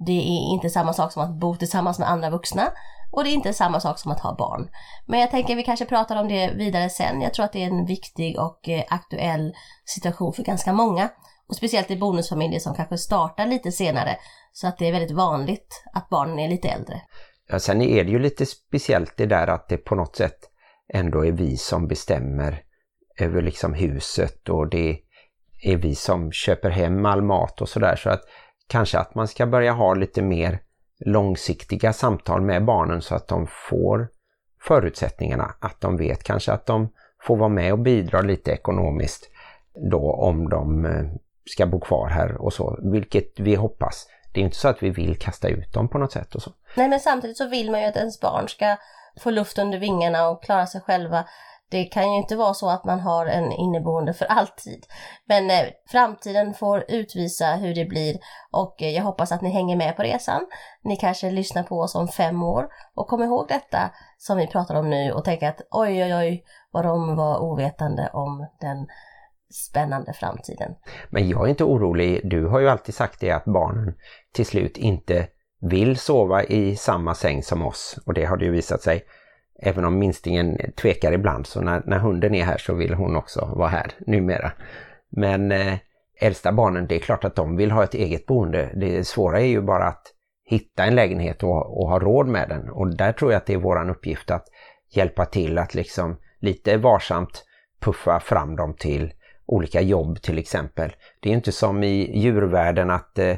Det 0.07 0.12
är 0.22 0.53
inte 0.53 0.70
samma 0.70 0.92
sak 0.92 1.12
som 1.12 1.22
att 1.22 1.40
bo 1.40 1.57
tillsammans 1.57 1.99
med 1.99 2.11
andra 2.11 2.30
vuxna 2.30 2.72
och 3.12 3.24
det 3.24 3.30
är 3.30 3.34
inte 3.34 3.53
samma 3.53 3.80
sak 3.80 3.99
som 3.99 4.12
att 4.12 4.20
ha 4.20 4.34
barn. 4.34 4.68
Men 5.07 5.20
jag 5.20 5.30
tänker 5.30 5.57
vi 5.57 5.62
kanske 5.62 5.84
pratar 5.84 6.16
om 6.20 6.28
det 6.28 6.51
vidare 6.55 6.90
sen. 6.90 7.20
Jag 7.20 7.34
tror 7.34 7.45
att 7.45 7.53
det 7.53 7.62
är 7.62 7.66
en 7.66 7.86
viktig 7.86 8.38
och 8.40 8.68
eh, 8.68 8.84
aktuell 8.88 9.55
situation 9.84 10.32
för 10.32 10.42
ganska 10.42 10.72
många. 10.72 11.09
Och 11.49 11.57
speciellt 11.57 11.90
i 11.90 11.97
bonusfamiljer 11.97 12.61
som 12.61 12.74
kanske 12.74 12.99
startar 12.99 13.47
lite 13.47 13.72
senare. 13.72 14.16
Så 14.53 14.66
att 14.66 14.78
det 14.78 14.88
är 14.88 14.92
väldigt 14.92 15.16
vanligt 15.16 15.82
att 15.92 16.09
barnen 16.09 16.38
är 16.38 16.49
lite 16.49 16.68
äldre. 16.68 17.01
Ja, 17.49 17.59
sen 17.59 17.82
är 17.82 18.05
det 18.05 18.11
ju 18.11 18.18
lite 18.18 18.47
speciellt 18.47 19.16
det 19.16 19.26
där 19.26 19.47
att 19.47 19.68
det 19.68 19.76
på 19.76 19.95
något 19.95 20.16
sätt 20.16 20.38
ändå 20.95 21.26
är 21.26 21.32
vi 21.32 21.57
som 21.57 21.88
bestämmer 21.88 22.62
över 23.19 23.43
liksom 23.43 23.75
huset 23.75 24.49
och 24.49 24.69
det 24.69 24.99
är 25.62 25.77
vi 25.77 25.95
som 25.95 26.33
köper 26.33 26.71
hem 26.71 27.07
all 27.07 27.23
mat 27.23 27.61
och 27.61 27.69
sådär 27.69 27.97
så 27.97 28.11
att 28.11 28.21
kanske 28.69 28.99
att 28.99 29.15
man 29.15 29.29
ska 29.29 29.47
börja 29.47 29.73
ha 29.73 29.95
lite 29.95 30.23
mer 30.23 30.59
långsiktiga 30.99 31.93
samtal 31.93 32.41
med 32.41 32.65
barnen 32.65 33.03
så 33.03 33.15
att 33.15 33.29
de 33.29 33.47
får 33.47 34.09
förutsättningarna, 34.62 35.55
att 35.61 35.81
de 35.81 35.97
vet 35.97 36.25
kanske 36.25 36.53
att 36.53 36.67
de 36.67 36.89
får 37.23 37.37
vara 37.37 37.49
med 37.49 37.73
och 37.73 37.79
bidra 37.79 38.21
lite 38.21 38.51
ekonomiskt 38.51 39.31
då 39.91 40.12
om 40.12 40.49
de 40.49 40.85
eh, 40.85 41.05
ska 41.51 41.67
bo 41.67 41.81
kvar 41.81 42.09
här 42.09 42.37
och 42.37 42.53
så, 42.53 42.79
vilket 42.83 43.41
vi 43.41 43.55
hoppas. 43.55 44.07
Det 44.35 44.41
är 44.41 44.45
inte 44.45 44.57
så 44.57 44.69
att 44.69 44.83
vi 44.83 44.91
vill 44.91 45.19
kasta 45.19 45.49
ut 45.49 45.73
dem 45.73 45.89
på 45.89 45.99
något 45.99 46.12
sätt 46.12 46.35
och 46.35 46.43
så. 46.43 46.53
Nej 46.77 46.89
men 46.89 47.01
samtidigt 47.01 47.37
så 47.37 47.49
vill 47.49 47.71
man 47.71 47.81
ju 47.81 47.87
att 47.87 47.97
ens 47.97 48.21
barn 48.21 48.49
ska 48.49 48.77
få 49.21 49.31
luft 49.31 49.59
under 49.59 49.79
vingarna 49.79 50.29
och 50.29 50.43
klara 50.43 50.67
sig 50.67 50.81
själva. 50.81 51.25
Det 51.75 51.85
kan 51.85 52.12
ju 52.12 52.18
inte 52.18 52.37
vara 52.37 52.55
så 52.55 52.70
att 52.70 52.85
man 52.85 53.01
har 53.01 53.27
en 53.27 53.53
inneboende 53.53 54.12
för 54.12 54.25
alltid. 54.25 54.87
Men 55.29 55.51
eh, 55.51 55.66
framtiden 55.91 56.55
får 56.55 56.85
utvisa 56.89 57.55
hur 57.55 57.75
det 57.75 57.85
blir 57.85 58.16
och 58.53 58.83
eh, 58.83 58.91
jag 58.91 59.03
hoppas 59.03 59.33
att 59.33 59.43
ni 59.43 59.51
hänger 59.51 59.77
med 59.77 59.97
på 59.97 60.03
resan. 60.03 60.47
Ni 60.85 60.97
kanske 60.97 61.31
lyssnar 61.31 61.62
på 61.62 61.81
oss 61.81 61.95
om 61.95 62.09
fem 62.09 62.43
år 62.43 62.66
och 62.95 63.09
kom 63.09 63.22
ihåg 63.22 63.49
detta 63.49 63.91
som 64.18 64.39
vi 64.39 64.47
pratar 64.47 64.75
om 64.75 64.91
nu 64.91 65.12
och 65.12 65.25
tänk 65.25 65.43
att 65.43 65.61
oj 65.70 66.05
oj 66.05 66.14
oj 66.14 66.45
vad 66.70 66.85
de 66.85 67.16
var 67.16 67.39
ovetande 67.39 68.11
om 68.12 68.47
den 68.61 68.87
spännande 69.68 70.12
framtiden. 70.12 70.75
Men 71.11 71.29
jag 71.29 71.45
är 71.45 71.51
inte 71.51 71.64
orolig. 71.64 72.31
Du 72.31 72.47
har 72.47 72.61
ju 72.61 72.68
alltid 72.68 72.95
sagt 72.95 73.20
det 73.20 73.31
att 73.31 73.45
barnen 73.45 73.95
till 74.35 74.47
slut 74.47 74.77
inte 74.77 75.27
vill 75.61 75.97
sova 75.97 76.45
i 76.45 76.77
samma 76.77 77.14
säng 77.14 77.43
som 77.43 77.62
oss. 77.62 77.99
Och 78.07 78.14
det 78.14 78.25
har 78.25 78.37
det 78.37 78.45
ju 78.45 78.51
visat 78.51 78.83
sig. 78.83 79.05
Även 79.67 79.85
om 79.85 79.99
minstingen 79.99 80.59
tvekar 80.77 81.12
ibland 81.12 81.47
så 81.47 81.61
när, 81.61 81.83
när 81.87 81.99
hunden 81.99 82.35
är 82.35 82.45
här 82.45 82.59
så 82.59 82.75
vill 82.75 82.95
hon 82.95 83.17
också 83.17 83.53
vara 83.57 83.69
här 83.69 83.93
numera. 84.07 84.53
Men 85.11 85.53
eh, 85.53 85.75
äldsta 86.21 86.53
barnen, 86.53 86.87
det 86.87 86.95
är 86.95 86.99
klart 86.99 87.25
att 87.25 87.37
de 87.37 87.57
vill 87.57 87.71
ha 87.71 87.85
ett 87.85 87.95
eget 87.95 88.27
boende. 88.27 88.71
Det 88.75 89.07
svåra 89.07 89.41
är 89.41 89.47
ju 89.47 89.61
bara 89.61 89.85
att 89.85 90.03
hitta 90.45 90.85
en 90.85 90.95
lägenhet 90.95 91.43
och, 91.43 91.81
och 91.81 91.89
ha 91.89 91.99
råd 91.99 92.29
med 92.29 92.49
den. 92.49 92.71
Och 92.71 92.97
där 92.97 93.12
tror 93.12 93.33
jag 93.33 93.39
att 93.39 93.47
det 93.47 93.53
är 93.53 93.59
våran 93.59 93.91
uppgift 93.91 94.31
att 94.31 94.45
hjälpa 94.91 95.25
till 95.25 95.59
att 95.59 95.75
liksom 95.75 96.17
lite 96.39 96.77
varsamt 96.77 97.45
puffa 97.81 98.21
fram 98.21 98.57
dem 98.57 98.75
till 98.79 99.12
olika 99.47 99.81
jobb 99.81 100.23
till 100.23 100.39
exempel. 100.39 100.93
Det 101.21 101.29
är 101.29 101.33
inte 101.33 101.53
som 101.53 101.83
i 101.83 102.19
djurvärlden 102.19 102.91
att 102.91 103.19
eh, 103.19 103.37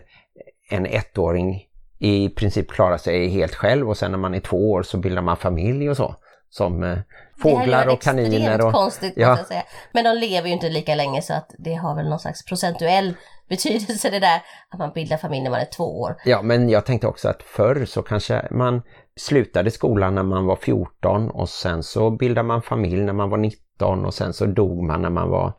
en 0.70 0.86
ettåring 0.86 1.65
i 1.98 2.28
princip 2.28 2.70
klarar 2.70 2.96
sig 2.96 3.28
helt 3.28 3.54
själv 3.54 3.88
och 3.88 3.96
sen 3.96 4.10
när 4.10 4.18
man 4.18 4.34
är 4.34 4.40
två 4.40 4.70
år 4.70 4.82
så 4.82 4.98
bildar 4.98 5.22
man 5.22 5.36
familj 5.36 5.90
och 5.90 5.96
så. 5.96 6.14
Som 6.50 6.82
eh, 6.84 6.98
fåglar 7.42 7.88
och 7.88 8.02
kaniner. 8.02 8.30
Det 8.30 8.44
är 8.64 8.66
Och, 8.66 8.72
konstigt 8.72 9.12
Ja. 9.16 9.36
säga. 9.48 9.62
Men 9.92 10.04
de 10.04 10.14
lever 10.14 10.48
ju 10.48 10.52
inte 10.54 10.68
lika 10.68 10.94
länge 10.94 11.22
så 11.22 11.34
att 11.34 11.50
det 11.58 11.74
har 11.74 11.96
väl 11.96 12.08
någon 12.08 12.18
slags 12.18 12.44
procentuell 12.44 13.14
betydelse 13.48 14.10
det 14.10 14.20
där 14.20 14.42
att 14.70 14.78
man 14.78 14.92
bildar 14.94 15.16
familj 15.16 15.42
när 15.42 15.50
man 15.50 15.60
är 15.60 15.64
två 15.76 16.00
år. 16.00 16.16
ja, 16.24 16.42
men 16.42 16.68
jag 16.68 16.86
tänkte 16.86 17.06
också 17.06 17.28
att 17.28 17.42
förr 17.42 17.84
så 17.84 18.02
kanske 18.02 18.48
man 18.50 18.82
slutade 19.20 19.70
skolan 19.70 20.14
när 20.14 20.22
man 20.22 20.46
var 20.46 20.56
14 20.56 21.30
och 21.30 21.48
sen 21.48 21.82
så 21.82 22.10
bildade 22.10 22.46
man 22.48 22.62
familj 22.62 23.02
när 23.02 23.12
man 23.12 23.30
var 23.30 23.38
19 23.38 24.04
och 24.04 24.14
sen 24.14 24.32
så 24.32 24.46
dog 24.46 24.82
man 24.82 25.02
när 25.02 25.10
man 25.10 25.30
var 25.30 25.52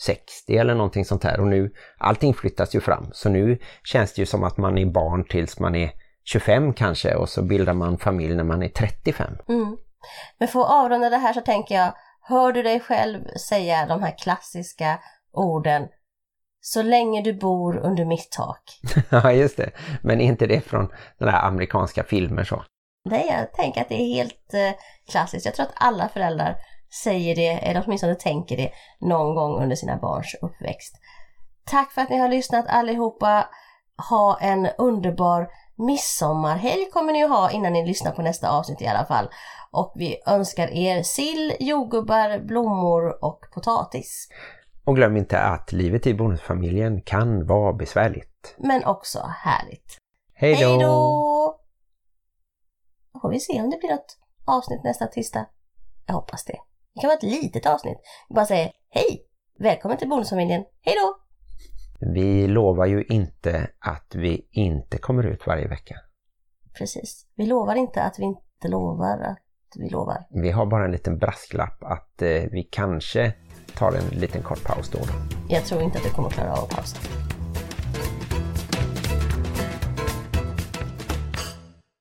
60 0.00 0.56
eller 0.56 0.74
någonting 0.74 1.04
sånt 1.04 1.24
här 1.24 1.40
och 1.40 1.46
nu 1.46 1.72
allting 1.98 2.34
flyttas 2.34 2.74
ju 2.74 2.80
fram 2.80 3.08
så 3.12 3.28
nu 3.28 3.58
känns 3.84 4.14
det 4.14 4.22
ju 4.22 4.26
som 4.26 4.44
att 4.44 4.56
man 4.56 4.78
är 4.78 4.86
barn 4.86 5.24
tills 5.28 5.58
man 5.58 5.74
är 5.74 5.90
25 6.24 6.74
kanske 6.74 7.14
och 7.14 7.28
så 7.28 7.42
bildar 7.42 7.74
man 7.74 7.98
familj 7.98 8.34
när 8.34 8.44
man 8.44 8.62
är 8.62 8.68
35. 8.68 9.34
Mm. 9.48 9.76
Men 10.38 10.48
för 10.48 10.60
att 10.60 10.70
avrunda 10.70 11.10
det 11.10 11.16
här 11.16 11.32
så 11.32 11.40
tänker 11.40 11.74
jag, 11.74 11.94
hör 12.20 12.52
du 12.52 12.62
dig 12.62 12.80
själv 12.80 13.24
säga 13.48 13.86
de 13.86 14.02
här 14.02 14.18
klassiska 14.18 14.98
orden 15.32 15.88
så 16.60 16.82
länge 16.82 17.22
du 17.22 17.32
bor 17.32 17.76
under 17.76 18.04
mitt 18.04 18.30
tak. 18.30 18.80
Ja 19.10 19.32
just 19.32 19.56
det, 19.56 19.70
men 20.02 20.20
är 20.20 20.24
inte 20.24 20.46
det 20.46 20.60
från 20.60 20.88
den 21.18 21.28
där 21.28 21.46
amerikanska 21.46 22.04
filmer 22.04 22.44
så? 22.44 22.64
Nej, 23.04 23.26
jag 23.38 23.52
tänker 23.52 23.80
att 23.80 23.88
det 23.88 24.02
är 24.02 24.14
helt 24.14 24.54
eh, 24.54 24.80
klassiskt. 25.10 25.46
Jag 25.46 25.54
tror 25.54 25.66
att 25.66 25.74
alla 25.76 26.08
föräldrar 26.08 26.56
säger 27.02 27.34
det, 27.36 27.48
eller 27.48 27.84
åtminstone 27.86 28.14
tänker 28.14 28.56
det, 28.56 28.70
någon 29.00 29.34
gång 29.34 29.62
under 29.62 29.76
sina 29.76 29.96
barns 29.96 30.36
uppväxt. 30.42 30.94
Tack 31.64 31.92
för 31.92 32.00
att 32.00 32.10
ni 32.10 32.18
har 32.18 32.28
lyssnat 32.28 32.66
allihopa. 32.68 33.48
Ha 34.10 34.38
en 34.40 34.68
underbar 34.78 35.48
midsommarhelg 35.76 36.90
kommer 36.92 37.12
ni 37.12 37.24
att 37.24 37.30
ha 37.30 37.50
innan 37.50 37.72
ni 37.72 37.86
lyssnar 37.86 38.12
på 38.12 38.22
nästa 38.22 38.50
avsnitt 38.50 38.82
i 38.82 38.86
alla 38.86 39.04
fall. 39.04 39.28
Och 39.70 39.92
vi 39.94 40.22
önskar 40.26 40.68
er 40.68 41.02
sill, 41.02 41.52
jordgubbar, 41.60 42.38
blommor 42.38 43.24
och 43.24 43.40
potatis. 43.54 44.28
Och 44.84 44.96
glöm 44.96 45.16
inte 45.16 45.40
att 45.40 45.72
livet 45.72 46.06
i 46.06 46.14
bonusfamiljen 46.14 47.02
kan 47.02 47.46
vara 47.46 47.72
besvärligt. 47.72 48.54
Men 48.58 48.84
också 48.84 49.18
härligt. 49.36 49.98
Hej 50.34 50.54
Hej 50.54 50.78
då! 50.78 50.78
då! 50.78 51.60
Får 53.22 53.30
vi 53.30 53.40
se 53.40 53.62
om 53.62 53.70
det 53.70 53.76
blir 53.76 53.90
något 53.90 54.18
avsnitt 54.44 54.84
nästa 54.84 55.06
tisdag. 55.06 55.46
Jag 56.06 56.14
hoppas 56.14 56.44
det. 56.44 56.58
Det 56.94 57.00
kan 57.00 57.08
vara 57.08 57.16
ett 57.16 57.22
litet 57.42 57.66
avsnitt. 57.66 57.98
Vi 58.28 58.34
bara 58.34 58.46
säger 58.46 58.72
hej! 58.90 59.26
Välkommen 59.58 59.98
till 59.98 60.08
bonusfamiljen. 60.08 60.64
Hej 60.82 60.94
då! 60.94 61.16
Vi 62.12 62.46
lovar 62.46 62.86
ju 62.86 63.04
inte 63.04 63.70
att 63.78 64.14
vi 64.14 64.48
inte 64.50 64.98
kommer 64.98 65.26
ut 65.26 65.46
varje 65.46 65.68
vecka. 65.68 65.94
Precis. 66.78 67.26
Vi 67.34 67.46
lovar 67.46 67.74
inte 67.74 68.02
att 68.02 68.18
vi 68.18 68.24
inte 68.24 68.68
lovar 68.68 69.18
att 69.18 69.38
vi 69.76 69.88
lovar. 69.88 70.26
Vi 70.30 70.50
har 70.50 70.66
bara 70.66 70.84
en 70.84 70.92
liten 70.92 71.18
brasklapp 71.18 71.82
att 71.82 72.22
eh, 72.22 72.28
vi 72.28 72.68
kanske 72.70 73.32
tar 73.74 73.92
en 73.92 74.20
liten 74.20 74.42
kort 74.42 74.64
paus 74.64 74.90
då. 74.90 74.98
Jag 75.48 75.64
tror 75.64 75.82
inte 75.82 75.98
att 75.98 76.06
vi 76.06 76.10
kommer 76.10 76.30
klara 76.30 76.52
av 76.52 76.66
pausen. 76.66 77.23